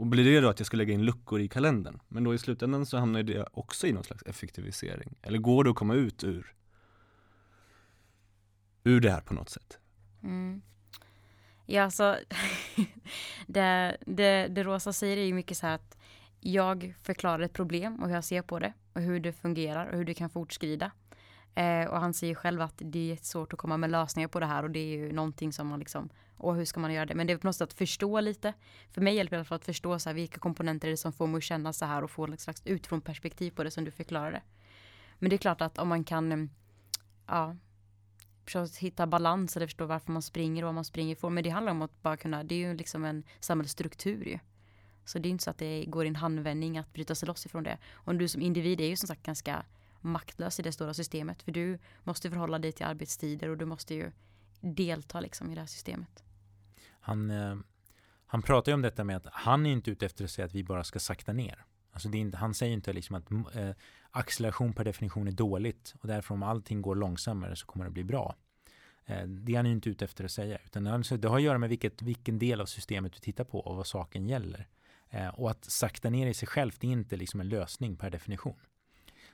Och 0.00 0.06
blir 0.06 0.24
det 0.24 0.40
då 0.40 0.48
att 0.48 0.60
jag 0.60 0.66
ska 0.66 0.76
lägga 0.76 0.94
in 0.94 1.04
luckor 1.04 1.40
i 1.40 1.48
kalendern? 1.48 2.00
Men 2.08 2.24
då 2.24 2.34
i 2.34 2.38
slutändan 2.38 2.86
så 2.86 2.98
hamnar 2.98 3.22
det 3.22 3.46
också 3.52 3.86
i 3.86 3.92
någon 3.92 4.04
slags 4.04 4.22
effektivisering. 4.22 5.16
Eller 5.22 5.38
går 5.38 5.64
det 5.64 5.70
att 5.70 5.76
komma 5.76 5.94
ut 5.94 6.24
ur, 6.24 6.54
ur 8.84 9.00
det 9.00 9.10
här 9.10 9.20
på 9.20 9.34
något 9.34 9.48
sätt? 9.48 9.78
Mm. 10.22 10.62
Ja, 11.66 11.82
alltså 11.82 12.18
det, 13.46 13.96
det, 14.06 14.48
det 14.48 14.64
Rosa 14.64 14.92
säger 14.92 15.16
är 15.16 15.24
ju 15.24 15.34
mycket 15.34 15.56
så 15.56 15.66
här 15.66 15.74
att 15.74 15.98
jag 16.40 16.94
förklarar 17.02 17.40
ett 17.40 17.52
problem 17.52 18.02
och 18.02 18.08
hur 18.08 18.14
jag 18.14 18.24
ser 18.24 18.42
på 18.42 18.58
det 18.58 18.72
och 18.92 19.00
hur 19.00 19.20
det 19.20 19.32
fungerar 19.32 19.86
och 19.86 19.98
hur 19.98 20.04
det 20.04 20.14
kan 20.14 20.30
fortskrida. 20.30 20.90
Eh, 21.54 21.88
och 21.88 22.00
han 22.00 22.14
säger 22.14 22.34
själv 22.34 22.60
att 22.60 22.74
det 22.84 23.12
är 23.12 23.16
svårt 23.16 23.52
att 23.52 23.58
komma 23.58 23.76
med 23.76 23.90
lösningar 23.90 24.28
på 24.28 24.40
det 24.40 24.46
här 24.46 24.62
och 24.62 24.70
det 24.70 24.78
är 24.78 24.96
ju 24.96 25.12
någonting 25.12 25.52
som 25.52 25.66
man 25.66 25.78
liksom, 25.78 26.10
och 26.36 26.54
hur 26.54 26.64
ska 26.64 26.80
man 26.80 26.92
göra 26.92 27.06
det? 27.06 27.14
Men 27.14 27.26
det 27.26 27.32
är 27.32 27.36
på 27.36 27.46
något 27.46 27.56
sätt 27.56 27.68
att 27.68 27.78
förstå 27.78 28.20
lite. 28.20 28.52
För 28.90 29.00
mig 29.00 29.14
hjälper 29.14 29.38
det 29.38 29.44
för 29.44 29.54
att 29.54 29.64
förstå 29.64 29.98
så 29.98 30.08
här, 30.08 30.14
vilka 30.14 30.38
komponenter 30.38 30.88
är 30.88 30.90
det 30.90 30.96
som 30.96 31.12
får 31.12 31.26
mig 31.26 31.38
att 31.38 31.44
känna 31.44 31.72
så 31.72 31.84
här 31.84 32.04
och 32.04 32.10
få 32.10 32.32
ett 32.32 32.40
slags 32.40 32.62
utifrån 32.64 33.00
perspektiv 33.00 33.50
på 33.50 33.64
det 33.64 33.70
som 33.70 33.84
du 33.84 33.90
förklarade. 33.90 34.42
Men 35.18 35.30
det 35.30 35.36
är 35.36 35.38
klart 35.38 35.60
att 35.60 35.78
om 35.78 35.88
man 35.88 36.04
kan, 36.04 36.32
mm, 36.32 36.50
ja, 37.26 37.56
hitta 38.80 39.06
balans 39.06 39.56
eller 39.56 39.66
förstå 39.66 39.86
varför 39.86 40.12
man 40.12 40.22
springer 40.22 40.62
och 40.62 40.66
vad 40.66 40.74
man 40.74 40.84
springer 40.84 41.16
för. 41.16 41.30
Men 41.30 41.44
det 41.44 41.50
handlar 41.50 41.72
om 41.72 41.82
att 41.82 42.02
bara 42.02 42.16
kunna, 42.16 42.44
det 42.44 42.54
är 42.54 42.58
ju 42.58 42.74
liksom 42.74 43.04
en 43.04 43.24
samhällsstruktur 43.40 44.24
ju. 44.24 44.38
Så 45.04 45.18
det 45.18 45.28
är 45.28 45.30
inte 45.30 45.44
så 45.44 45.50
att 45.50 45.58
det 45.58 45.84
går 45.84 46.04
i 46.04 46.08
en 46.08 46.16
handvändning 46.16 46.78
att 46.78 46.92
bryta 46.92 47.14
sig 47.14 47.26
loss 47.26 47.46
ifrån 47.46 47.62
det. 47.62 47.78
Och 47.92 48.14
du 48.14 48.28
som 48.28 48.42
individ 48.42 48.80
är 48.80 48.86
ju 48.86 48.96
som 48.96 49.06
sagt 49.06 49.22
ganska 49.22 49.64
maktlös 50.00 50.60
i 50.60 50.62
det 50.62 50.72
stora 50.72 50.94
systemet. 50.94 51.42
För 51.42 51.52
du 51.52 51.78
måste 52.04 52.30
förhålla 52.30 52.58
dig 52.58 52.72
till 52.72 52.86
arbetstider 52.86 53.48
och 53.48 53.56
du 53.56 53.64
måste 53.64 53.94
ju 53.94 54.12
delta 54.60 55.20
liksom 55.20 55.50
i 55.50 55.54
det 55.54 55.60
här 55.60 55.66
systemet. 55.66 56.24
Han, 57.00 57.30
eh, 57.30 57.56
han 58.26 58.42
pratar 58.42 58.72
ju 58.72 58.74
om 58.74 58.82
detta 58.82 59.04
med 59.04 59.16
att 59.16 59.26
han 59.32 59.66
är 59.66 59.72
inte 59.72 59.90
ute 59.90 60.06
efter 60.06 60.24
att 60.24 60.30
säga 60.30 60.46
att 60.46 60.54
vi 60.54 60.64
bara 60.64 60.84
ska 60.84 60.98
sakta 60.98 61.32
ner. 61.32 61.64
Alltså 61.92 62.12
inte, 62.12 62.36
han 62.36 62.54
säger 62.54 62.72
inte 62.72 62.92
liksom 62.92 63.16
att 63.16 63.30
eh, 63.56 63.70
acceleration 64.10 64.72
per 64.72 64.84
definition 64.84 65.28
är 65.28 65.32
dåligt 65.32 65.94
och 66.00 66.08
därför 66.08 66.34
om 66.34 66.42
allting 66.42 66.82
går 66.82 66.94
långsammare 66.94 67.56
så 67.56 67.66
kommer 67.66 67.84
det 67.84 67.90
bli 67.90 68.04
bra. 68.04 68.34
Eh, 69.06 69.26
det 69.26 69.52
är 69.52 69.56
han 69.56 69.66
ju 69.66 69.72
inte 69.72 69.90
ute 69.90 70.04
efter 70.04 70.24
att 70.24 70.30
säga. 70.30 70.58
Utan 70.64 70.84
det 70.84 71.28
har 71.28 71.36
att 71.36 71.42
göra 71.42 71.58
med 71.58 71.68
vilket, 71.68 72.02
vilken 72.02 72.38
del 72.38 72.60
av 72.60 72.66
systemet 72.66 73.12
du 73.12 73.18
tittar 73.18 73.44
på 73.44 73.60
och 73.60 73.76
vad 73.76 73.86
saken 73.86 74.26
gäller. 74.26 74.68
Eh, 75.10 75.28
och 75.28 75.50
att 75.50 75.64
sakta 75.64 76.10
ner 76.10 76.26
i 76.26 76.34
sig 76.34 76.48
självt 76.48 76.84
är 76.84 76.88
inte 76.88 77.16
liksom 77.16 77.40
en 77.40 77.48
lösning 77.48 77.96
per 77.96 78.10
definition. 78.10 78.56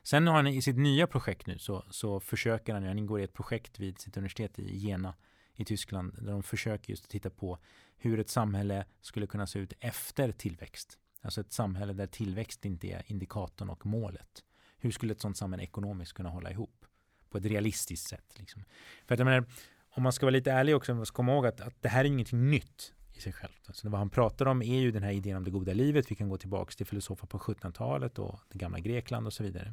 Sen 0.06 0.26
har 0.26 0.34
han 0.34 0.46
i 0.46 0.62
sitt 0.62 0.76
nya 0.76 1.06
projekt 1.06 1.46
nu 1.46 1.58
så, 1.58 1.84
så 1.90 2.20
försöker 2.20 2.74
han, 2.74 2.84
han 2.84 2.98
ingår 2.98 3.20
i 3.20 3.24
ett 3.24 3.32
projekt 3.32 3.80
vid 3.80 4.00
sitt 4.00 4.16
universitet 4.16 4.58
i 4.58 4.76
Jena 4.76 5.14
i 5.54 5.64
Tyskland 5.64 6.14
där 6.18 6.32
de 6.32 6.42
försöker 6.42 6.90
just 6.90 7.08
titta 7.08 7.30
på 7.30 7.58
hur 7.96 8.20
ett 8.20 8.28
samhälle 8.28 8.84
skulle 9.00 9.26
kunna 9.26 9.46
se 9.46 9.58
ut 9.58 9.72
efter 9.80 10.32
tillväxt. 10.32 10.98
Alltså 11.22 11.40
ett 11.40 11.52
samhälle 11.52 11.92
där 11.92 12.06
tillväxt 12.06 12.64
inte 12.64 12.86
är 12.86 13.02
indikatorn 13.06 13.70
och 13.70 13.86
målet. 13.86 14.44
Hur 14.78 14.90
skulle 14.90 15.12
ett 15.12 15.20
sådant 15.20 15.36
samhälle 15.36 15.62
ekonomiskt 15.62 16.12
kunna 16.12 16.28
hålla 16.28 16.50
ihop 16.50 16.84
på 17.30 17.38
ett 17.38 17.44
realistiskt 17.44 18.08
sätt? 18.08 18.38
Liksom. 18.38 18.64
För 19.06 19.14
att 19.14 19.18
jag 19.18 19.26
menar, 19.26 19.44
om 19.90 20.02
man 20.02 20.12
ska 20.12 20.26
vara 20.26 20.32
lite 20.32 20.52
ärlig 20.52 20.76
också, 20.76 20.94
man 20.94 21.06
ska 21.06 21.16
komma 21.16 21.32
ihåg 21.32 21.46
att, 21.46 21.60
att 21.60 21.82
det 21.82 21.88
här 21.88 22.04
är 22.04 22.08
ingenting 22.08 22.50
nytt 22.50 22.94
i 23.16 23.20
sig 23.20 23.32
självt. 23.32 23.68
Så 23.72 23.88
vad 23.88 23.98
han 23.98 24.10
pratar 24.10 24.46
om 24.46 24.62
är 24.62 24.80
ju 24.80 24.90
den 24.90 25.02
här 25.02 25.12
idén 25.12 25.36
om 25.36 25.44
det 25.44 25.50
goda 25.50 25.72
livet. 25.72 26.10
Vi 26.10 26.14
kan 26.14 26.28
gå 26.28 26.36
tillbaka 26.36 26.72
till 26.72 26.86
filosofer 26.86 27.26
på 27.26 27.38
1700-talet 27.38 28.18
och 28.18 28.40
det 28.52 28.58
gamla 28.58 28.80
Grekland 28.80 29.26
och 29.26 29.32
så 29.32 29.42
vidare. 29.42 29.72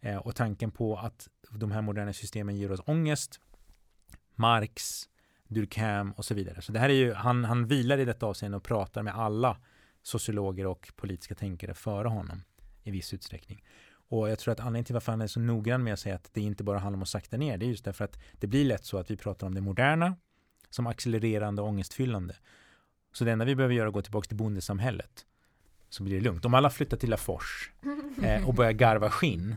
Eh, 0.00 0.16
och 0.16 0.36
tanken 0.36 0.70
på 0.70 0.96
att 0.96 1.28
de 1.50 1.70
här 1.70 1.82
moderna 1.82 2.12
systemen 2.12 2.56
ger 2.56 2.72
oss 2.72 2.80
ångest, 2.86 3.40
Marx, 4.34 5.08
Durkheim 5.48 6.12
och 6.12 6.24
så 6.24 6.34
vidare. 6.34 6.62
Så 6.62 6.72
det 6.72 6.78
här 6.78 6.88
är 6.88 6.94
ju, 6.94 7.12
han, 7.12 7.44
han 7.44 7.66
vilar 7.66 7.98
i 7.98 8.04
detta 8.04 8.26
avseende 8.26 8.56
och 8.56 8.62
pratar 8.64 9.02
med 9.02 9.14
alla 9.14 9.56
sociologer 10.02 10.66
och 10.66 10.92
politiska 10.96 11.34
tänkare 11.34 11.74
före 11.74 12.08
honom 12.08 12.42
i 12.82 12.90
viss 12.90 13.14
utsträckning. 13.14 13.64
Och 14.10 14.30
jag 14.30 14.38
tror 14.38 14.52
att 14.52 14.60
anledningen 14.60 14.84
till 14.84 14.94
varför 14.94 15.12
han 15.12 15.20
är 15.20 15.26
så 15.26 15.40
noggrann 15.40 15.84
med 15.84 15.92
att 15.92 16.00
säga 16.00 16.14
att 16.14 16.30
det 16.32 16.40
inte 16.40 16.64
bara 16.64 16.78
handlar 16.78 16.96
om 16.96 17.02
att 17.02 17.08
sakta 17.08 17.36
ner, 17.36 17.58
det 17.58 17.66
är 17.66 17.68
just 17.68 17.84
därför 17.84 18.04
att 18.04 18.18
det 18.32 18.46
blir 18.46 18.64
lätt 18.64 18.84
så 18.84 18.98
att 18.98 19.10
vi 19.10 19.16
pratar 19.16 19.46
om 19.46 19.54
det 19.54 19.60
moderna 19.60 20.16
som 20.70 20.86
accelererande 20.86 21.62
och 21.62 21.68
ångestfyllande. 21.68 22.36
Så 23.18 23.24
det 23.24 23.32
enda 23.32 23.44
vi 23.44 23.54
behöver 23.54 23.74
göra 23.74 23.84
är 23.84 23.88
att 23.88 23.94
gå 23.94 24.02
tillbaka 24.02 24.26
till 24.26 24.36
bondesamhället. 24.36 25.26
Så 25.88 26.02
blir 26.02 26.14
det 26.14 26.20
lugnt. 26.20 26.44
Om 26.44 26.54
alla 26.54 26.70
flyttar 26.70 26.96
till 26.96 27.10
Lafors 27.10 27.70
eh, 28.22 28.48
och 28.48 28.54
börjar 28.54 28.72
garva 28.72 29.10
skinn 29.10 29.56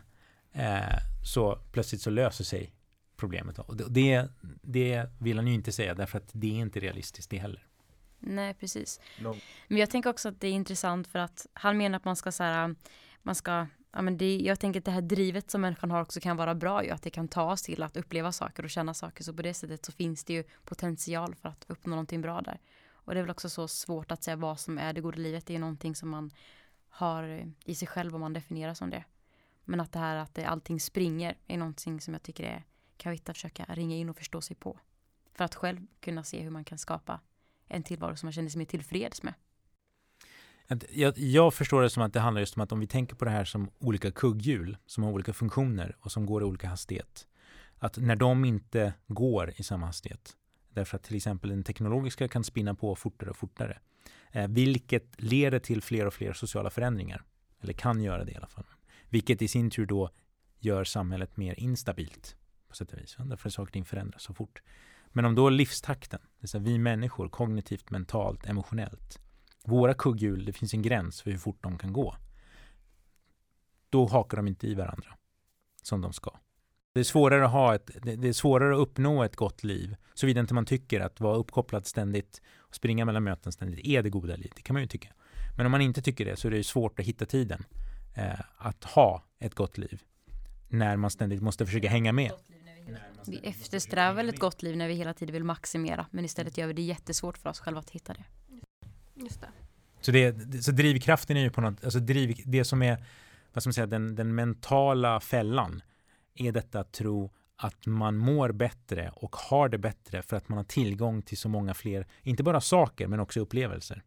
eh, 0.51 0.79
så 1.25 1.55
plötsligt 1.71 2.01
så 2.01 2.09
löser 2.09 2.43
sig 2.43 2.73
problemet. 3.17 3.59
Och 3.59 3.75
det, 3.75 4.29
det 4.61 5.09
vill 5.19 5.37
han 5.37 5.47
ju 5.47 5.53
inte 5.53 5.71
säga 5.71 5.93
därför 5.93 6.17
att 6.17 6.29
det 6.31 6.47
är 6.47 6.59
inte 6.59 6.79
realistiskt 6.79 7.29
det 7.29 7.37
heller. 7.37 7.65
Nej, 8.19 8.53
precis. 8.53 8.99
No. 9.19 9.35
Men 9.67 9.77
jag 9.77 9.89
tänker 9.89 10.09
också 10.09 10.29
att 10.29 10.41
det 10.41 10.47
är 10.47 10.51
intressant 10.51 11.07
för 11.07 11.19
att 11.19 11.47
han 11.53 11.77
menar 11.77 11.97
att 11.97 12.05
man 12.05 12.15
ska 12.15 12.31
så 12.31 12.43
här, 12.43 12.75
man 13.21 13.35
ska 13.35 13.67
Ja, 13.93 14.01
men 14.01 14.17
det, 14.17 14.37
jag 14.37 14.59
tänker 14.59 14.79
att 14.79 14.85
det 14.85 14.91
här 14.91 15.01
drivet 15.01 15.51
som 15.51 15.61
människan 15.61 15.91
har 15.91 16.01
också 16.01 16.19
kan 16.19 16.37
vara 16.37 16.55
bra 16.55 16.83
ju, 16.83 16.89
att 16.89 17.03
det 17.03 17.09
kan 17.09 17.27
ta 17.27 17.51
oss 17.51 17.61
till 17.61 17.83
att 17.83 17.97
uppleva 17.97 18.31
saker 18.31 18.63
och 18.63 18.69
känna 18.69 18.93
saker. 18.93 19.23
Så 19.23 19.33
på 19.33 19.41
det 19.41 19.53
sättet 19.53 19.85
så 19.85 19.91
finns 19.91 20.23
det 20.23 20.33
ju 20.33 20.43
potential 20.65 21.35
för 21.35 21.49
att 21.49 21.65
uppnå 21.67 21.89
någonting 21.89 22.21
bra 22.21 22.41
där. 22.41 22.59
Och 23.05 23.13
det 23.13 23.19
är 23.19 23.23
väl 23.23 23.31
också 23.31 23.49
så 23.49 23.67
svårt 23.67 24.11
att 24.11 24.23
säga 24.23 24.35
vad 24.35 24.59
som 24.59 24.77
är 24.77 24.93
det 24.93 25.01
goda 25.01 25.17
livet. 25.17 25.45
Det 25.45 25.55
är 25.55 25.59
någonting 25.59 25.95
som 25.95 26.09
man 26.09 26.31
har 26.89 27.51
i 27.65 27.75
sig 27.75 27.87
själv 27.87 28.15
om 28.15 28.21
man 28.21 28.33
definierar 28.33 28.73
som 28.73 28.89
det. 28.89 29.03
Men 29.65 29.79
att 29.79 29.91
det 29.91 29.99
här 29.99 30.15
att 30.15 30.35
det, 30.35 30.45
allting 30.45 30.79
springer 30.79 31.37
är 31.47 31.57
någonting 31.57 32.01
som 32.01 32.13
jag 32.13 32.23
tycker 32.23 32.43
är, 32.43 32.63
kan 32.97 33.11
hitta 33.11 33.33
försöka 33.33 33.65
ringa 33.69 33.95
in 33.95 34.09
och 34.09 34.17
förstå 34.17 34.41
sig 34.41 34.55
på. 34.55 34.79
För 35.33 35.43
att 35.43 35.55
själv 35.55 35.87
kunna 35.99 36.23
se 36.23 36.41
hur 36.41 36.49
man 36.49 36.63
kan 36.63 36.77
skapa 36.77 37.19
en 37.67 37.83
tillvaro 37.83 38.15
som 38.15 38.27
man 38.27 38.33
känner 38.33 38.49
sig 38.49 38.59
mer 38.59 38.65
tillfreds 38.65 39.23
med. 39.23 39.33
Jag, 40.89 41.17
jag, 41.17 41.53
förstår 41.53 41.81
det 41.81 41.89
som 41.89 42.03
att 42.03 42.13
det 42.13 42.19
handlar 42.19 42.39
just 42.39 42.55
om 42.55 42.61
att 42.61 42.71
om 42.71 42.79
vi 42.79 42.87
tänker 42.87 43.15
på 43.15 43.25
det 43.25 43.31
här 43.31 43.45
som 43.45 43.69
olika 43.79 44.11
kugghjul 44.11 44.77
som 44.85 45.03
har 45.03 45.11
olika 45.11 45.33
funktioner 45.33 45.97
och 45.99 46.11
som 46.11 46.25
går 46.25 46.41
i 46.41 46.45
olika 46.45 46.67
hastighet. 46.67 47.27
Att 47.77 47.97
när 47.97 48.15
de 48.15 48.45
inte 48.45 48.93
går 49.07 49.53
i 49.55 49.63
samma 49.63 49.85
hastighet 49.85 50.37
Därför 50.73 50.97
att 50.97 51.03
till 51.03 51.15
exempel 51.15 51.49
den 51.49 51.63
teknologiska 51.63 52.27
kan 52.27 52.43
spinna 52.43 52.75
på 52.75 52.95
fortare 52.95 53.29
och 53.29 53.37
fortare. 53.37 53.79
Eh, 54.31 54.47
vilket 54.47 55.21
leder 55.21 55.59
till 55.59 55.81
fler 55.81 56.05
och 56.05 56.13
fler 56.13 56.33
sociala 56.33 56.69
förändringar. 56.69 57.23
Eller 57.61 57.73
kan 57.73 58.01
göra 58.01 58.25
det 58.25 58.31
i 58.31 58.35
alla 58.35 58.47
fall. 58.47 58.65
Vilket 59.09 59.41
i 59.41 59.47
sin 59.47 59.69
tur 59.69 59.85
då 59.85 60.09
gör 60.59 60.83
samhället 60.83 61.37
mer 61.37 61.59
instabilt 61.59 62.35
på 62.67 62.75
sätt 62.75 62.93
och 62.93 62.99
vis. 62.99 63.15
Därför 63.19 63.49
att 63.49 63.53
saker 63.53 63.69
och 63.69 63.73
ting 63.73 63.85
förändras 63.85 64.23
så 64.23 64.33
fort. 64.33 64.61
Men 65.07 65.25
om 65.25 65.35
då 65.35 65.49
livstakten, 65.49 66.19
det 66.21 66.41
vill 66.41 66.49
säga 66.49 66.63
vi 66.63 66.77
människor 66.77 67.29
kognitivt, 67.29 67.89
mentalt, 67.89 68.45
emotionellt. 68.45 69.19
Våra 69.63 69.93
kugghjul, 69.93 70.45
det 70.45 70.53
finns 70.53 70.73
en 70.73 70.81
gräns 70.81 71.21
för 71.21 71.31
hur 71.31 71.37
fort 71.37 71.63
de 71.63 71.77
kan 71.77 71.93
gå. 71.93 72.15
Då 73.89 74.05
hakar 74.05 74.37
de 74.37 74.47
inte 74.47 74.67
i 74.67 74.75
varandra 74.75 75.17
som 75.81 76.01
de 76.01 76.13
ska. 76.13 76.39
Det 76.93 76.99
är 76.99 77.03
svårare 77.03 77.45
att 77.45 77.51
ha 77.51 77.75
ett, 77.75 77.91
det 78.03 78.27
är 78.27 78.33
svårare 78.33 78.73
att 78.73 78.79
uppnå 78.79 79.23
ett 79.23 79.35
gott 79.35 79.63
liv 79.63 79.95
såvida 80.13 80.39
inte 80.39 80.53
man 80.53 80.65
tycker 80.65 80.99
att 80.99 81.19
vara 81.19 81.35
uppkopplad 81.35 81.87
ständigt 81.87 82.41
och 82.57 82.75
springa 82.75 83.05
mellan 83.05 83.23
möten 83.23 83.51
ständigt 83.51 83.85
är 83.85 84.03
det 84.03 84.09
goda 84.09 84.35
livet. 84.35 84.55
Det 84.55 84.61
kan 84.61 84.73
man 84.73 84.81
ju 84.81 84.87
tycka. 84.87 85.09
Men 85.57 85.65
om 85.65 85.71
man 85.71 85.81
inte 85.81 86.01
tycker 86.01 86.25
det 86.25 86.35
så 86.35 86.47
är 86.47 86.51
det 86.51 86.63
svårt 86.63 86.99
att 86.99 87.05
hitta 87.05 87.25
tiden 87.25 87.63
eh, 88.15 88.39
att 88.57 88.83
ha 88.83 89.23
ett 89.39 89.55
gott 89.55 89.77
liv 89.77 90.01
när 90.69 90.97
man 90.97 91.11
ständigt 91.11 91.41
måste 91.41 91.65
försöka 91.65 91.89
hänga 91.89 92.11
med. 92.11 92.31
Vi 93.27 93.37
eftersträvar 93.37 94.13
väl 94.13 94.29
ett 94.29 94.39
gott 94.39 94.63
liv 94.63 94.77
när 94.77 94.87
vi 94.87 94.93
hela 94.93 95.13
tiden 95.13 95.33
vill 95.33 95.43
maximera 95.43 96.05
men 96.11 96.25
istället 96.25 96.57
gör 96.57 96.67
vi 96.67 96.73
det 96.73 96.81
jättesvårt 96.81 97.37
för 97.37 97.49
oss 97.49 97.59
själva 97.59 97.79
att 97.79 97.89
hitta 97.89 98.13
det. 98.13 98.23
Just 99.15 99.41
det. 99.41 99.47
Så, 100.01 100.11
det, 100.11 100.63
så 100.63 100.71
drivkraften 100.71 101.37
är 101.37 101.41
ju 101.41 101.49
på 101.49 101.61
något, 101.61 101.83
alltså 101.83 101.99
driv, 101.99 102.41
det 102.45 102.65
som 102.65 102.81
är 102.81 103.05
vad 103.53 103.63
ska 103.63 103.67
man 103.67 103.73
säga, 103.73 103.87
den, 103.87 104.15
den 104.15 104.35
mentala 104.35 105.19
fällan 105.19 105.81
är 106.35 106.51
detta 106.51 106.79
att 106.79 106.91
tro 106.91 107.31
att 107.55 107.85
man 107.85 108.17
mår 108.17 108.51
bättre 108.51 109.11
och 109.15 109.35
har 109.35 109.69
det 109.69 109.77
bättre 109.77 110.21
för 110.21 110.37
att 110.37 110.49
man 110.49 110.57
har 110.57 110.63
tillgång 110.63 111.21
till 111.21 111.37
så 111.37 111.49
många 111.49 111.73
fler, 111.73 112.07
inte 112.21 112.43
bara 112.43 112.61
saker 112.61 113.07
men 113.07 113.19
också 113.19 113.39
upplevelser. 113.39 114.03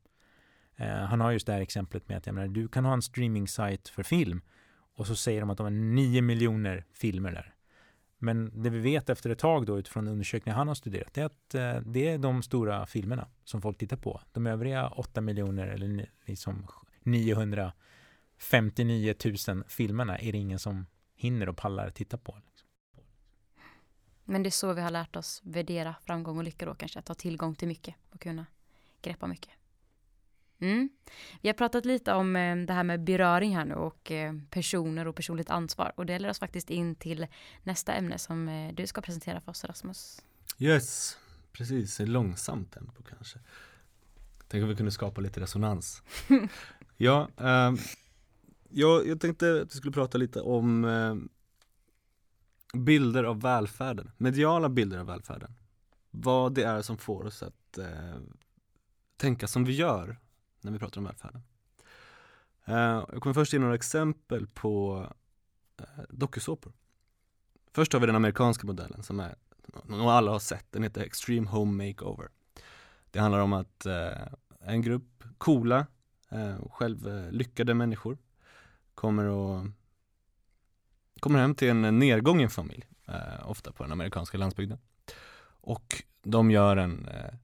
Eh, 0.76 0.88
han 0.88 1.20
har 1.20 1.32
just 1.32 1.46
det 1.46 1.52
här 1.52 1.60
exemplet 1.60 2.08
med 2.08 2.18
att 2.18 2.26
jag 2.26 2.34
menar, 2.34 2.48
du 2.48 2.68
kan 2.68 2.84
ha 2.84 2.92
en 2.92 3.02
streaming 3.02 3.48
site 3.48 3.90
för 3.90 4.02
film 4.02 4.40
och 4.96 5.06
så 5.06 5.16
säger 5.16 5.40
de 5.40 5.50
att 5.50 5.56
de 5.56 5.62
har 5.62 5.70
nio 5.70 6.22
miljoner 6.22 6.84
filmer 6.92 7.32
där. 7.32 7.54
Men 8.18 8.62
det 8.62 8.70
vi 8.70 8.78
vet 8.78 9.10
efter 9.10 9.30
ett 9.30 9.38
tag 9.38 9.66
då 9.66 9.78
utifrån 9.78 10.08
undersökningar 10.08 10.56
han 10.56 10.68
har 10.68 10.74
studerat 10.74 11.18
är 11.18 11.24
att 11.24 11.54
eh, 11.54 11.76
det 11.76 12.08
är 12.08 12.18
de 12.18 12.42
stora 12.42 12.86
filmerna 12.86 13.28
som 13.44 13.62
folk 13.62 13.78
tittar 13.78 13.96
på. 13.96 14.20
De 14.32 14.46
övriga 14.46 14.88
8 14.88 15.20
miljoner 15.20 15.66
eller 15.66 16.10
liksom 16.26 16.66
959 17.02 19.14
000 19.48 19.64
filmerna 19.68 20.18
är 20.18 20.32
det 20.32 20.38
ingen 20.38 20.58
som 20.58 20.86
hinner 21.24 21.48
och 21.48 21.56
pallar 21.56 21.90
titta 21.90 22.18
på. 22.18 22.38
Liksom. 22.46 22.68
Men 24.24 24.42
det 24.42 24.48
är 24.48 24.50
så 24.50 24.72
vi 24.72 24.80
har 24.80 24.90
lärt 24.90 25.16
oss 25.16 25.40
värdera 25.44 25.94
framgång 26.04 26.38
och 26.38 26.44
lycka 26.44 26.66
då 26.66 26.74
kanske, 26.74 26.98
att 26.98 27.08
ha 27.08 27.14
tillgång 27.14 27.54
till 27.54 27.68
mycket 27.68 27.94
och 28.10 28.20
kunna 28.20 28.46
greppa 29.02 29.26
mycket. 29.26 29.50
Mm. 30.58 30.88
Vi 31.40 31.48
har 31.48 31.54
pratat 31.54 31.84
lite 31.84 32.12
om 32.12 32.36
eh, 32.36 32.56
det 32.56 32.72
här 32.72 32.84
med 32.84 33.04
beröring 33.04 33.56
här 33.56 33.64
nu 33.64 33.74
och 33.74 34.10
eh, 34.10 34.34
personer 34.50 35.08
och 35.08 35.16
personligt 35.16 35.50
ansvar 35.50 35.92
och 35.96 36.06
det 36.06 36.18
leder 36.18 36.30
oss 36.30 36.38
faktiskt 36.38 36.70
in 36.70 36.94
till 36.94 37.26
nästa 37.62 37.92
ämne 37.92 38.18
som 38.18 38.48
eh, 38.48 38.74
du 38.74 38.86
ska 38.86 39.00
presentera 39.00 39.40
för 39.40 39.50
oss 39.50 39.64
Rasmus. 39.64 40.22
Yes, 40.58 41.18
precis, 41.52 42.00
ett 42.00 42.08
långsamt 42.08 42.72
tempo 42.72 43.02
kanske. 43.02 43.38
Tänk 44.48 44.62
om 44.62 44.68
vi 44.68 44.76
kunde 44.76 44.92
skapa 44.92 45.20
lite 45.20 45.40
resonans. 45.40 46.02
ja, 46.96 47.28
eh, 47.38 47.72
jag, 48.74 49.06
jag 49.06 49.20
tänkte 49.20 49.60
att 49.62 49.74
vi 49.74 49.78
skulle 49.78 49.92
prata 49.92 50.18
lite 50.18 50.40
om 50.40 50.84
eh, 50.84 51.14
bilder 52.78 53.24
av 53.24 53.40
välfärden, 53.40 54.10
mediala 54.16 54.68
bilder 54.68 54.98
av 54.98 55.06
välfärden. 55.06 55.54
Vad 56.10 56.54
det 56.54 56.62
är 56.62 56.82
som 56.82 56.98
får 56.98 57.26
oss 57.26 57.42
att 57.42 57.78
eh, 57.78 58.16
tänka 59.16 59.46
som 59.46 59.64
vi 59.64 59.72
gör 59.72 60.18
när 60.60 60.72
vi 60.72 60.78
pratar 60.78 61.00
om 61.00 61.04
välfärden. 61.04 61.42
Eh, 62.64 63.04
jag 63.12 63.22
kommer 63.22 63.34
först 63.34 63.52
ge 63.52 63.58
några 63.58 63.74
exempel 63.74 64.46
på 64.46 65.06
eh, 65.78 65.86
dokusåpor. 66.08 66.72
Först 67.72 67.92
har 67.92 68.00
vi 68.00 68.06
den 68.06 68.16
amerikanska 68.16 68.66
modellen 68.66 69.02
som 69.02 69.20
är, 69.20 69.34
nog 69.84 70.00
alla 70.00 70.30
har 70.30 70.38
sett, 70.38 70.66
den 70.70 70.82
heter 70.82 71.02
Extreme 71.02 71.48
Home 71.48 71.86
Makeover. 71.86 72.28
Det 73.10 73.20
handlar 73.20 73.40
om 73.40 73.52
att 73.52 73.86
eh, 73.86 74.28
en 74.60 74.82
grupp 74.82 75.24
coola, 75.38 75.86
eh, 76.30 76.68
självlyckade 76.70 77.74
människor 77.74 78.18
kommer 78.94 79.24
och 79.24 79.66
kommer 81.20 81.38
hem 81.38 81.54
till 81.54 81.68
en 81.68 81.98
nedgången 81.98 82.50
familj, 82.50 82.84
eh, 83.08 83.50
ofta 83.50 83.72
på 83.72 83.82
den 83.82 83.92
amerikanska 83.92 84.38
landsbygden. 84.38 84.78
Och 85.60 86.02
de 86.22 86.50
gör 86.50 86.76
en, 86.76 87.08
eh, 87.08 87.34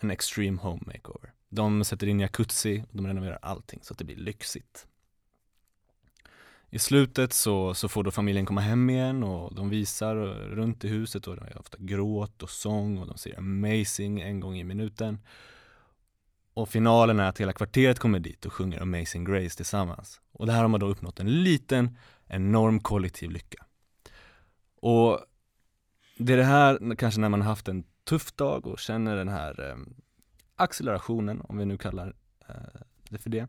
en 0.00 0.10
extreme 0.10 0.60
home 0.60 0.82
makeover. 0.86 1.32
De 1.48 1.84
sätter 1.84 2.06
in 2.06 2.20
jacuzzi 2.20 2.84
och 2.90 2.96
de 2.96 3.06
renoverar 3.06 3.38
allting 3.42 3.80
så 3.82 3.92
att 3.92 3.98
det 3.98 4.04
blir 4.04 4.16
lyxigt. 4.16 4.86
I 6.72 6.78
slutet 6.78 7.32
så, 7.32 7.74
så 7.74 7.88
får 7.88 8.04
då 8.04 8.10
familjen 8.10 8.46
komma 8.46 8.60
hem 8.60 8.90
igen 8.90 9.22
och 9.22 9.54
de 9.54 9.70
visar 9.70 10.16
runt 10.54 10.84
i 10.84 10.88
huset 10.88 11.26
och 11.26 11.36
det 11.36 11.42
är 11.42 11.58
ofta 11.58 11.78
gråt 11.80 12.42
och 12.42 12.50
sång 12.50 12.98
och 12.98 13.06
de 13.06 13.18
säger 13.18 13.38
amazing 13.38 14.20
en 14.20 14.40
gång 14.40 14.56
i 14.56 14.64
minuten. 14.64 15.18
Och 16.54 16.68
finalen 16.68 17.20
är 17.20 17.28
att 17.28 17.40
hela 17.40 17.52
kvarteret 17.52 17.98
kommer 17.98 18.20
dit 18.20 18.46
och 18.46 18.52
sjunger 18.52 18.82
Amazing 18.82 19.24
Grace 19.24 19.56
tillsammans. 19.56 20.20
Och 20.32 20.46
det 20.46 20.52
här 20.52 20.60
har 20.60 20.68
man 20.68 20.80
då 20.80 20.86
uppnått 20.86 21.20
en 21.20 21.42
liten, 21.42 21.96
enorm 22.26 22.80
kollektiv 22.80 23.30
lycka. 23.30 23.64
Och 24.80 25.20
det 26.16 26.32
är 26.32 26.36
det 26.36 26.44
här, 26.44 26.96
kanske 26.96 27.20
när 27.20 27.28
man 27.28 27.40
har 27.40 27.48
haft 27.48 27.68
en 27.68 27.84
tuff 28.04 28.32
dag 28.32 28.66
och 28.66 28.78
känner 28.78 29.16
den 29.16 29.28
här 29.28 29.70
eh, 29.70 29.76
accelerationen, 30.56 31.40
om 31.40 31.58
vi 31.58 31.64
nu 31.64 31.78
kallar 31.78 32.14
eh, 32.48 32.80
det 33.08 33.18
för 33.18 33.30
det, 33.30 33.46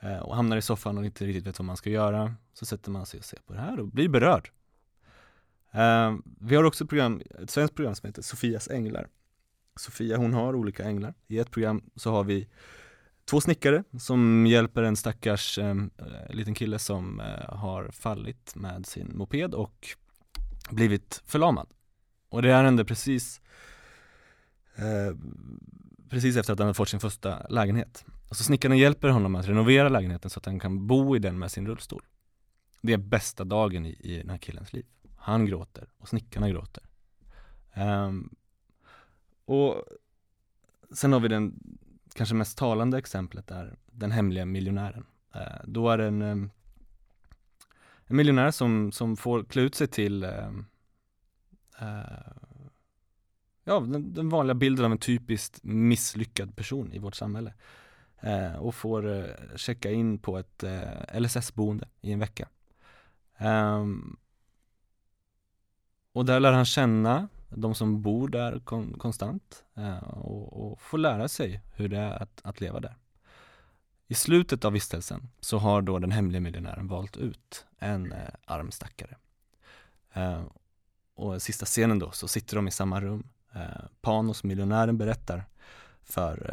eh, 0.00 0.18
och 0.18 0.36
hamnar 0.36 0.56
i 0.56 0.62
soffan 0.62 0.98
och 0.98 1.04
inte 1.04 1.24
riktigt 1.26 1.46
vet 1.46 1.58
vad 1.58 1.66
man 1.66 1.76
ska 1.76 1.90
göra, 1.90 2.34
så 2.52 2.66
sätter 2.66 2.90
man 2.90 3.06
sig 3.06 3.18
och 3.18 3.24
ser 3.24 3.38
på 3.46 3.52
det 3.52 3.58
här 3.58 3.80
och 3.80 3.88
blir 3.88 4.08
berörd. 4.08 4.50
Eh, 5.70 6.16
vi 6.40 6.56
har 6.56 6.64
också 6.64 6.84
ett 6.84 6.90
program, 6.90 7.22
ett 7.42 7.50
svenskt 7.50 7.74
program 7.74 7.94
som 7.94 8.06
heter 8.06 8.22
Sofias 8.22 8.68
änglar. 8.68 9.08
Sofia 9.76 10.16
hon 10.16 10.34
har 10.34 10.54
olika 10.54 10.84
änglar. 10.84 11.14
I 11.28 11.38
ett 11.38 11.50
program 11.50 11.90
så 11.96 12.10
har 12.10 12.24
vi 12.24 12.48
två 13.24 13.40
snickare 13.40 13.84
som 13.98 14.46
hjälper 14.46 14.82
en 14.82 14.96
stackars 14.96 15.58
ehm, 15.58 15.90
eh, 15.98 16.34
liten 16.34 16.54
kille 16.54 16.78
som 16.78 17.20
eh, 17.20 17.54
har 17.54 17.90
fallit 17.90 18.54
med 18.54 18.86
sin 18.86 19.16
moped 19.16 19.54
och 19.54 19.88
blivit 20.70 21.22
förlamad. 21.26 21.68
Och 22.28 22.42
det 22.42 22.52
här 22.52 22.64
hände 22.64 22.84
precis 22.84 23.40
eh, 24.76 25.16
precis 26.12 26.36
efter 26.36 26.52
att 26.52 26.58
han 26.58 26.66
hade 26.66 26.74
fått 26.74 26.88
sin 26.88 27.00
första 27.00 27.46
lägenhet. 27.48 28.04
Och 28.28 28.36
så 28.36 28.44
snickaren 28.44 28.78
hjälper 28.78 29.08
honom 29.08 29.34
att 29.34 29.48
renovera 29.48 29.88
lägenheten 29.88 30.30
så 30.30 30.38
att 30.38 30.46
han 30.46 30.60
kan 30.60 30.86
bo 30.86 31.16
i 31.16 31.18
den 31.18 31.38
med 31.38 31.50
sin 31.50 31.66
rullstol. 31.66 32.02
Det 32.82 32.92
är 32.92 32.96
bästa 32.96 33.44
dagen 33.44 33.86
i, 33.86 33.96
i 34.00 34.16
den 34.16 34.30
här 34.30 34.38
killens 34.38 34.72
liv. 34.72 34.86
Han 35.16 35.46
gråter 35.46 35.88
och 35.98 36.08
snickarna 36.08 36.48
gråter. 36.48 36.82
Um, 37.76 38.34
och 39.44 39.84
sen 40.92 41.12
har 41.12 41.20
vi 41.20 41.28
den 41.28 41.60
kanske 42.14 42.34
mest 42.34 42.58
talande 42.58 42.98
exemplet 42.98 43.46
där 43.46 43.76
den 43.86 44.10
hemliga 44.10 44.44
miljonären. 44.44 45.06
Eh, 45.34 45.64
då 45.64 45.90
är 45.90 45.98
det 45.98 46.06
en, 46.06 46.22
eh, 46.22 46.36
en 48.06 48.16
miljonär 48.16 48.50
som, 48.50 48.92
som 48.92 49.16
får 49.16 49.44
klä 49.44 49.62
ut 49.62 49.74
sig 49.74 49.88
till 49.88 50.24
eh, 50.24 50.50
ja, 53.64 53.80
den, 53.80 54.14
den, 54.14 54.28
vanliga 54.28 54.54
bilden 54.54 54.84
av 54.84 54.92
en 54.92 54.98
typiskt 54.98 55.60
misslyckad 55.62 56.56
person 56.56 56.92
i 56.92 56.98
vårt 56.98 57.14
samhälle. 57.14 57.54
Eh, 58.20 58.56
och 58.56 58.74
får 58.74 59.10
eh, 59.10 59.56
checka 59.56 59.90
in 59.90 60.18
på 60.18 60.38
ett 60.38 60.62
eh, 60.62 61.20
LSS-boende 61.20 61.88
i 62.00 62.12
en 62.12 62.18
vecka. 62.18 62.48
Ehm, 63.36 64.16
och 66.12 66.24
där 66.24 66.40
lär 66.40 66.52
han 66.52 66.64
känna 66.64 67.28
de 67.54 67.74
som 67.74 68.02
bor 68.02 68.28
där 68.28 68.60
kon 68.64 68.98
konstant 68.98 69.64
eh, 69.74 70.08
och, 70.08 70.72
och 70.72 70.80
får 70.80 70.98
lära 70.98 71.28
sig 71.28 71.60
hur 71.74 71.88
det 71.88 71.98
är 71.98 72.22
att, 72.22 72.40
att 72.44 72.60
leva 72.60 72.80
där. 72.80 72.96
I 74.08 74.14
slutet 74.14 74.64
av 74.64 74.72
vistelsen 74.72 75.28
så 75.40 75.58
har 75.58 75.82
då 75.82 75.98
den 75.98 76.12
hemliga 76.12 76.40
miljonären 76.40 76.88
valt 76.88 77.16
ut 77.16 77.66
en 77.78 78.12
eh, 78.12 78.18
arm 78.44 78.70
stackare. 78.70 79.16
Eh, 80.12 80.42
och 81.14 81.42
sista 81.42 81.66
scenen 81.66 81.98
då 81.98 82.10
så 82.10 82.28
sitter 82.28 82.56
de 82.56 82.68
i 82.68 82.70
samma 82.70 83.00
rum 83.00 83.28
Eh, 83.54 83.84
Panos, 84.00 84.44
miljonären, 84.44 84.98
berättar 84.98 85.44
för 86.02 86.50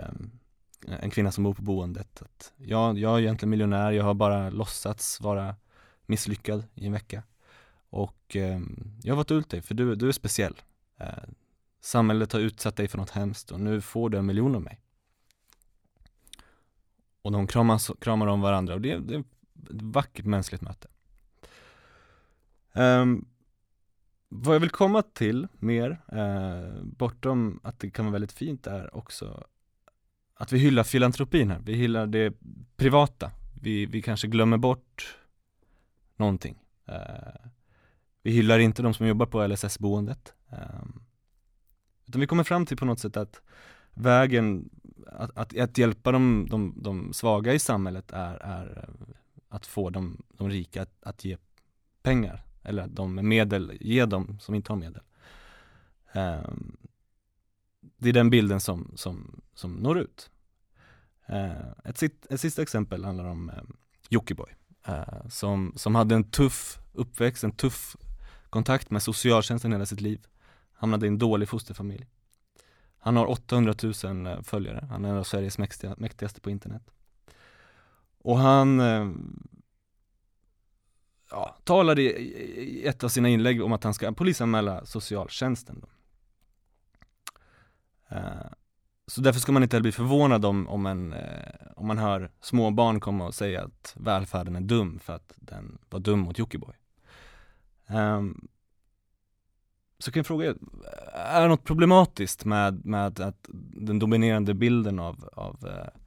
eh, 0.87 0.95
en 1.01 1.09
kvinna 1.09 1.31
som 1.31 1.43
bor 1.43 1.53
på 1.53 1.61
boendet 1.61 2.21
att 2.21 2.53
ja, 2.57 2.93
jag 2.97 3.15
är 3.15 3.19
egentligen 3.19 3.49
miljonär, 3.49 3.91
jag 3.91 4.03
har 4.03 4.13
bara 4.13 4.49
låtsats 4.49 5.21
vara 5.21 5.55
misslyckad 6.05 6.63
i 6.75 6.85
en 6.85 6.91
vecka. 6.91 7.23
Och 7.89 8.35
eh, 8.35 8.59
jag 9.03 9.11
har 9.11 9.15
valt 9.15 9.31
ut 9.31 9.49
dig 9.49 9.61
för 9.61 9.75
du, 9.75 9.95
du 9.95 10.07
är 10.07 10.11
speciell. 10.11 10.61
Eh, 10.99 11.07
samhället 11.81 12.33
har 12.33 12.39
utsatt 12.39 12.75
dig 12.75 12.87
för 12.87 12.97
något 12.97 13.09
hemskt 13.09 13.51
och 13.51 13.59
nu 13.59 13.81
får 13.81 14.09
du 14.09 14.17
en 14.17 14.25
miljon 14.25 14.55
av 14.55 14.61
mig. 14.61 14.81
Och 17.21 17.31
de 17.31 17.47
kramas, 17.47 17.91
kramar 18.01 18.27
om 18.27 18.41
varandra 18.41 18.73
och 18.73 18.81
det, 18.81 18.97
det 18.97 19.15
är 19.15 19.19
ett 19.19 19.25
vackert 19.81 20.25
mänskligt 20.25 20.61
möte. 20.61 20.87
Um, 22.73 23.25
vad 24.29 24.55
jag 24.55 24.59
vill 24.59 24.69
komma 24.69 25.01
till 25.01 25.47
mer, 25.53 26.01
eh, 26.07 26.83
bortom 26.83 27.59
att 27.63 27.79
det 27.79 27.89
kan 27.89 28.05
vara 28.05 28.13
väldigt 28.13 28.31
fint, 28.31 28.67
är 28.67 28.95
också 28.95 29.43
att 30.33 30.51
vi 30.51 30.57
hyllar 30.57 30.83
filantropin 30.83 31.51
här. 31.51 31.59
Vi 31.59 31.73
hyllar 31.73 32.07
det 32.07 32.33
privata. 32.77 33.31
Vi, 33.61 33.85
vi 33.85 34.01
kanske 34.01 34.27
glömmer 34.27 34.57
bort 34.57 35.17
någonting. 36.15 36.59
Eh, 36.85 37.49
vi 38.23 38.31
hyllar 38.31 38.59
inte 38.59 38.81
de 38.81 38.93
som 38.93 39.07
jobbar 39.07 39.25
på 39.25 39.47
LSS-boendet. 39.47 40.33
Ehm, 40.51 41.01
utan 42.07 42.21
vi 42.21 42.27
kommer 42.27 42.43
fram 42.43 42.65
till 42.65 42.77
på 42.77 42.85
något 42.85 42.99
sätt 42.99 43.17
att 43.17 43.41
vägen 43.93 44.69
att, 45.07 45.37
att, 45.37 45.57
att 45.57 45.77
hjälpa 45.77 46.11
de, 46.11 46.47
de, 46.49 46.73
de, 46.77 47.13
svaga 47.13 47.53
i 47.53 47.59
samhället 47.59 48.11
är, 48.11 48.35
är 48.35 48.77
eh, 48.77 49.15
att 49.49 49.65
få 49.65 49.89
de, 49.89 50.21
de 50.29 50.49
rika 50.49 50.81
att, 50.81 51.03
att 51.03 51.25
ge 51.25 51.37
pengar 52.01 52.45
eller 52.63 52.87
de 52.87 53.15
med 53.15 53.25
medel, 53.25 53.77
ge 53.81 54.05
dem 54.05 54.39
som 54.39 54.55
inte 54.55 54.71
har 54.71 54.77
medel. 54.77 55.01
Um, 56.13 56.77
det 57.97 58.09
är 58.09 58.13
den 58.13 58.29
bilden 58.29 58.59
som, 58.59 58.91
som, 58.95 59.41
som 59.53 59.75
når 59.75 59.99
ut. 59.99 60.29
Uh, 61.29 61.69
ett, 61.83 62.03
ett 62.03 62.41
sista 62.41 62.61
exempel 62.61 63.05
handlar 63.05 63.25
om 63.25 63.49
eh, 63.49 63.63
Jockiboi 64.09 64.49
uh, 64.89 65.27
som, 65.29 65.73
som 65.75 65.95
hade 65.95 66.15
en 66.15 66.23
tuff 66.23 66.79
uppväxt, 66.93 67.43
en 67.43 67.51
tuff 67.51 67.95
kontakt 68.49 68.89
med 68.89 69.03
socialtjänsten 69.03 69.71
hela 69.71 69.85
sitt 69.85 70.01
liv. 70.01 70.27
Hamnade 70.79 71.05
i 71.05 71.09
en 71.09 71.17
dålig 71.17 71.49
fosterfamilj. 71.49 72.05
Han 72.99 73.15
har 73.15 73.25
800 73.25 73.73
000 74.03 74.27
eh, 74.27 74.41
följare, 74.41 74.87
han 74.89 75.05
är 75.05 75.09
en 75.09 75.17
av 75.17 75.23
Sveriges 75.23 75.57
mäktiga, 75.57 75.95
mäktigaste 75.97 76.41
på 76.41 76.49
internet. 76.49 76.91
Och 78.21 78.37
han 78.37 78.79
eh, 78.79 79.09
ja, 81.31 81.57
talade 81.63 82.01
i, 82.01 82.87
ett 82.87 83.03
av 83.03 83.09
sina 83.09 83.29
inlägg 83.29 83.63
om 83.63 83.73
att 83.73 83.83
han 83.83 83.93
ska 83.93 84.11
polisanmäla 84.11 84.85
socialtjänsten. 84.85 85.81
Då. 85.81 85.87
Eh, 88.15 88.51
så 89.07 89.21
därför 89.21 89.39
ska 89.39 89.51
man 89.51 89.63
inte 89.63 89.75
heller 89.75 89.83
bli 89.83 89.91
förvånad 89.91 90.45
om, 90.45 90.67
om, 90.67 90.85
en, 90.85 91.15
om 91.75 91.87
man 91.87 91.97
hör 91.97 92.31
små 92.41 92.71
barn 92.71 92.99
komma 92.99 93.25
och 93.25 93.35
säga 93.35 93.63
att 93.63 93.93
välfärden 93.99 94.55
är 94.55 94.61
dum 94.61 94.99
för 94.99 95.13
att 95.13 95.33
den 95.35 95.77
var 95.89 95.99
dum 95.99 96.19
mot 96.19 96.39
Jockiboi. 96.39 96.75
Um, 97.87 98.47
så 99.99 100.11
kan 100.11 100.19
jag 100.19 100.27
fråga, 100.27 100.55
är 101.13 101.41
det 101.41 101.47
något 101.47 101.63
problematiskt 101.63 102.45
med, 102.45 102.85
med 102.85 103.19
att 103.19 103.45
den 103.73 103.99
dominerande 103.99 104.53
bilden 104.53 104.99
av, 104.99 105.29
av 105.33 105.65
uh, 105.65 106.01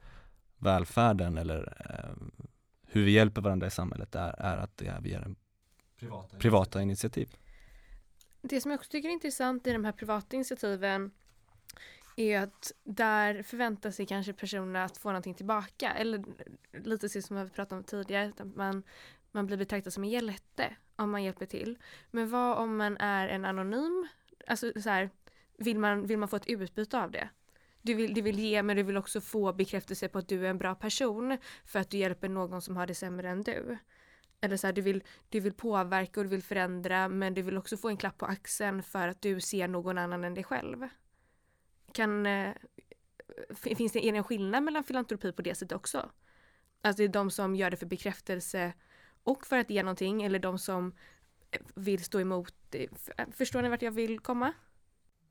välfärden 0.58 1.38
eller 1.38 1.58
uh, 1.90 2.42
hur 2.86 3.04
vi 3.04 3.10
hjälper 3.10 3.40
varandra 3.40 3.66
i 3.66 3.70
samhället 3.70 4.14
är, 4.14 4.34
är 4.38 4.56
att 4.56 4.76
det 4.76 4.86
är 4.86 5.00
via 5.00 5.24
privata, 5.98 6.36
privata 6.36 6.82
initiativ? 6.82 7.36
Det 8.42 8.60
som 8.60 8.70
jag 8.70 8.78
också 8.78 8.90
tycker 8.90 9.08
är 9.08 9.12
intressant 9.12 9.66
i 9.66 9.72
de 9.72 9.84
här 9.84 9.92
privata 9.92 10.36
initiativen 10.36 11.10
är 12.16 12.40
att 12.40 12.72
där 12.84 13.42
förväntar 13.42 13.90
sig 13.90 14.06
kanske 14.06 14.32
personerna 14.32 14.84
att 14.84 14.96
få 14.96 15.08
någonting 15.08 15.34
tillbaka. 15.34 15.92
Eller 15.92 16.24
lite 16.72 17.08
så 17.08 17.22
som 17.22 17.44
vi 17.44 17.50
pratade 17.50 17.78
om 17.78 17.84
tidigare, 17.84 18.32
att 18.38 18.56
man, 18.56 18.82
man 19.32 19.46
blir 19.46 19.56
betraktad 19.56 19.92
som 19.92 20.04
en 20.04 20.10
hjälte 20.10 20.76
om 20.96 21.10
man 21.10 21.22
hjälper 21.22 21.46
till. 21.46 21.78
Men 22.10 22.30
vad 22.30 22.58
om 22.58 22.76
man 22.76 22.96
är 22.96 23.28
en 23.28 23.44
anonym, 23.44 24.08
alltså 24.46 24.72
så 24.82 24.90
här, 24.90 25.10
vill 25.58 25.78
man, 25.78 26.06
vill 26.06 26.18
man 26.18 26.28
få 26.28 26.36
ett 26.36 26.46
utbyte 26.46 26.98
av 26.98 27.10
det? 27.10 27.28
Du 27.82 27.94
vill, 27.94 28.14
du 28.14 28.22
vill 28.22 28.38
ge 28.38 28.62
men 28.62 28.76
du 28.76 28.82
vill 28.82 28.96
också 28.96 29.20
få 29.20 29.52
bekräftelse 29.52 30.08
på 30.08 30.18
att 30.18 30.28
du 30.28 30.46
är 30.46 30.50
en 30.50 30.58
bra 30.58 30.74
person 30.74 31.38
för 31.64 31.78
att 31.78 31.90
du 31.90 31.96
hjälper 31.96 32.28
någon 32.28 32.62
som 32.62 32.76
har 32.76 32.86
det 32.86 32.94
sämre 32.94 33.30
än 33.30 33.42
du. 33.42 33.78
Eller 34.40 34.56
så 34.56 34.66
här, 34.66 34.74
du, 34.74 34.80
vill, 34.80 35.04
du 35.28 35.40
vill 35.40 35.52
påverka 35.52 36.20
och 36.20 36.24
du 36.24 36.30
vill 36.30 36.42
förändra 36.42 37.08
men 37.08 37.34
du 37.34 37.42
vill 37.42 37.58
också 37.58 37.76
få 37.76 37.88
en 37.88 37.96
klapp 37.96 38.18
på 38.18 38.26
axeln 38.26 38.82
för 38.82 39.08
att 39.08 39.22
du 39.22 39.40
ser 39.40 39.68
någon 39.68 39.98
annan 39.98 40.24
än 40.24 40.34
dig 40.34 40.44
själv. 40.44 40.88
Kan, 41.92 42.26
eh, 42.26 42.54
finns 43.54 43.92
det, 43.92 44.06
är 44.06 44.12
det 44.12 44.18
en 44.18 44.24
skillnad 44.24 44.62
mellan 44.62 44.84
filantropi 44.84 45.32
på 45.32 45.42
det 45.42 45.54
sättet 45.54 45.76
också? 45.76 46.10
Alltså 46.80 47.02
det 47.02 47.04
är 47.04 47.08
de 47.08 47.30
som 47.30 47.54
gör 47.54 47.70
det 47.70 47.76
för 47.76 47.86
bekräftelse 47.86 48.72
och 49.24 49.46
för 49.46 49.58
att 49.58 49.70
ge 49.70 49.82
någonting 49.82 50.22
eller 50.22 50.38
de 50.38 50.58
som 50.58 50.92
vill 51.74 52.04
stå 52.04 52.20
emot. 52.20 52.54
Förstår 53.32 53.62
ni 53.62 53.68
vart 53.68 53.82
jag 53.82 53.92
vill 53.92 54.18
komma? 54.18 54.52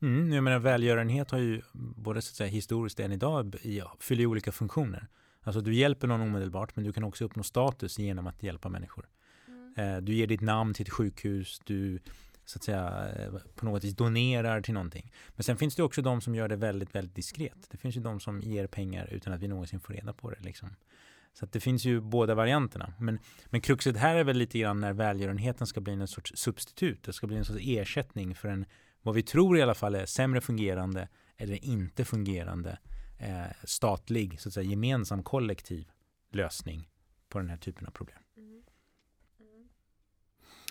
Mm, 0.01 0.33
jag 0.33 0.43
menar 0.43 0.59
välgörenhet 0.59 1.31
har 1.31 1.39
ju 1.39 1.61
både 1.73 2.21
så 2.21 2.31
att 2.31 2.35
säga, 2.35 2.49
historiskt 2.49 2.99
än 2.99 3.11
idag 3.11 3.55
fyller 3.99 4.25
olika 4.25 4.51
funktioner. 4.51 5.07
Alltså 5.43 5.61
du 5.61 5.73
hjälper 5.73 6.07
någon 6.07 6.21
omedelbart 6.21 6.75
men 6.75 6.85
du 6.85 6.93
kan 6.93 7.03
också 7.03 7.25
uppnå 7.25 7.43
status 7.43 7.99
genom 7.99 8.27
att 8.27 8.43
hjälpa 8.43 8.69
människor. 8.69 9.09
Mm. 9.47 9.73
Eh, 9.77 10.01
du 10.01 10.13
ger 10.13 10.27
ditt 10.27 10.41
namn 10.41 10.73
till 10.73 10.85
ett 10.85 10.93
sjukhus, 10.93 11.61
du 11.65 11.99
så 12.45 12.57
att 12.57 12.63
säga 12.63 13.09
eh, 13.15 13.33
på 13.55 13.65
något 13.65 13.83
vis 13.83 13.95
donerar 13.95 14.61
till 14.61 14.73
någonting. 14.73 15.11
Men 15.35 15.43
sen 15.43 15.57
finns 15.57 15.75
det 15.75 15.83
också 15.83 16.01
de 16.01 16.21
som 16.21 16.35
gör 16.35 16.47
det 16.47 16.55
väldigt, 16.55 16.95
väldigt 16.95 17.15
diskret. 17.15 17.67
Det 17.69 17.77
finns 17.77 17.97
ju 17.97 18.01
de 18.01 18.19
som 18.19 18.41
ger 18.41 18.67
pengar 18.67 19.07
utan 19.11 19.33
att 19.33 19.41
vi 19.41 19.47
någonsin 19.47 19.79
får 19.79 19.93
reda 19.93 20.13
på 20.13 20.29
det. 20.29 20.39
Liksom. 20.39 20.69
Så 21.33 21.45
att 21.45 21.51
det 21.51 21.59
finns 21.59 21.85
ju 21.85 22.01
båda 22.01 22.35
varianterna. 22.35 22.93
Men, 22.99 23.19
men 23.45 23.61
kruxet 23.61 23.97
här 23.97 24.15
är 24.15 24.23
väl 24.23 24.37
lite 24.37 24.59
grann 24.59 24.79
när 24.79 24.93
välgörenheten 24.93 25.67
ska 25.67 25.81
bli 25.81 25.93
en 25.93 26.07
sorts 26.07 26.33
substitut. 26.35 27.03
Det 27.03 27.13
ska 27.13 27.27
bli 27.27 27.37
en 27.37 27.45
sorts 27.45 27.59
ersättning 27.63 28.35
för 28.35 28.47
en, 28.47 28.65
vad 29.01 29.15
vi 29.15 29.23
tror 29.23 29.57
i 29.57 29.61
alla 29.61 29.75
fall 29.75 29.95
är 29.95 30.05
sämre 30.05 30.41
fungerande 30.41 31.07
eller 31.37 31.65
inte 31.65 32.05
fungerande 32.05 32.79
eh, 33.17 33.45
statlig, 33.63 34.41
så 34.41 34.49
att 34.49 34.53
säga 34.53 34.69
gemensam 34.69 35.23
kollektiv 35.23 35.91
lösning 36.31 36.89
på 37.29 37.39
den 37.39 37.49
här 37.49 37.57
typen 37.57 37.87
av 37.87 37.91
problem. 37.91 38.17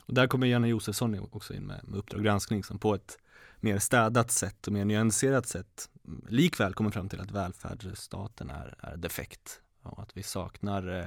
Och 0.06 0.14
där 0.14 0.26
kommer 0.26 0.46
Janne 0.46 0.68
Josefsson 0.68 1.28
också 1.32 1.54
in 1.54 1.62
med, 1.62 1.80
med 1.84 1.98
Uppdrag 1.98 2.24
granskning 2.24 2.64
som 2.64 2.78
på 2.78 2.94
ett 2.94 3.18
mer 3.60 3.78
städat 3.78 4.30
sätt 4.30 4.66
och 4.66 4.72
mer 4.72 4.84
nyanserat 4.84 5.46
sätt 5.46 5.90
likväl 6.28 6.74
kommer 6.74 6.90
fram 6.90 7.08
till 7.08 7.20
att 7.20 7.30
välfärdsstaten 7.30 8.50
är, 8.50 8.74
är 8.78 8.96
defekt 8.96 9.62
och 9.82 10.02
att 10.02 10.16
vi 10.16 10.22
saknar 10.22 10.88
eh, 10.88 11.06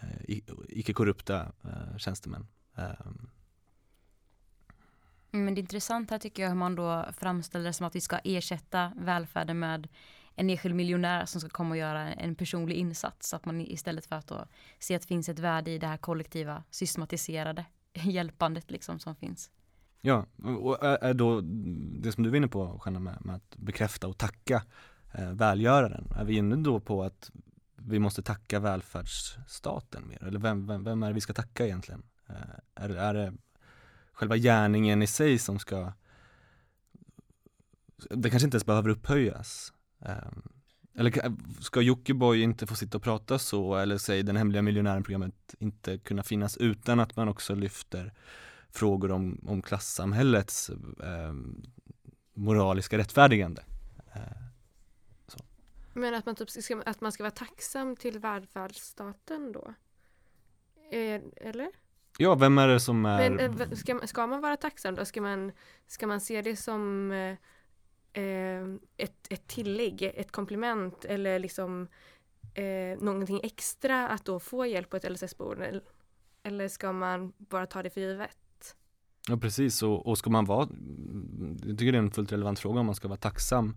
eh 0.00 0.36
icke-korrupta 0.68 1.52
eh, 1.64 1.96
tjänstemän. 1.98 2.46
Um. 2.74 3.30
Men 5.30 5.54
det 5.54 5.58
är 5.58 5.62
intressant 5.62 6.10
här 6.10 6.18
tycker 6.18 6.42
jag 6.42 6.50
hur 6.50 6.56
man 6.56 6.74
då 6.74 7.06
framställer 7.12 7.64
det 7.64 7.72
som 7.72 7.86
att 7.86 7.96
vi 7.96 8.00
ska 8.00 8.18
ersätta 8.18 8.92
välfärden 8.96 9.58
med 9.58 9.88
en 10.34 10.50
enskild 10.50 10.74
miljonär 10.74 11.26
som 11.26 11.40
ska 11.40 11.50
komma 11.50 11.70
och 11.70 11.76
göra 11.76 12.12
en 12.12 12.34
personlig 12.34 12.76
insats. 12.76 13.34
Att 13.34 13.44
man 13.44 13.60
istället 13.60 14.06
för 14.06 14.16
att 14.16 14.26
då 14.26 14.46
se 14.78 14.94
att 14.94 15.02
det 15.02 15.08
finns 15.08 15.28
ett 15.28 15.38
värde 15.38 15.70
i 15.70 15.78
det 15.78 15.86
här 15.86 15.96
kollektiva 15.96 16.64
systematiserade 16.70 17.64
hjälpandet 17.92 18.70
liksom 18.70 18.98
som 18.98 19.16
finns. 19.16 19.50
Ja, 20.00 20.26
och 20.60 20.84
är 20.84 21.14
då 21.14 21.40
det 22.00 22.12
som 22.12 22.24
du 22.24 22.30
är 22.30 22.34
inne 22.36 22.48
på 22.48 22.78
Shanna 22.78 22.98
med, 22.98 23.18
med 23.24 23.36
att 23.36 23.56
bekräfta 23.56 24.08
och 24.08 24.18
tacka 24.18 24.62
eh, 25.14 25.32
välgöraren, 25.32 26.12
är 26.16 26.24
vi 26.24 26.36
inne 26.36 26.56
då 26.56 26.80
på 26.80 27.02
att 27.02 27.30
vi 27.86 27.98
måste 27.98 28.22
tacka 28.22 28.60
välfärdsstaten 28.60 30.08
mer? 30.08 30.24
Eller 30.24 30.38
vem, 30.38 30.66
vem, 30.66 30.84
vem 30.84 31.02
är 31.02 31.08
det 31.08 31.14
vi 31.14 31.20
ska 31.20 31.32
tacka 31.32 31.66
egentligen? 31.66 32.02
Eh, 32.28 32.34
är, 32.74 32.88
är 32.88 33.14
det 33.14 33.32
själva 34.12 34.36
gärningen 34.36 35.02
i 35.02 35.06
sig 35.06 35.38
som 35.38 35.58
ska 35.58 35.92
det 38.10 38.30
kanske 38.30 38.46
inte 38.46 38.54
ens 38.54 38.66
behöver 38.66 38.88
upphöjas. 38.88 39.72
Ehm, 40.00 40.42
eller 40.94 41.36
ska 41.62 41.80
Jockiboi 41.80 42.42
inte 42.42 42.66
få 42.66 42.74
sitta 42.74 42.98
och 42.98 43.02
prata 43.02 43.38
så 43.38 43.76
eller 43.76 43.98
säg 43.98 44.22
den 44.22 44.36
hemliga 44.36 44.62
miljonären-programmet 44.62 45.54
inte 45.58 45.98
kunna 45.98 46.22
finnas 46.22 46.56
utan 46.56 47.00
att 47.00 47.16
man 47.16 47.28
också 47.28 47.54
lyfter 47.54 48.12
frågor 48.70 49.10
om, 49.10 49.40
om 49.46 49.62
klassamhällets 49.62 50.70
eh, 51.02 51.34
moraliska 52.34 52.98
rättfärdigande. 52.98 53.62
Eh, 54.14 54.42
men 55.92 56.14
att 56.14 56.26
man, 56.26 56.34
typ 56.34 56.50
ska, 56.50 56.82
att 56.86 57.00
man 57.00 57.12
ska 57.12 57.22
vara 57.22 57.30
tacksam 57.30 57.96
till 57.96 58.18
välfärdsstaten 58.18 59.52
då? 59.52 59.74
Eh, 60.90 61.20
eller? 61.36 61.70
Ja, 62.18 62.34
vem 62.34 62.58
är 62.58 62.68
det 62.68 62.80
som 62.80 63.06
är... 63.06 63.30
Men, 63.30 63.60
eh, 63.60 63.70
ska, 63.70 64.00
ska 64.06 64.26
man 64.26 64.40
vara 64.40 64.56
tacksam 64.56 64.94
då? 64.94 65.04
Ska 65.04 65.20
man, 65.20 65.52
ska 65.86 66.06
man 66.06 66.20
se 66.20 66.42
det 66.42 66.56
som 66.56 67.12
eh, 67.12 67.36
eh, 68.22 68.64
ett, 68.96 69.26
ett 69.30 69.46
tillägg, 69.46 70.02
ett 70.02 70.32
komplement 70.32 71.04
eller 71.04 71.38
liksom 71.38 71.88
eh, 72.54 72.98
någonting 73.00 73.40
extra 73.42 74.08
att 74.08 74.24
då 74.24 74.40
få 74.40 74.66
hjälp 74.66 74.90
på 74.90 74.96
ett 74.96 75.10
LSS-boende? 75.10 75.80
Eller 76.42 76.68
ska 76.68 76.92
man 76.92 77.32
bara 77.38 77.66
ta 77.66 77.82
det 77.82 77.90
för 77.90 78.00
givet? 78.00 78.38
Ja 79.28 79.36
precis 79.36 79.82
och, 79.82 80.06
och 80.06 80.18
ska 80.18 80.30
man 80.30 80.44
vara, 80.44 80.68
jag 81.66 81.78
tycker 81.78 81.92
det 81.92 81.98
är 81.98 82.02
en 82.02 82.10
fullt 82.10 82.32
relevant 82.32 82.58
fråga 82.58 82.80
om 82.80 82.86
man 82.86 82.94
ska 82.94 83.08
vara 83.08 83.18
tacksam. 83.18 83.76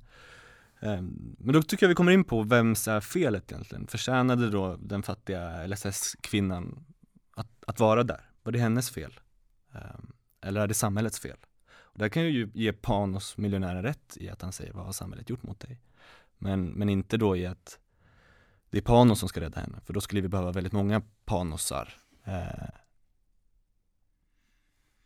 Ehm, 0.85 1.35
men 1.39 1.53
då 1.53 1.63
tycker 1.63 1.85
jag 1.85 1.89
vi 1.89 1.95
kommer 1.95 2.11
in 2.11 2.23
på 2.23 2.43
vems 2.43 2.87
är 2.87 3.01
felet 3.01 3.51
egentligen? 3.51 3.87
Förtjänade 3.87 4.49
då 4.49 4.75
den 4.75 5.03
fattiga 5.03 5.67
LSS-kvinnan 5.67 6.85
att, 7.35 7.47
att 7.67 7.79
vara 7.79 8.03
där? 8.03 8.29
Var 8.43 8.51
det 8.51 8.59
hennes 8.59 8.89
fel? 8.89 9.19
Ehm, 9.73 10.11
eller 10.41 10.61
är 10.61 10.67
det 10.67 10.73
samhällets 10.73 11.19
fel? 11.19 11.37
Där 11.93 12.09
kan 12.09 12.23
jag 12.23 12.31
ju 12.31 12.51
ge 12.53 12.73
Panos 12.73 13.37
miljonären 13.37 13.83
rätt 13.83 14.17
i 14.17 14.29
att 14.29 14.41
han 14.41 14.51
säger 14.51 14.73
vad 14.73 14.85
har 14.85 14.93
samhället 14.93 15.29
gjort 15.29 15.43
mot 15.43 15.59
dig? 15.59 15.81
Men, 16.37 16.65
men 16.65 16.89
inte 16.89 17.17
då 17.17 17.37
i 17.37 17.45
att 17.45 17.79
det 18.69 18.77
är 18.77 18.81
Panos 18.81 19.19
som 19.19 19.29
ska 19.29 19.41
rädda 19.41 19.59
henne, 19.59 19.81
för 19.85 19.93
då 19.93 20.01
skulle 20.01 20.21
vi 20.21 20.27
behöva 20.27 20.51
väldigt 20.51 20.73
många 20.73 21.01
Panosar. 21.25 21.93
Ehm, 22.23 22.71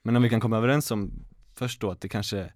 men 0.02 0.16
om 0.16 0.24
vi 0.24 0.30
kan 0.30 0.40
komma 0.40 0.58
överens 0.58 0.92
om 0.92 1.26
först 1.56 1.82
då 1.82 1.92
att 1.92 2.02
det 2.02 2.10
kanske 2.10 2.54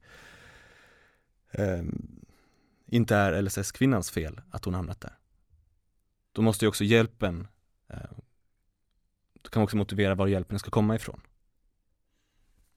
inte 2.93 3.15
är 3.15 3.41
LSS-kvinnans 3.41 4.11
fel 4.11 4.41
att 4.51 4.65
hon 4.65 4.73
hamnat 4.73 5.01
där. 5.01 5.17
Då 6.31 6.41
måste 6.41 6.65
ju 6.65 6.69
också 6.69 6.83
hjälpen, 6.83 7.47
eh, 7.87 7.97
då 9.41 9.49
kan 9.49 9.59
man 9.59 9.63
också 9.63 9.77
motivera 9.77 10.15
var 10.15 10.27
hjälpen 10.27 10.59
ska 10.59 10.71
komma 10.71 10.95
ifrån. 10.95 11.21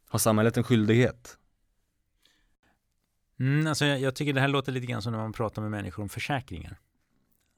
Har 0.08 0.18
samhället 0.18 0.56
en 0.56 0.64
skyldighet 0.64 1.38
Mm, 3.38 3.66
alltså 3.66 3.84
jag, 3.84 4.00
jag, 4.00 4.14
tycker 4.14 4.32
det 4.32 4.40
här 4.40 4.48
låter 4.48 4.72
lite 4.72 4.86
grann 4.86 5.02
som 5.02 5.12
när 5.12 5.18
man 5.18 5.32
pratar 5.32 5.62
med 5.62 5.70
människor 5.70 6.02
om 6.02 6.08
försäkringar. 6.08 6.80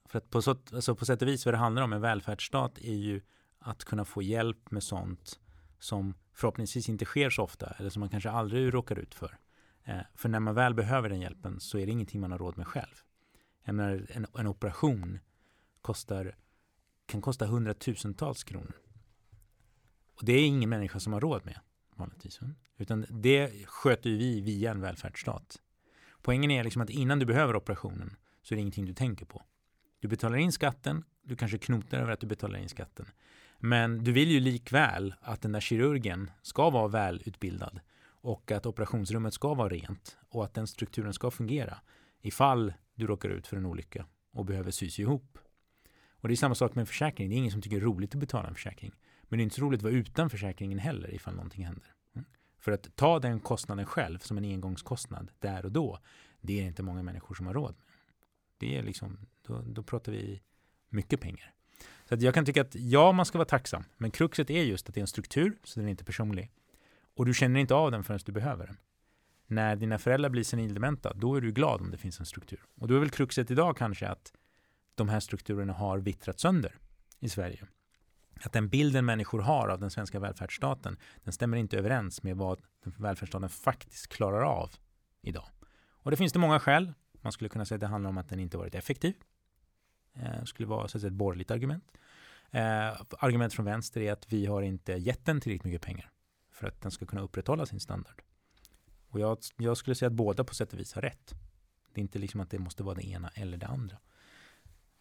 För 0.04 0.18
att 0.18 0.30
på, 0.30 0.42
så, 0.42 0.50
alltså 0.50 0.94
på 0.94 1.04
sätt 1.04 1.22
och 1.22 1.28
vis 1.28 1.44
vad 1.46 1.54
det 1.54 1.58
handlar 1.58 1.82
om 1.82 1.92
en 1.92 2.00
välfärdsstat 2.00 2.78
är 2.78 2.94
ju 2.94 3.20
att 3.58 3.84
kunna 3.84 4.04
få 4.04 4.22
hjälp 4.22 4.70
med 4.70 4.82
sånt 4.82 5.40
som 5.78 6.14
förhoppningsvis 6.32 6.88
inte 6.88 7.04
sker 7.04 7.30
så 7.30 7.42
ofta 7.42 7.66
eller 7.78 7.90
som 7.90 8.00
man 8.00 8.08
kanske 8.08 8.30
aldrig 8.30 8.74
råkar 8.74 8.98
ut 8.98 9.14
för. 9.14 9.38
Eh, 9.88 10.00
för 10.14 10.28
när 10.28 10.40
man 10.40 10.54
väl 10.54 10.74
behöver 10.74 11.08
den 11.08 11.20
hjälpen 11.20 11.60
så 11.60 11.78
är 11.78 11.86
det 11.86 11.92
ingenting 11.92 12.20
man 12.20 12.32
har 12.32 12.38
råd 12.38 12.58
med 12.58 12.66
själv. 12.66 12.94
Menar, 13.64 14.06
en, 14.08 14.26
en 14.38 14.46
operation 14.46 15.18
kostar, 15.82 16.36
kan 17.06 17.20
kosta 17.20 17.46
hundratusentals 17.46 18.44
kronor. 18.44 18.76
Och 20.14 20.24
det 20.24 20.32
är 20.32 20.46
ingen 20.46 20.70
människa 20.70 21.00
som 21.00 21.12
har 21.12 21.20
råd 21.20 21.44
med 21.44 21.60
vanligtvis. 21.96 22.40
Utan 22.76 23.06
det 23.10 23.66
sköter 23.66 24.10
vi 24.10 24.40
via 24.40 24.70
en 24.70 24.80
välfärdsstat. 24.80 25.60
Poängen 26.22 26.50
är 26.50 26.64
liksom 26.64 26.82
att 26.82 26.90
innan 26.90 27.18
du 27.18 27.26
behöver 27.26 27.56
operationen 27.56 28.16
så 28.42 28.54
är 28.54 28.56
det 28.56 28.60
ingenting 28.60 28.86
du 28.86 28.94
tänker 28.94 29.26
på. 29.26 29.42
Du 30.00 30.08
betalar 30.08 30.36
in 30.36 30.52
skatten, 30.52 31.04
du 31.22 31.36
kanske 31.36 31.58
knotar 31.58 31.98
över 31.98 32.12
att 32.12 32.20
du 32.20 32.26
betalar 32.26 32.58
in 32.58 32.68
skatten. 32.68 33.06
Men 33.58 34.04
du 34.04 34.12
vill 34.12 34.30
ju 34.30 34.40
likväl 34.40 35.14
att 35.20 35.42
den 35.42 35.52
där 35.52 35.60
kirurgen 35.60 36.30
ska 36.42 36.70
vara 36.70 36.88
välutbildad 36.88 37.80
och 38.20 38.52
att 38.52 38.66
operationsrummet 38.66 39.34
ska 39.34 39.54
vara 39.54 39.68
rent 39.68 40.18
och 40.28 40.44
att 40.44 40.54
den 40.54 40.66
strukturen 40.66 41.12
ska 41.12 41.30
fungera 41.30 41.78
ifall 42.20 42.72
du 42.94 43.06
råkar 43.06 43.28
ut 43.28 43.46
för 43.46 43.56
en 43.56 43.66
olycka 43.66 44.06
och 44.32 44.44
behöver 44.44 44.70
sys 44.70 44.98
ihop. 44.98 45.38
Och 46.20 46.28
det 46.28 46.34
är 46.34 46.36
samma 46.36 46.54
sak 46.54 46.74
med 46.74 46.82
en 46.82 46.86
försäkring. 46.86 47.28
Det 47.28 47.34
är 47.34 47.36
ingen 47.36 47.52
som 47.52 47.62
tycker 47.62 47.76
det 47.76 47.82
är 47.82 47.86
roligt 47.86 48.14
att 48.14 48.20
betala 48.20 48.48
en 48.48 48.54
försäkring. 48.54 48.92
Men 49.22 49.38
det 49.38 49.42
är 49.42 49.44
inte 49.44 49.56
så 49.56 49.62
roligt 49.62 49.78
att 49.78 49.84
vara 49.84 49.92
utan 49.92 50.30
försäkringen 50.30 50.78
heller 50.78 51.14
ifall 51.14 51.34
någonting 51.34 51.64
händer. 51.64 51.94
Mm. 52.14 52.26
För 52.58 52.72
att 52.72 52.96
ta 52.96 53.18
den 53.18 53.40
kostnaden 53.40 53.86
själv 53.86 54.18
som 54.18 54.38
en 54.38 54.44
engångskostnad 54.44 55.30
där 55.38 55.64
och 55.64 55.72
då, 55.72 55.98
det 56.40 56.60
är 56.60 56.64
inte 56.64 56.82
många 56.82 57.02
människor 57.02 57.34
som 57.34 57.46
har 57.46 57.54
råd 57.54 57.74
med. 57.76 57.86
Det 58.58 58.78
är 58.78 58.82
liksom, 58.82 59.18
då, 59.46 59.62
då 59.66 59.82
pratar 59.82 60.12
vi 60.12 60.42
mycket 60.88 61.20
pengar. 61.20 61.54
Så 62.08 62.14
att 62.14 62.22
jag 62.22 62.34
kan 62.34 62.44
tycka 62.44 62.60
att 62.60 62.74
ja, 62.74 63.12
man 63.12 63.26
ska 63.26 63.38
vara 63.38 63.48
tacksam. 63.48 63.84
Men 63.96 64.10
kruxet 64.10 64.50
är 64.50 64.62
just 64.62 64.88
att 64.88 64.94
det 64.94 65.00
är 65.00 65.02
en 65.02 65.06
struktur, 65.06 65.58
så 65.64 65.80
den 65.80 65.86
är 65.86 65.90
inte 65.90 66.04
personlig. 66.04 66.50
Och 67.18 67.26
du 67.26 67.34
känner 67.34 67.60
inte 67.60 67.74
av 67.74 67.90
den 67.90 68.04
förrän 68.04 68.20
du 68.24 68.32
behöver 68.32 68.66
den. 68.66 68.76
När 69.46 69.76
dina 69.76 69.98
föräldrar 69.98 70.30
blir 70.30 70.44
senildementa, 70.44 71.14
då 71.14 71.34
är 71.34 71.40
du 71.40 71.52
glad 71.52 71.80
om 71.80 71.90
det 71.90 71.96
finns 71.96 72.20
en 72.20 72.26
struktur. 72.26 72.64
Och 72.74 72.88
då 72.88 72.94
är 72.94 72.98
väl 72.98 73.10
kruxet 73.10 73.50
idag 73.50 73.76
kanske 73.76 74.08
att 74.08 74.32
de 74.94 75.08
här 75.08 75.20
strukturerna 75.20 75.72
har 75.72 75.98
vittrat 75.98 76.40
sönder 76.40 76.74
i 77.20 77.28
Sverige. 77.28 77.66
Att 78.42 78.52
den 78.52 78.68
bilden 78.68 79.04
människor 79.04 79.40
har 79.40 79.68
av 79.68 79.80
den 79.80 79.90
svenska 79.90 80.20
välfärdsstaten, 80.20 80.96
den 81.24 81.32
stämmer 81.32 81.56
inte 81.56 81.78
överens 81.78 82.22
med 82.22 82.36
vad 82.36 82.62
välfärdsstaten 82.84 83.48
faktiskt 83.48 84.08
klarar 84.08 84.42
av 84.42 84.70
idag. 85.22 85.48
Och 85.90 86.10
det 86.10 86.16
finns 86.16 86.32
det 86.32 86.38
många 86.38 86.60
skäl. 86.60 86.92
Man 87.20 87.32
skulle 87.32 87.48
kunna 87.50 87.64
säga 87.64 87.76
att 87.76 87.80
det 87.80 87.86
handlar 87.86 88.10
om 88.10 88.18
att 88.18 88.28
den 88.28 88.40
inte 88.40 88.56
varit 88.56 88.74
effektiv. 88.74 89.14
Eh, 90.14 90.44
skulle 90.44 90.68
vara 90.68 90.88
så 90.88 90.98
att 90.98 91.00
säga, 91.00 91.08
ett 91.10 91.14
borgerligt 91.14 91.50
argument. 91.50 91.84
Eh, 92.50 93.00
argument 93.18 93.54
från 93.54 93.66
vänster 93.66 94.00
är 94.00 94.12
att 94.12 94.32
vi 94.32 94.46
har 94.46 94.62
inte 94.62 94.92
gett 94.92 95.24
den 95.24 95.40
tillräckligt 95.40 95.64
mycket 95.64 95.82
pengar 95.82 96.10
för 96.58 96.68
att 96.68 96.80
den 96.80 96.90
ska 96.90 97.06
kunna 97.06 97.22
upprätthålla 97.22 97.66
sin 97.66 97.80
standard. 97.80 98.22
Och 99.08 99.20
jag, 99.20 99.38
jag 99.56 99.76
skulle 99.76 99.94
säga 99.94 100.06
att 100.06 100.12
båda 100.12 100.44
på 100.44 100.54
sätt 100.54 100.72
och 100.72 100.78
vis 100.78 100.92
har 100.92 101.02
rätt. 101.02 101.34
Det 101.94 102.00
är 102.00 102.02
inte 102.02 102.18
liksom 102.18 102.40
att 102.40 102.50
det 102.50 102.58
måste 102.58 102.82
vara 102.82 102.94
det 102.94 103.08
ena 103.08 103.28
eller 103.28 103.56
det 103.56 103.66
andra. 103.66 103.98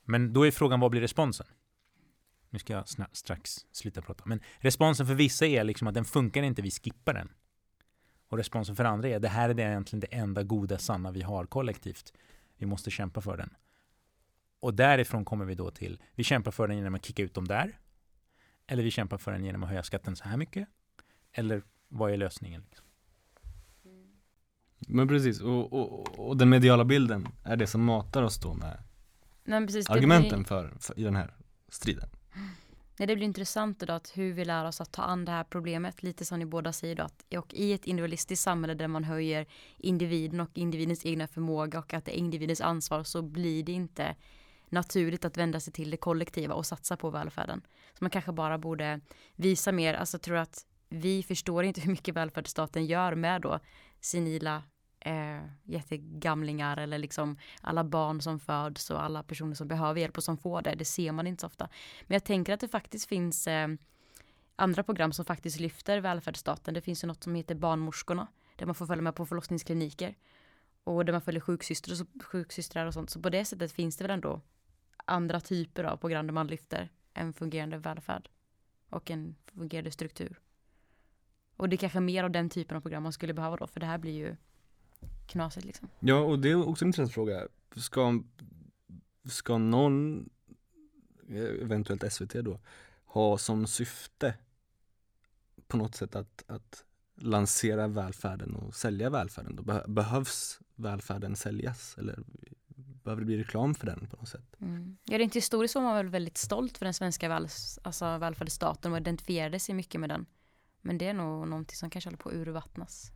Men 0.03 0.33
då 0.33 0.47
är 0.47 0.51
frågan, 0.51 0.79
vad 0.79 0.91
blir 0.91 1.01
responsen? 1.01 1.47
Nu 2.49 2.59
ska 2.59 2.73
jag 2.73 2.85
strax 3.11 3.65
sluta 3.71 4.01
prata. 4.01 4.23
Men 4.25 4.39
responsen 4.57 5.07
för 5.07 5.13
vissa 5.13 5.45
är 5.45 5.63
liksom 5.63 5.87
att 5.87 5.93
den 5.93 6.05
funkar 6.05 6.43
inte, 6.43 6.61
vi 6.61 6.71
skippar 6.71 7.13
den. 7.13 7.31
Och 8.27 8.37
responsen 8.37 8.75
för 8.75 8.83
andra 8.83 9.07
är, 9.07 9.19
det 9.19 9.27
här 9.27 9.49
är 9.49 9.53
det 9.53 9.63
egentligen 9.63 9.99
det 9.99 10.15
enda 10.15 10.43
goda, 10.43 10.77
sanna 10.77 11.11
vi 11.11 11.21
har 11.21 11.45
kollektivt. 11.45 12.13
Vi 12.57 12.65
måste 12.65 12.91
kämpa 12.91 13.21
för 13.21 13.37
den. 13.37 13.55
Och 14.59 14.73
därifrån 14.73 15.25
kommer 15.25 15.45
vi 15.45 15.55
då 15.55 15.71
till, 15.71 16.01
vi 16.15 16.23
kämpar 16.23 16.51
för 16.51 16.67
den 16.67 16.77
genom 16.77 16.95
att 16.95 17.05
kicka 17.05 17.23
ut 17.23 17.33
dem 17.33 17.47
där. 17.47 17.79
Eller 18.67 18.83
vi 18.83 18.91
kämpar 18.91 19.17
för 19.17 19.31
den 19.31 19.45
genom 19.45 19.63
att 19.63 19.69
höja 19.69 19.83
skatten 19.83 20.15
så 20.15 20.23
här 20.23 20.37
mycket. 20.37 20.67
Eller 21.38 21.63
vad 21.88 22.11
är 22.11 22.17
lösningen? 22.17 22.63
Liksom? 22.69 22.85
Men 24.79 25.07
precis, 25.07 25.41
och, 25.41 25.73
och, 25.73 26.19
och, 26.19 26.38
den 26.38 26.49
mediala 26.49 26.85
bilden 26.85 27.27
är 27.43 27.55
det 27.55 27.67
som 27.67 27.83
matar 27.83 28.23
oss 28.23 28.39
då 28.39 28.53
med 28.53 28.83
Nej, 29.43 29.65
precis, 29.67 29.89
argumenten 29.89 30.39
blir... 30.39 30.47
för, 30.47 30.73
för, 30.79 30.99
i 30.99 31.03
den 31.03 31.15
här 31.15 31.33
striden. 31.69 32.09
Nej, 32.99 33.07
det 33.07 33.15
blir 33.15 33.25
intressant 33.25 33.79
då 33.79 33.93
att 33.93 34.17
hur 34.17 34.33
vi 34.33 34.45
lär 34.45 34.65
oss 34.65 34.81
att 34.81 34.91
ta 34.91 35.01
an 35.01 35.25
det 35.25 35.31
här 35.31 35.43
problemet, 35.43 36.03
lite 36.03 36.25
som 36.25 36.39
ni 36.39 36.45
båda 36.45 36.73
säger 36.73 36.95
då, 36.95 37.03
att, 37.03 37.25
och 37.38 37.53
i 37.53 37.73
ett 37.73 37.85
individualistiskt 37.85 38.43
samhälle 38.43 38.73
där 38.73 38.88
man 38.88 39.03
höjer 39.03 39.45
individen 39.77 40.39
och 40.39 40.57
individens 40.57 41.05
egna 41.05 41.27
förmåga 41.27 41.79
och 41.79 41.93
att 41.93 42.05
det 42.05 42.17
är 42.17 42.19
individens 42.19 42.61
ansvar 42.61 43.03
så 43.03 43.21
blir 43.21 43.63
det 43.63 43.71
inte 43.71 44.15
naturligt 44.69 45.25
att 45.25 45.38
vända 45.38 45.59
sig 45.59 45.73
till 45.73 45.91
det 45.91 45.97
kollektiva 45.97 46.53
och 46.53 46.65
satsa 46.65 46.97
på 46.97 47.09
välfärden. 47.09 47.61
Så 47.93 48.03
man 48.03 48.11
kanske 48.11 48.31
bara 48.31 48.57
borde 48.57 48.99
visa 49.35 49.71
mer, 49.71 49.93
alltså 49.93 50.19
tror 50.19 50.38
att 50.38 50.65
vi 50.89 51.23
förstår 51.23 51.63
inte 51.63 51.81
hur 51.81 51.91
mycket 51.91 52.15
välfärdsstaten 52.15 52.85
gör 52.85 53.15
med 53.15 53.41
då 53.41 53.59
senila 53.99 54.63
eh, 54.99 55.41
jättegamlingar 55.63 56.77
eller 56.77 56.97
liksom 56.97 57.38
alla 57.61 57.83
barn 57.83 58.21
som 58.21 58.39
föds 58.39 58.89
och 58.89 59.03
alla 59.03 59.23
personer 59.23 59.55
som 59.55 59.67
behöver 59.67 60.01
hjälp 60.01 60.17
och 60.17 60.23
som 60.23 60.38
får 60.38 60.61
det. 60.61 60.75
Det 60.75 60.85
ser 60.85 61.11
man 61.11 61.27
inte 61.27 61.41
så 61.41 61.47
ofta. 61.47 61.69
Men 62.01 62.15
jag 62.15 62.23
tänker 62.23 62.53
att 62.53 62.59
det 62.59 62.67
faktiskt 62.67 63.09
finns 63.09 63.47
eh, 63.47 63.67
andra 64.55 64.83
program 64.83 65.13
som 65.13 65.25
faktiskt 65.25 65.59
lyfter 65.59 65.99
välfärdsstaten. 65.99 66.73
Det 66.73 66.81
finns 66.81 67.03
ju 67.03 67.07
något 67.07 67.23
som 67.23 67.35
heter 67.35 67.55
Barnmorskorna 67.55 68.27
där 68.55 68.65
man 68.65 68.75
får 68.75 68.85
följa 68.85 69.01
med 69.01 69.15
på 69.15 69.25
förlossningskliniker 69.25 70.15
och 70.83 71.05
där 71.05 71.13
man 71.13 71.21
följer 71.21 71.41
sjuksystrar 71.41 72.01
och, 72.01 72.25
sjuksystrar 72.25 72.85
och 72.85 72.93
sånt. 72.93 73.09
Så 73.09 73.21
på 73.21 73.29
det 73.29 73.45
sättet 73.45 73.71
finns 73.71 73.97
det 73.97 74.03
väl 74.03 74.11
ändå 74.11 74.41
andra 75.05 75.39
typer 75.39 75.83
av 75.83 75.97
program 75.97 76.27
där 76.27 76.33
man 76.33 76.47
lyfter 76.47 76.89
en 77.13 77.33
fungerande 77.33 77.77
välfärd 77.77 78.29
och 78.89 79.11
en 79.11 79.35
fungerande 79.53 79.91
struktur. 79.91 80.39
Och 81.57 81.69
det 81.69 81.75
är 81.75 81.77
kanske 81.77 81.99
mer 81.99 82.23
av 82.23 82.31
den 82.31 82.49
typen 82.49 82.77
av 82.77 82.81
program 82.81 83.03
man 83.03 83.13
skulle 83.13 83.33
behöva 83.33 83.55
då, 83.55 83.67
för 83.67 83.79
det 83.79 83.85
här 83.85 83.97
blir 83.97 84.13
ju 84.13 84.35
knasigt 85.27 85.65
liksom. 85.65 85.89
Ja, 85.99 86.19
och 86.19 86.39
det 86.39 86.49
är 86.49 86.67
också 86.67 86.85
en 86.85 86.89
intressant 86.89 87.13
fråga. 87.13 87.47
Ska, 87.75 88.21
ska 89.29 89.57
någon, 89.57 90.29
eventuellt 91.61 92.13
SVT 92.13 92.33
då, 92.33 92.59
ha 93.05 93.37
som 93.37 93.67
syfte 93.67 94.33
på 95.67 95.77
något 95.77 95.95
sätt 95.95 96.15
att, 96.15 96.43
att 96.47 96.83
lansera 97.15 97.87
välfärden 97.87 98.55
och 98.55 98.75
sälja 98.75 99.09
välfärden? 99.09 99.55
Då? 99.55 99.81
Behövs 99.87 100.59
välfärden 100.75 101.35
säljas? 101.35 101.95
Eller 101.97 102.23
behöver 103.03 103.21
det 103.21 103.25
bli 103.25 103.37
reklam 103.37 103.75
för 103.75 103.85
den 103.85 104.07
på 104.07 104.17
något 104.17 104.29
sätt? 104.29 104.55
Mm. 104.61 104.97
Ja, 105.03 105.19
rent 105.19 105.35
historiskt 105.35 105.75
var 105.75 105.81
man 105.81 105.95
väl 105.95 106.09
väldigt 106.09 106.37
stolt 106.37 106.77
för 106.77 106.85
den 106.85 106.93
svenska 106.93 107.29
väl, 107.29 107.47
alltså 107.83 108.17
välfärdsstaten 108.17 108.91
och 108.91 108.97
identifierade 108.97 109.59
sig 109.59 109.75
mycket 109.75 110.01
med 110.01 110.09
den. 110.09 110.25
Men 110.88 110.97
det 110.97 111.07
är 111.07 111.13
nog 111.13 111.47
någonting 111.47 111.75
som 111.75 111.89
kanske 111.89 112.07
håller 112.07 112.17
på 112.17 112.29
att 112.29 112.35
urvattnas. 112.35 113.11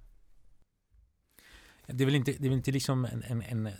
Det 1.85 2.03
är 2.03 2.05
väl 2.05 2.15
inte, 2.15 2.31
det 2.31 2.45
är 2.45 2.49
väl 2.49 2.57
inte 2.57 2.71
liksom 2.71 3.05
en, 3.05 3.23
en, 3.23 3.41
en 3.41 3.67
eh, 3.67 3.73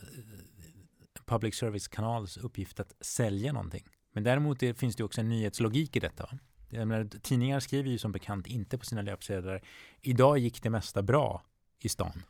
public 1.25 1.55
service-kanals 1.55 2.37
uppgift 2.37 2.79
att 2.79 2.95
sälja 3.01 3.53
någonting. 3.53 3.87
Men 4.11 4.23
däremot 4.23 4.59
det, 4.59 4.73
finns 4.73 4.95
det 4.95 5.03
också 5.03 5.21
en 5.21 5.29
nyhetslogik 5.29 5.95
i 5.95 5.99
detta. 5.99 6.23
Va? 6.23 6.37
Menar, 6.85 7.03
tidningar 7.03 7.59
skriver 7.59 7.89
ju 7.89 7.97
som 7.97 8.11
bekant 8.11 8.47
inte 8.47 8.77
på 8.77 8.85
sina 8.85 9.01
löpsedlar 9.01 9.61
idag 10.01 10.37
gick 10.37 10.63
det 10.63 10.69
mesta 10.69 11.01
bra 11.01 11.45
i 11.79 11.89
stan. 11.89 12.23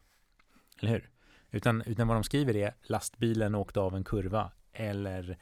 Eller 0.79 0.91
hur? 0.91 1.09
Utan, 1.51 1.81
utan 1.81 2.07
vad 2.07 2.17
de 2.17 2.23
skriver 2.23 2.55
är 2.55 2.75
lastbilen 2.83 3.55
åkte 3.55 3.79
av 3.79 3.95
en 3.95 4.03
kurva 4.03 4.51
eller 4.73 5.37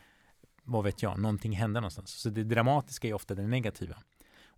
vad 0.63 0.83
vet 0.83 1.01
jag, 1.01 1.19
någonting 1.19 1.51
hände 1.51 1.79
någonstans. 1.79 2.11
Så 2.11 2.29
det 2.29 2.43
dramatiska 2.43 3.07
är 3.07 3.13
ofta 3.13 3.35
det 3.35 3.47
negativa. 3.47 3.95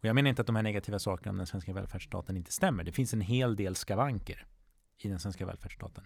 Och 0.02 0.06
jag 0.06 0.16
menar 0.16 0.30
inte 0.30 0.42
att 0.42 0.48
de 0.48 0.56
här 0.56 0.64
negativa 0.64 1.00
sakerna 1.00 1.32
om 1.32 1.38
den 1.38 1.48
svenska 1.48 1.74
välfärdsstaten 1.74 2.38
inte 2.38 2.52
stämmer. 2.52 2.84
Det 2.84 2.92
finns 2.92 3.14
en 3.14 3.22
hel 3.22 3.56
del 3.56 3.76
skavanker 3.76 4.46
i 4.98 5.08
den 5.08 5.20
svenska 5.20 5.46
välfärdsstaten. 5.46 6.04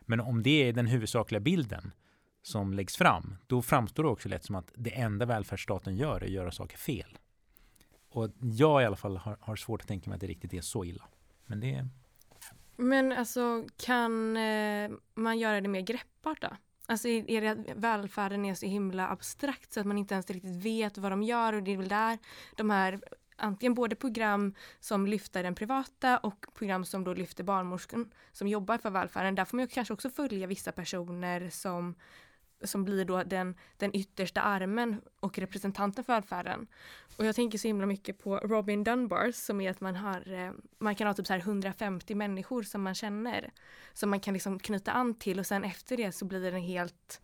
Men 0.00 0.20
om 0.20 0.42
det 0.42 0.68
är 0.68 0.72
den 0.72 0.86
huvudsakliga 0.86 1.40
bilden 1.40 1.92
som 2.42 2.72
läggs 2.74 2.96
fram, 2.96 3.36
då 3.46 3.62
framstår 3.62 4.02
det 4.02 4.08
också 4.08 4.28
lätt 4.28 4.44
som 4.44 4.54
att 4.54 4.72
det 4.74 4.90
enda 4.90 5.26
välfärdsstaten 5.26 5.96
gör 5.96 6.20
är 6.20 6.24
att 6.24 6.30
göra 6.30 6.50
saker 6.50 6.76
fel. 6.76 7.18
Och 8.10 8.30
jag 8.40 8.82
i 8.82 8.84
alla 8.84 8.96
fall 8.96 9.16
har, 9.16 9.36
har 9.40 9.56
svårt 9.56 9.82
att 9.82 9.88
tänka 9.88 10.10
mig 10.10 10.14
att 10.14 10.20
det 10.20 10.26
riktigt 10.26 10.54
är 10.54 10.60
så 10.60 10.84
illa. 10.84 11.04
Men 11.46 11.60
det 11.60 11.74
är. 11.74 11.88
Men 12.76 13.12
alltså 13.12 13.64
kan 13.76 14.36
eh, 14.36 14.90
man 15.14 15.38
göra 15.38 15.60
det 15.60 15.68
mer 15.68 15.80
greppbart 15.80 16.42
då? 16.42 16.48
Alltså 16.86 17.08
är 17.08 17.40
det 17.40 17.48
att 17.48 17.76
välfärden 17.76 18.44
är 18.44 18.54
så 18.54 18.66
himla 18.66 19.08
abstrakt 19.08 19.72
så 19.72 19.80
att 19.80 19.86
man 19.86 19.98
inte 19.98 20.14
ens 20.14 20.30
riktigt 20.30 20.64
vet 20.64 20.98
vad 20.98 21.12
de 21.12 21.22
gör 21.22 21.52
och 21.52 21.62
det 21.62 21.72
är 21.72 21.76
väl 21.76 21.88
där 21.88 22.18
de 22.56 22.70
här 22.70 23.00
antingen 23.36 23.74
både 23.74 23.96
program 23.96 24.54
som 24.80 25.06
lyfter 25.06 25.42
den 25.42 25.54
privata 25.54 26.18
och 26.18 26.46
program 26.54 26.84
som 26.84 27.04
då 27.04 27.14
lyfter 27.14 27.44
barnmorskan 27.44 28.10
som 28.32 28.48
jobbar 28.48 28.78
för 28.78 28.90
välfärden. 28.90 29.34
Där 29.34 29.44
får 29.44 29.56
man 29.56 29.68
kanske 29.68 29.94
också 29.94 30.10
följa 30.10 30.46
vissa 30.46 30.72
personer 30.72 31.50
som 31.50 31.94
som 32.64 32.84
blir 32.84 33.04
då 33.04 33.22
den, 33.22 33.54
den 33.76 33.96
yttersta 33.96 34.40
armen 34.40 35.00
och 35.20 35.38
representanten 35.38 36.04
för 36.04 36.12
välfärden. 36.12 36.66
Och 37.16 37.26
jag 37.26 37.34
tänker 37.34 37.58
så 37.58 37.68
himla 37.68 37.86
mycket 37.86 38.18
på 38.18 38.38
Robin 38.38 38.84
Dunbar 38.84 39.32
som 39.32 39.60
är 39.60 39.70
att 39.70 39.80
man 39.80 39.96
har, 39.96 40.32
eh, 40.32 40.52
man 40.78 40.94
kan 40.94 41.06
ha 41.06 41.14
typ 41.14 41.26
så 41.26 41.32
här 41.32 41.40
150 41.40 42.14
människor 42.14 42.62
som 42.62 42.82
man 42.82 42.94
känner. 42.94 43.52
Som 43.92 44.10
man 44.10 44.20
kan 44.20 44.34
liksom 44.34 44.58
knyta 44.58 44.92
an 44.92 45.14
till 45.14 45.38
och 45.38 45.46
sen 45.46 45.64
efter 45.64 45.96
det 45.96 46.12
så 46.12 46.24
blir 46.24 46.40
det 46.40 46.48
en 46.56 46.62
helt 46.62 47.20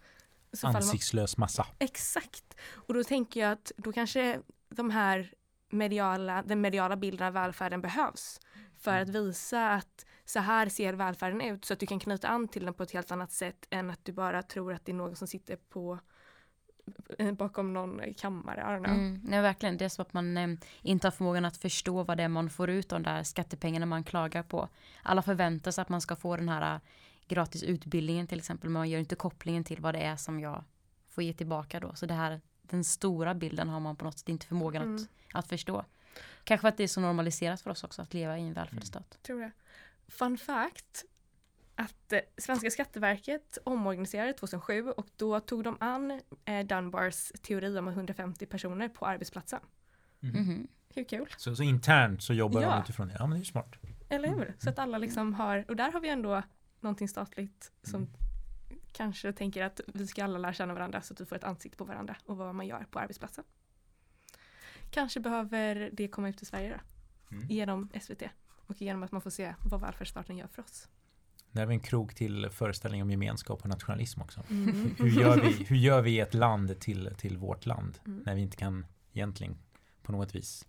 Ansiktslös 0.63 1.37
massa. 1.37 1.67
Exakt. 1.79 2.57
Och 2.73 2.95
då 2.95 3.05
tänker 3.05 3.41
jag 3.41 3.53
att 3.53 3.73
då 3.77 3.93
kanske 3.93 4.41
de 4.69 4.91
här 4.91 5.35
mediala, 5.73 6.43
den 6.43 6.61
mediala 6.61 6.97
bilden 6.97 7.27
av 7.27 7.33
välfärden 7.33 7.81
behövs. 7.81 8.41
För 8.77 8.99
att 8.99 9.09
visa 9.09 9.71
att 9.71 10.07
så 10.25 10.41
här 10.41 10.69
ser 10.69 10.93
välfärden 10.93 11.41
ut 11.41 11.65
så 11.65 11.73
att 11.73 11.81
du 11.81 11.87
kan 11.87 12.01
knyta 12.01 12.29
an 12.29 12.49
till 12.49 12.65
den 12.65 12.75
på 12.75 12.83
ett 12.83 12.93
helt 12.93 13.11
annat 13.11 13.33
sätt 13.33 13.67
än 13.71 13.91
att 13.91 14.05
du 14.05 14.13
bara 14.13 14.43
tror 14.43 14.73
att 14.73 14.85
det 14.85 14.93
är 14.93 14.97
någon 14.97 15.17
som 15.17 15.29
sitter 15.29 15.57
på 15.57 15.99
eh, 17.19 17.33
bakom 17.33 17.73
någon 17.73 18.15
kammare. 18.15 18.61
Mm, 18.61 19.21
nej, 19.25 19.43
verkligen. 19.43 19.77
Det 19.77 19.85
är 19.85 19.89
som 19.89 20.03
att 20.03 20.13
man 20.13 20.37
eh, 20.37 20.49
inte 20.83 21.07
har 21.07 21.13
förmågan 21.13 21.45
att 21.45 21.57
förstå 21.57 22.03
vad 22.03 22.17
det 22.17 22.23
är 22.23 22.29
man 22.29 22.51
får 22.51 22.71
ut 22.71 22.93
av 22.93 23.03
de 23.03 23.11
där 23.11 23.23
skattepengarna 23.23 23.87
man 23.87 24.05
klagar 24.05 24.43
på. 24.43 24.69
Alla 25.03 25.23
förväntar 25.23 25.71
sig 25.71 25.83
att 25.83 25.89
man 25.89 26.01
ska 26.01 26.17
få 26.17 26.37
den 26.37 26.49
här 26.49 26.75
eh, 26.75 26.81
gratis 27.29 27.63
utbildningen 27.63 28.27
till 28.27 28.39
exempel. 28.39 28.71
Men 28.71 28.81
man 28.81 28.91
gör 28.91 29.01
inte 29.01 29.15
kopplingen 29.15 29.65
till 29.65 29.81
vad 29.81 29.95
det 29.95 30.01
är 30.01 30.17
som 30.17 30.41
jag 30.41 30.65
får 31.09 31.25
ge 31.25 31.33
tillbaka 31.33 31.81
då. 31.81 31.95
Så 31.95 32.07
det 32.07 32.15
här 32.15 32.41
den 32.63 32.85
stora 32.85 33.35
bilden 33.35 33.69
har 33.69 33.81
man 33.81 33.97
på 33.97 34.05
något 34.05 34.19
sätt 34.19 34.29
inte 34.29 34.47
förmågan 34.47 34.83
Mm. 34.83 34.95
att, 34.95 35.09
att 35.35 35.49
förstå. 35.49 35.85
Kanske 36.45 36.63
för 36.63 36.69
att 36.69 36.77
det 36.77 36.83
är 36.85 36.89
så 36.89 37.01
normaliserat 37.01 37.61
för 37.61 37.71
oss 37.71 37.85
också 37.85 38.03
att 38.03 38.15
leva 38.15 38.39
i 38.39 38.43
en 38.43 38.53
välfärdsstat. 38.53 39.19
tror 39.23 39.41
det. 39.41 39.51
Fun 40.09 40.39
fact 40.39 41.05
att 41.75 42.13
eh, 42.13 42.21
svenska 42.39 42.71
skatteverket 42.71 43.59
omorganiserade 43.65 44.33
2007 44.33 44.91
och 44.91 45.07
då 45.17 45.41
tog 45.41 45.65
de 45.65 45.77
an 45.81 46.21
eh, 46.45 46.67
Dunbars 46.67 47.33
teori 47.43 47.79
om 47.79 47.89
150 47.89 48.47
personer 48.47 48.89
på 48.89 49.07
arbetsplatsen. 49.07 49.61
Mhm. 50.21 50.41
Mhm. 50.43 50.69
Hur 50.95 51.05
kul? 51.05 51.35
Så, 51.37 51.57
så 51.57 51.63
internt 51.63 52.23
så 52.23 52.33
jobbar 52.35 52.63
Ja. 52.63 52.71
de 52.71 52.83
utifrån 52.83 53.09
det. 53.09 53.15
Ja, 53.19 53.27
men 53.27 53.31
det 53.31 53.37
är 53.37 53.39
ju 53.39 53.45
smart. 53.45 53.73
Eller 54.09 54.29
hur? 54.29 54.55
Så 54.59 54.71
att 54.71 54.79
alla 54.79 54.99
liksom 54.99 55.35
har, 55.35 55.65
och 55.69 55.77
där 55.77 55.93
har 55.93 56.01
vi 56.01 56.09
ändå 56.09 56.43
någonting 56.81 57.09
statligt 57.09 57.73
som 57.83 58.09
kanske 58.93 59.33
tänker 59.33 59.63
att 59.65 59.81
vi 59.87 60.07
ska 60.07 60.25
alla 60.25 60.39
lära 60.39 60.53
känna 60.53 60.75
varandra 60.75 61.03
så 61.03 61.15
att 61.15 61.21
vi 61.21 61.27
får 61.27 61.37
ett 61.37 61.45
ansikte 61.45 61.79
på 61.79 61.85
varandra 61.85 62.17
och 62.27 62.37
vad 62.37 62.55
man 62.55 62.67
gör 62.67 62.87
på 62.91 62.99
arbetsplatsen. 62.99 63.45
Kanske 64.91 65.21
behöver 65.21 65.91
det 65.93 66.09
komma 66.09 66.29
ut 66.29 66.43
i 66.43 66.45
Sverige 66.45 66.71
då, 66.71 66.81
Mm. 67.37 67.49
genom 67.49 67.89
SVT 68.01 68.23
och 68.47 68.83
genom 68.83 69.03
att 69.03 69.13
man 69.13 69.21
får 69.21 69.31
se 69.31 69.55
vad 69.65 69.81
välfärdsstaten 69.81 70.37
gör 70.37 70.47
för 70.47 70.63
oss. 70.63 70.89
Där 71.51 71.61
har 71.61 71.67
vi 71.67 71.75
en 71.75 71.81
krok 71.81 72.15
till 72.15 72.49
föreställning 72.51 73.03
om 73.03 73.11
gemenskap 73.11 73.63
och 73.63 73.69
nationalism 73.69 74.21
också. 74.23 74.43
Mm. 74.51 74.95
Hur 74.99 75.09
gör 75.21 75.41
vi, 75.41 75.65
hur 75.65 75.77
gör 75.77 76.03
vi 76.03 76.21
ett 76.21 76.35
land 76.35 76.81
till, 76.81 77.11
till 77.19 77.39
vårt 77.39 77.67
land 77.67 77.99
Mm. 78.07 78.23
när 78.27 78.35
vi 78.35 78.41
inte 78.41 78.57
kan 78.57 78.87
egentligen 79.13 79.57
på 80.03 80.13
något 80.13 80.35
vis 80.35 80.67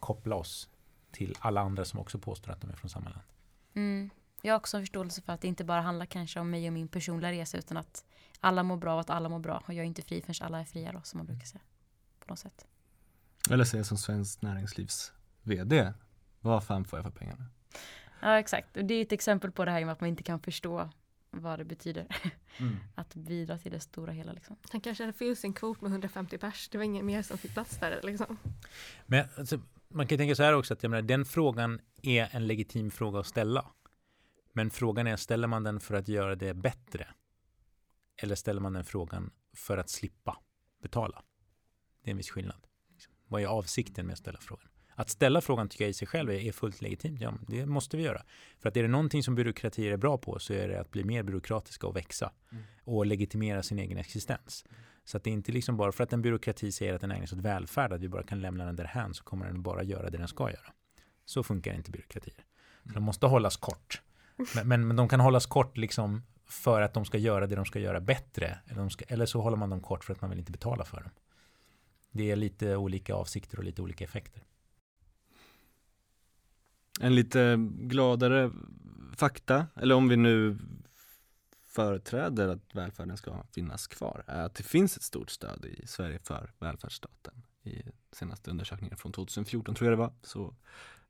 koppla 0.00 0.34
oss 0.36 0.68
till 1.10 1.34
alla 1.38 1.60
andra 1.60 1.84
som 1.84 2.00
också 2.00 2.18
påstår 2.18 2.52
att 2.52 2.60
de 2.60 2.70
är 2.70 2.76
från 2.76 2.90
samma 2.90 3.10
land. 3.10 3.24
Mm. 4.38 4.48
Jag 4.48 4.54
har 4.54 4.58
också 4.58 4.76
en 4.76 4.82
förståelse 4.82 5.22
för 5.22 5.32
att 5.32 5.40
det 5.40 5.48
inte 5.48 5.64
bara 5.64 5.80
handlar 5.80 6.06
kanske 6.06 6.40
om 6.40 6.50
mig 6.50 6.66
och 6.66 6.72
min 6.72 6.88
personliga 6.88 7.32
resa 7.32 7.58
utan 7.58 7.76
att 7.76 8.04
alla 8.40 8.62
mår 8.62 8.76
bra 8.76 8.94
och 8.94 9.00
att 9.00 9.10
alla 9.10 9.28
mår 9.28 9.38
bra 9.38 9.62
och 9.66 9.74
jag 9.74 9.82
är 9.82 9.86
inte 9.86 10.02
fri 10.02 10.22
förrän 10.22 10.46
alla 10.46 10.60
är 10.60 10.64
fria 10.64 10.92
då 10.92 11.00
som 11.04 11.18
man 11.18 11.26
brukar 11.26 11.46
säga. 11.46 11.62
På 12.18 12.32
något 12.32 12.38
sätt. 12.38 12.66
Eller 13.50 13.64
säga 13.64 13.84
som 13.84 13.98
Svenskt 13.98 14.42
Näringslivs 14.42 15.12
VD. 15.42 15.92
Vad 16.40 16.64
fan 16.64 16.84
får 16.84 16.98
jag 16.98 17.04
för 17.04 17.12
pengarna? 17.12 17.44
Ja 18.20 18.38
exakt, 18.38 18.76
och 18.76 18.84
det 18.84 18.94
är 18.94 19.02
ett 19.02 19.12
exempel 19.12 19.52
på 19.52 19.64
det 19.64 19.70
här 19.70 19.84
med 19.84 19.92
att 19.92 20.00
man 20.00 20.08
inte 20.08 20.22
kan 20.22 20.40
förstå 20.40 20.90
vad 21.30 21.58
det 21.58 21.64
betyder 21.64 22.06
att 22.94 23.14
bidra 23.14 23.58
till 23.58 23.72
det 23.72 23.80
stora 23.80 24.12
hela 24.12 24.32
liksom. 24.32 24.56
Han 24.70 24.80
kanske 24.80 25.04
hade 25.04 25.12
fyllt 25.12 25.38
sin 25.38 25.52
kvot 25.52 25.80
med 25.80 25.90
150 25.90 26.38
pers. 26.38 26.68
Det 26.68 26.78
var 26.78 26.84
ingen 26.84 27.06
mer 27.06 27.22
som 27.22 27.38
fick 27.38 27.52
plats 27.52 27.78
där 27.78 28.00
liksom. 28.02 28.36
Men 29.06 29.26
alltså, 29.38 29.60
man 29.88 30.06
kan 30.06 30.14
ju 30.14 30.18
tänka 30.18 30.34
så 30.34 30.42
här 30.42 30.52
också 30.52 30.74
att 30.74 30.82
jag 30.82 30.90
menar, 30.90 31.02
den 31.02 31.24
frågan 31.24 31.80
är 32.02 32.28
en 32.32 32.46
legitim 32.46 32.90
fråga 32.90 33.20
att 33.20 33.26
ställa. 33.26 33.66
Men 34.58 34.70
frågan 34.70 35.06
är, 35.06 35.16
ställer 35.16 35.48
man 35.48 35.62
den 35.62 35.80
för 35.80 35.94
att 35.94 36.08
göra 36.08 36.36
det 36.36 36.54
bättre? 36.54 37.08
Eller 38.16 38.34
ställer 38.34 38.60
man 38.60 38.72
den 38.72 38.84
frågan 38.84 39.30
för 39.56 39.78
att 39.78 39.88
slippa 39.88 40.38
betala? 40.82 41.22
Det 42.02 42.08
är 42.08 42.10
en 42.10 42.16
viss 42.16 42.30
skillnad. 42.30 42.66
Liksom. 42.92 43.12
Vad 43.26 43.42
är 43.42 43.46
avsikten 43.46 44.06
med 44.06 44.12
att 44.12 44.18
ställa 44.18 44.38
frågan? 44.40 44.68
Att 44.94 45.10
ställa 45.10 45.40
frågan 45.40 45.68
tycker 45.68 45.84
jag 45.84 45.90
i 45.90 45.94
sig 45.94 46.08
själv 46.08 46.30
är, 46.30 46.52
fullt 46.52 46.80
legitimt. 46.80 47.20
Ja, 47.20 47.34
det 47.48 47.66
måste 47.66 47.96
vi 47.96 48.02
göra. 48.02 48.22
För 48.60 48.68
att 48.68 48.76
är 48.76 48.82
det 48.82 48.88
någonting 48.88 49.22
som 49.22 49.34
byråkratier 49.34 49.92
är 49.92 49.96
bra 49.96 50.18
på 50.18 50.38
så 50.38 50.52
är 50.52 50.68
det 50.68 50.80
att 50.80 50.90
bli 50.90 51.04
mer 51.04 51.22
byråkratiska 51.22 51.86
och 51.86 51.96
växa. 51.96 52.32
Mm. 52.52 52.64
Och 52.84 53.06
legitimera 53.06 53.62
sin 53.62 53.78
egen 53.78 53.98
existens. 53.98 54.64
Så 55.04 55.16
att 55.16 55.24
det 55.24 55.30
är 55.30 55.34
inte 55.34 55.52
liksom 55.52 55.76
bara 55.76 55.92
för 55.92 56.04
att 56.04 56.12
en 56.12 56.22
byråkrati 56.22 56.72
säger 56.72 56.94
att 56.94 57.00
den 57.00 57.10
ägnar 57.10 57.26
sig 57.26 57.38
åt 57.38 57.44
välfärd, 57.44 57.92
att 57.92 58.00
vi 58.00 58.08
bara 58.08 58.22
kan 58.22 58.40
lämna 58.40 58.64
den 58.64 58.76
därhän 58.76 59.14
så 59.14 59.24
kommer 59.24 59.46
den 59.46 59.62
bara 59.62 59.82
göra 59.82 60.10
det 60.10 60.18
den 60.18 60.28
ska 60.28 60.50
göra. 60.50 60.72
Så 61.24 61.42
funkar 61.42 61.74
inte 61.74 61.90
byråkratier. 61.90 62.44
Så 62.84 62.92
de 62.92 63.02
måste 63.02 63.26
hållas 63.26 63.56
kort. 63.56 64.02
Men, 64.54 64.68
men, 64.68 64.86
men 64.86 64.96
de 64.96 65.08
kan 65.08 65.20
hållas 65.20 65.46
kort 65.46 65.76
liksom 65.76 66.22
för 66.46 66.82
att 66.82 66.94
de 66.94 67.04
ska 67.04 67.18
göra 67.18 67.46
det 67.46 67.56
de 67.56 67.64
ska 67.64 67.78
göra 67.78 68.00
bättre. 68.00 68.58
Eller, 68.66 68.80
de 68.80 68.90
ska, 68.90 69.04
eller 69.04 69.26
så 69.26 69.40
håller 69.40 69.56
man 69.56 69.70
dem 69.70 69.80
kort 69.80 70.04
för 70.04 70.12
att 70.12 70.20
man 70.20 70.30
vill 70.30 70.38
inte 70.38 70.52
betala 70.52 70.84
för 70.84 71.00
dem. 71.00 71.10
Det 72.10 72.30
är 72.30 72.36
lite 72.36 72.76
olika 72.76 73.14
avsikter 73.14 73.58
och 73.58 73.64
lite 73.64 73.82
olika 73.82 74.04
effekter. 74.04 74.42
En 77.00 77.14
lite 77.14 77.56
gladare 77.70 78.50
fakta, 79.16 79.66
eller 79.76 79.94
om 79.94 80.08
vi 80.08 80.16
nu 80.16 80.58
företräder 81.66 82.48
att 82.48 82.74
välfärden 82.74 83.16
ska 83.16 83.42
finnas 83.52 83.86
kvar, 83.86 84.24
är 84.26 84.42
att 84.42 84.54
det 84.54 84.62
finns 84.62 84.96
ett 84.96 85.02
stort 85.02 85.30
stöd 85.30 85.64
i 85.64 85.86
Sverige 85.86 86.18
för 86.18 86.52
välfärdsstaten. 86.58 87.42
I 87.62 87.82
senaste 88.12 88.50
undersökningen 88.50 88.96
från 88.96 89.12
2014 89.12 89.74
tror 89.74 89.90
jag 89.90 89.98
det 89.98 90.02
var, 90.02 90.12
så 90.22 90.54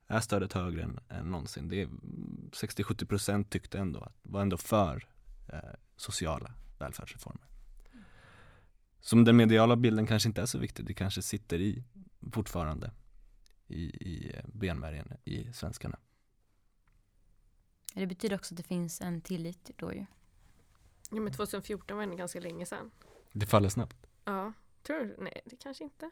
är 0.08 0.20
stödet 0.20 0.52
högre 0.52 0.82
än, 0.82 1.00
än 1.08 1.30
någonsin. 1.30 1.68
Det 1.68 1.82
är 1.82 1.86
60-70 1.86 3.06
procent 3.06 3.50
tyckte 3.50 3.78
ändå 3.78 4.00
att 4.00 4.14
var 4.22 4.40
ändå 4.42 4.56
för 4.56 5.08
eh, 5.52 5.58
sociala 5.96 6.52
välfärdsreformer. 6.78 7.42
Som 9.00 9.24
den 9.24 9.36
mediala 9.36 9.76
bilden 9.76 10.06
kanske 10.06 10.28
inte 10.28 10.42
är 10.42 10.46
så 10.46 10.58
viktig, 10.58 10.86
det 10.86 10.94
kanske 10.94 11.22
sitter 11.22 11.60
i 11.60 11.84
fortfarande 12.32 12.90
i, 13.66 13.82
i 13.84 14.32
eh, 14.36 14.44
benmärgen 14.46 15.12
i 15.24 15.52
svenskarna. 15.52 15.98
Det 17.94 18.06
betyder 18.06 18.36
också 18.36 18.54
att 18.54 18.56
det 18.56 18.62
finns 18.62 19.00
en 19.00 19.20
tillit 19.20 19.70
då 19.76 19.92
ju. 19.92 20.06
Ja 21.10 21.20
men 21.20 21.32
2014 21.32 21.96
var 21.96 22.04
ändå 22.04 22.16
ganska 22.16 22.40
länge 22.40 22.66
sedan. 22.66 22.90
Det 23.32 23.46
faller 23.46 23.68
snabbt. 23.68 23.96
Ja, 24.24 24.52
tror 24.82 24.98
du? 25.00 25.16
Nej, 25.18 25.40
det 25.44 25.56
kanske 25.56 25.84
inte. 25.84 26.10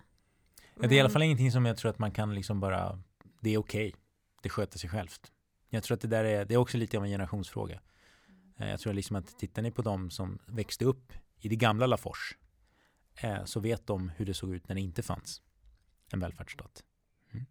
Ja, 0.81 0.89
det 0.89 0.95
är 0.95 0.97
i 0.97 1.01
alla 1.01 1.09
Men- 1.09 1.13
fall 1.13 1.23
ingenting 1.23 1.53
som 1.53 1.67
jag 1.67 1.77
tror 1.77 1.91
att 1.91 1.99
man 1.99 2.11
kan 2.11 2.35
liksom 2.35 2.61
bara, 2.61 3.03
det 3.41 3.51
är 3.51 3.59
okej, 3.59 3.95
det 4.43 4.49
sköter 4.49 4.79
sig 4.79 4.91
självt. 4.91 5.33
Jag 5.69 5.83
tror 5.83 5.95
att 5.95 6.01
det 6.01 6.09
där 6.09 6.25
är, 6.25 6.45
det 6.45 6.55
är 6.55 6.59
också 6.59 6.79
lite 6.79 6.99
av 6.99 7.05
en 7.05 7.11
generationsfråga. 7.11 7.81
Eh, 8.57 8.69
jag 8.71 8.81
tror 8.81 8.93
liksom 8.93 9.17
att 9.17 9.39
tittar 9.39 9.63
ni 9.63 9.71
på 9.71 9.83
de 9.83 10.11
som 10.11 10.39
växte 10.47 10.85
upp 10.85 11.13
i 11.39 11.49
det 11.49 11.57
gamla 11.57 11.87
Lafors 11.87 12.37
eh, 13.15 13.45
så 13.45 13.61
vet 13.61 13.87
de 13.87 14.09
hur 14.09 14.27
det 14.27 14.35
såg 14.35 14.55
ut 14.55 14.69
när 14.69 14.75
det 14.75 14.81
inte 14.81 15.03
fanns 15.03 15.43
en 16.13 16.21
välfärdsstat. 16.21 16.85
Mm. 17.33 17.47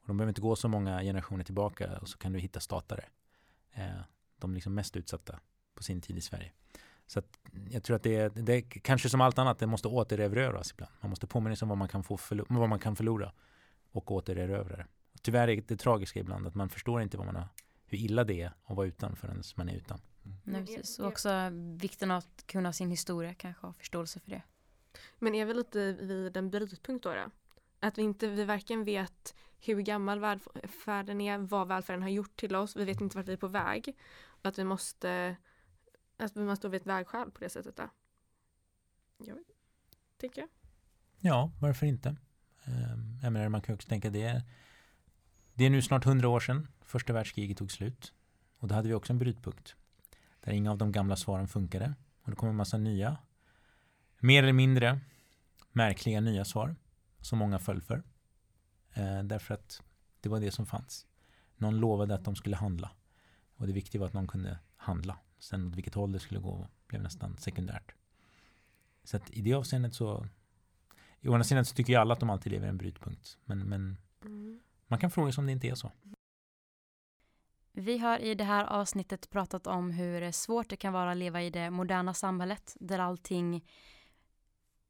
Och 0.00 0.06
de 0.06 0.16
behöver 0.16 0.30
inte 0.30 0.40
gå 0.40 0.56
så 0.56 0.68
många 0.68 1.02
generationer 1.02 1.44
tillbaka 1.44 1.98
och 1.98 2.08
så 2.08 2.18
kan 2.18 2.32
du 2.32 2.38
hitta 2.38 2.60
statare. 2.60 3.04
Eh, 3.72 4.00
de 4.38 4.54
liksom 4.54 4.74
mest 4.74 4.96
utsatta 4.96 5.40
på 5.74 5.82
sin 5.82 6.00
tid 6.00 6.18
i 6.18 6.20
Sverige. 6.20 6.52
Så 7.06 7.18
att 7.18 7.38
jag 7.70 7.82
tror 7.84 7.96
att 7.96 8.02
det 8.02 8.16
är, 8.16 8.30
det 8.30 8.52
är 8.52 8.60
kanske 8.60 9.08
som 9.08 9.20
allt 9.20 9.38
annat, 9.38 9.58
det 9.58 9.66
måste 9.66 9.88
återerövras 9.88 10.72
ibland. 10.72 10.92
Man 11.00 11.10
måste 11.10 11.26
påminna 11.26 11.56
sig 11.56 11.66
om 11.66 11.68
vad 11.68 11.78
man 11.78 11.88
kan, 11.88 12.04
få 12.04 12.16
förlo- 12.16 12.46
vad 12.48 12.68
man 12.68 12.78
kan 12.78 12.96
förlora 12.96 13.32
och 13.92 14.10
återerövra 14.10 14.76
det. 14.76 14.86
Tyvärr 15.22 15.48
är 15.48 15.62
det 15.66 15.76
tragiska 15.76 16.20
ibland 16.20 16.46
att 16.46 16.54
man 16.54 16.68
förstår 16.68 17.02
inte 17.02 17.16
vad 17.16 17.26
man 17.26 17.36
har, 17.36 17.48
hur 17.86 17.98
illa 17.98 18.24
det 18.24 18.42
är 18.42 18.52
att 18.64 18.76
vara 18.76 18.86
utan 18.86 19.16
förrän 19.16 19.42
man 19.56 19.68
är 19.68 19.74
utan. 19.74 20.00
Nej, 20.22 20.36
Men 20.44 20.66
precis. 20.66 20.98
Och 20.98 21.06
också 21.06 21.30
vikten 21.80 22.10
av 22.10 22.18
att 22.18 22.46
kunna 22.46 22.72
sin 22.72 22.90
historia 22.90 23.34
kanske 23.34 23.66
ha 23.66 23.72
förståelse 23.72 24.20
för 24.20 24.30
det. 24.30 24.42
Men 25.18 25.34
är 25.34 25.46
vi 25.46 25.54
lite 25.54 25.92
vid 25.92 26.36
en 26.36 26.50
brytpunkt 26.50 27.02
då, 27.02 27.14
då? 27.14 27.30
Att 27.80 27.98
vi 27.98 28.02
inte, 28.02 28.28
vi 28.28 28.44
varken 28.44 28.84
vet 28.84 29.34
hur 29.60 29.80
gammal 29.80 30.20
välfärden 30.20 31.20
är, 31.20 31.38
vad 31.38 31.68
välfärden 31.68 32.02
har 32.02 32.08
gjort 32.08 32.36
till 32.36 32.56
oss, 32.56 32.76
vi 32.76 32.84
vet 32.84 33.00
inte 33.00 33.16
vart 33.16 33.28
vi 33.28 33.32
är 33.32 33.36
på 33.36 33.48
väg. 33.48 33.96
Och 34.26 34.46
att 34.46 34.58
vi 34.58 34.64
måste, 34.64 35.36
att 36.16 36.36
vi 36.36 36.44
måste 36.44 36.60
stå 36.60 36.68
vid 36.68 36.80
ett 36.80 36.86
vägskäl 36.86 37.30
på 37.30 37.40
det 37.40 37.48
sättet 37.48 37.76
då. 37.76 37.90
Vet, 39.18 39.36
tänker 40.16 40.40
jag. 40.40 40.48
Ja, 41.20 41.52
varför 41.60 41.86
inte? 41.86 42.16
Ehm, 42.64 43.18
Jag 43.22 43.32
menar, 43.32 43.48
man 43.48 43.62
kan 43.62 43.74
också 43.74 43.88
tänka 43.88 44.10
det. 44.10 44.42
Det 45.58 45.64
är 45.64 45.70
nu 45.70 45.82
snart 45.82 46.04
hundra 46.04 46.28
år 46.28 46.40
sedan 46.40 46.68
första 46.80 47.12
världskriget 47.12 47.58
tog 47.58 47.72
slut. 47.72 48.12
Och 48.58 48.68
då 48.68 48.74
hade 48.74 48.88
vi 48.88 48.94
också 48.94 49.12
en 49.12 49.18
brytpunkt. 49.18 49.76
Där 50.40 50.52
inga 50.52 50.70
av 50.70 50.78
de 50.78 50.92
gamla 50.92 51.16
svaren 51.16 51.48
funkade. 51.48 51.94
Och 52.22 52.30
det 52.30 52.36
kom 52.36 52.48
en 52.48 52.56
massa 52.56 52.78
nya, 52.78 53.16
mer 54.18 54.42
eller 54.42 54.52
mindre 54.52 55.00
märkliga 55.72 56.20
nya 56.20 56.44
svar. 56.44 56.76
Som 57.20 57.38
många 57.38 57.58
föll 57.58 57.82
för. 57.82 58.02
Eh, 58.94 59.22
därför 59.22 59.54
att 59.54 59.82
det 60.20 60.28
var 60.28 60.40
det 60.40 60.50
som 60.50 60.66
fanns. 60.66 61.06
Någon 61.56 61.76
lovade 61.76 62.14
att 62.14 62.24
de 62.24 62.36
skulle 62.36 62.56
handla. 62.56 62.90
Och 63.56 63.66
det 63.66 63.72
viktiga 63.72 64.00
var 64.00 64.06
att 64.08 64.14
någon 64.14 64.28
kunde 64.28 64.58
handla. 64.76 65.18
Sen 65.38 65.68
åt 65.68 65.76
vilket 65.76 65.94
håll 65.94 66.12
det 66.12 66.18
skulle 66.18 66.40
gå 66.40 66.68
blev 66.86 67.02
nästan 67.02 67.36
sekundärt. 67.36 67.94
Så 69.04 69.16
att 69.16 69.30
i 69.30 69.42
det 69.42 69.54
avseendet 69.54 69.94
så 69.94 70.26
i 71.20 71.28
å 71.28 71.32
andra 71.32 71.44
sidan 71.44 71.64
så 71.64 71.74
tycker 71.74 71.92
ju 71.92 71.98
alla 71.98 72.14
att 72.14 72.20
de 72.20 72.30
alltid 72.30 72.52
lever 72.52 72.66
i 72.66 72.70
en 72.70 72.78
brytpunkt. 72.78 73.38
Men, 73.44 73.58
men 73.58 73.96
man 74.88 74.98
kan 74.98 75.10
fråga 75.10 75.32
sig 75.32 75.42
om 75.42 75.46
det 75.46 75.52
inte 75.52 75.68
är 75.68 75.74
så. 75.74 75.92
Vi 77.72 77.98
har 77.98 78.18
i 78.18 78.34
det 78.34 78.44
här 78.44 78.64
avsnittet 78.64 79.30
pratat 79.30 79.66
om 79.66 79.90
hur 79.90 80.32
svårt 80.32 80.68
det 80.68 80.76
kan 80.76 80.92
vara 80.92 81.10
att 81.10 81.16
leva 81.16 81.42
i 81.42 81.50
det 81.50 81.70
moderna 81.70 82.14
samhället 82.14 82.76
där 82.80 82.98
allting 82.98 83.64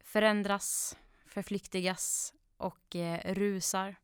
förändras, 0.00 0.96
förflyktigas 1.26 2.34
och 2.56 2.96
eh, 2.96 3.34
rusar 3.34 3.96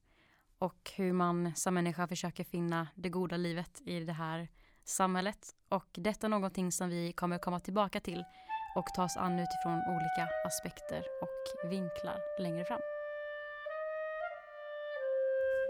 och 0.58 0.90
hur 0.96 1.12
man 1.12 1.54
som 1.54 1.74
människa 1.74 2.06
försöker 2.08 2.44
finna 2.44 2.88
det 2.94 3.08
goda 3.08 3.36
livet 3.36 3.80
i 3.86 4.00
det 4.00 4.12
här 4.12 4.48
samhället. 4.84 5.54
Och 5.68 5.88
detta 5.92 6.26
är 6.26 6.28
någonting 6.28 6.72
som 6.72 6.88
vi 6.88 7.12
kommer 7.12 7.38
komma 7.38 7.60
tillbaka 7.60 8.00
till 8.00 8.24
och 8.76 8.86
ta 8.96 9.04
oss 9.04 9.16
an 9.16 9.38
utifrån 9.38 9.82
olika 9.88 10.28
aspekter 10.46 11.02
och 11.22 11.70
vinklar 11.70 12.40
längre 12.40 12.64
fram. 12.64 12.93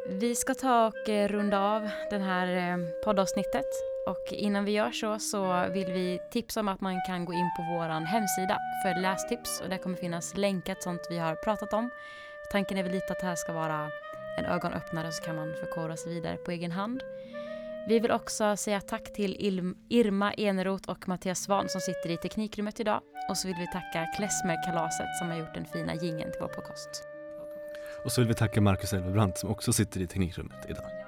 Vi 0.07 0.35
ska 0.35 0.55
ta 0.55 0.87
och 0.87 1.09
eh, 1.09 1.29
runda 1.29 1.61
av 1.61 1.91
det 2.11 2.19
här 2.19 2.73
eh, 2.73 2.79
poddavsnittet 3.05 3.67
Och 4.07 4.33
innan 4.33 4.65
vi 4.65 4.73
gör 4.73 4.91
så 4.91 5.19
så 5.19 5.69
vill 5.69 5.93
vi 5.93 6.21
tipsa 6.31 6.61
om 6.61 6.69
att 6.69 6.81
man 6.81 7.03
kan 7.07 7.25
gå 7.25 7.33
in 7.33 7.51
på 7.57 7.63
vår 7.63 8.07
hemsida 8.07 8.59
för 8.83 9.01
lästips 9.01 9.61
och 9.61 9.69
där 9.69 9.79
kommer 9.79 9.97
finnas 9.97 10.37
länkat 10.37 10.83
sånt 10.83 11.01
vi 11.11 11.19
har 11.19 11.35
pratat 11.35 11.73
om. 11.73 11.91
Tanken 12.53 12.79
är 12.79 12.83
väl 12.83 12.93
lite 12.93 13.13
att 13.13 13.21
det 13.21 13.27
här 13.27 13.37
ska 13.37 13.53
vara 13.53 13.91
en 14.39 14.45
ögonöppnare 14.45 15.13
så 15.13 15.23
kan 15.23 15.37
man 15.37 15.55
förkovra 15.61 15.97
sig 15.97 16.15
vidare 16.15 16.37
på 16.37 16.51
egen 16.51 16.73
hand. 16.73 17.03
Vi 17.89 17.99
vill 17.99 18.11
också 18.11 18.57
säga 18.57 18.81
tack 18.81 19.13
till 19.13 19.37
Irma 19.89 20.33
Eneroth 20.33 20.91
och 20.91 21.09
Mattias 21.09 21.39
Svan 21.39 21.69
som 21.69 21.81
sitter 21.81 22.11
i 22.11 22.17
teknikrummet 22.17 22.81
idag. 22.81 23.01
Och 23.29 23.37
så 23.37 23.49
vill 23.49 23.57
vi 23.57 23.67
tacka 23.67 24.07
Klesmerkalaset 24.17 25.17
som 25.19 25.31
har 25.31 25.39
gjort 25.39 25.55
den 25.55 25.65
fina 25.65 25.95
gingen 25.95 26.33
till 26.33 26.41
vår 26.41 26.49
podcast. 26.49 27.14
Och 28.05 28.13
så 28.13 28.21
vill 28.21 28.29
vi 28.29 28.35
tacka 28.35 28.61
Marcus 28.61 28.93
Elvebrant 28.93 29.39
som 29.39 29.51
också 29.51 29.73
sitter 29.73 30.01
i 30.01 30.07
teknikrummet 30.07 30.57
idag. 30.69 31.04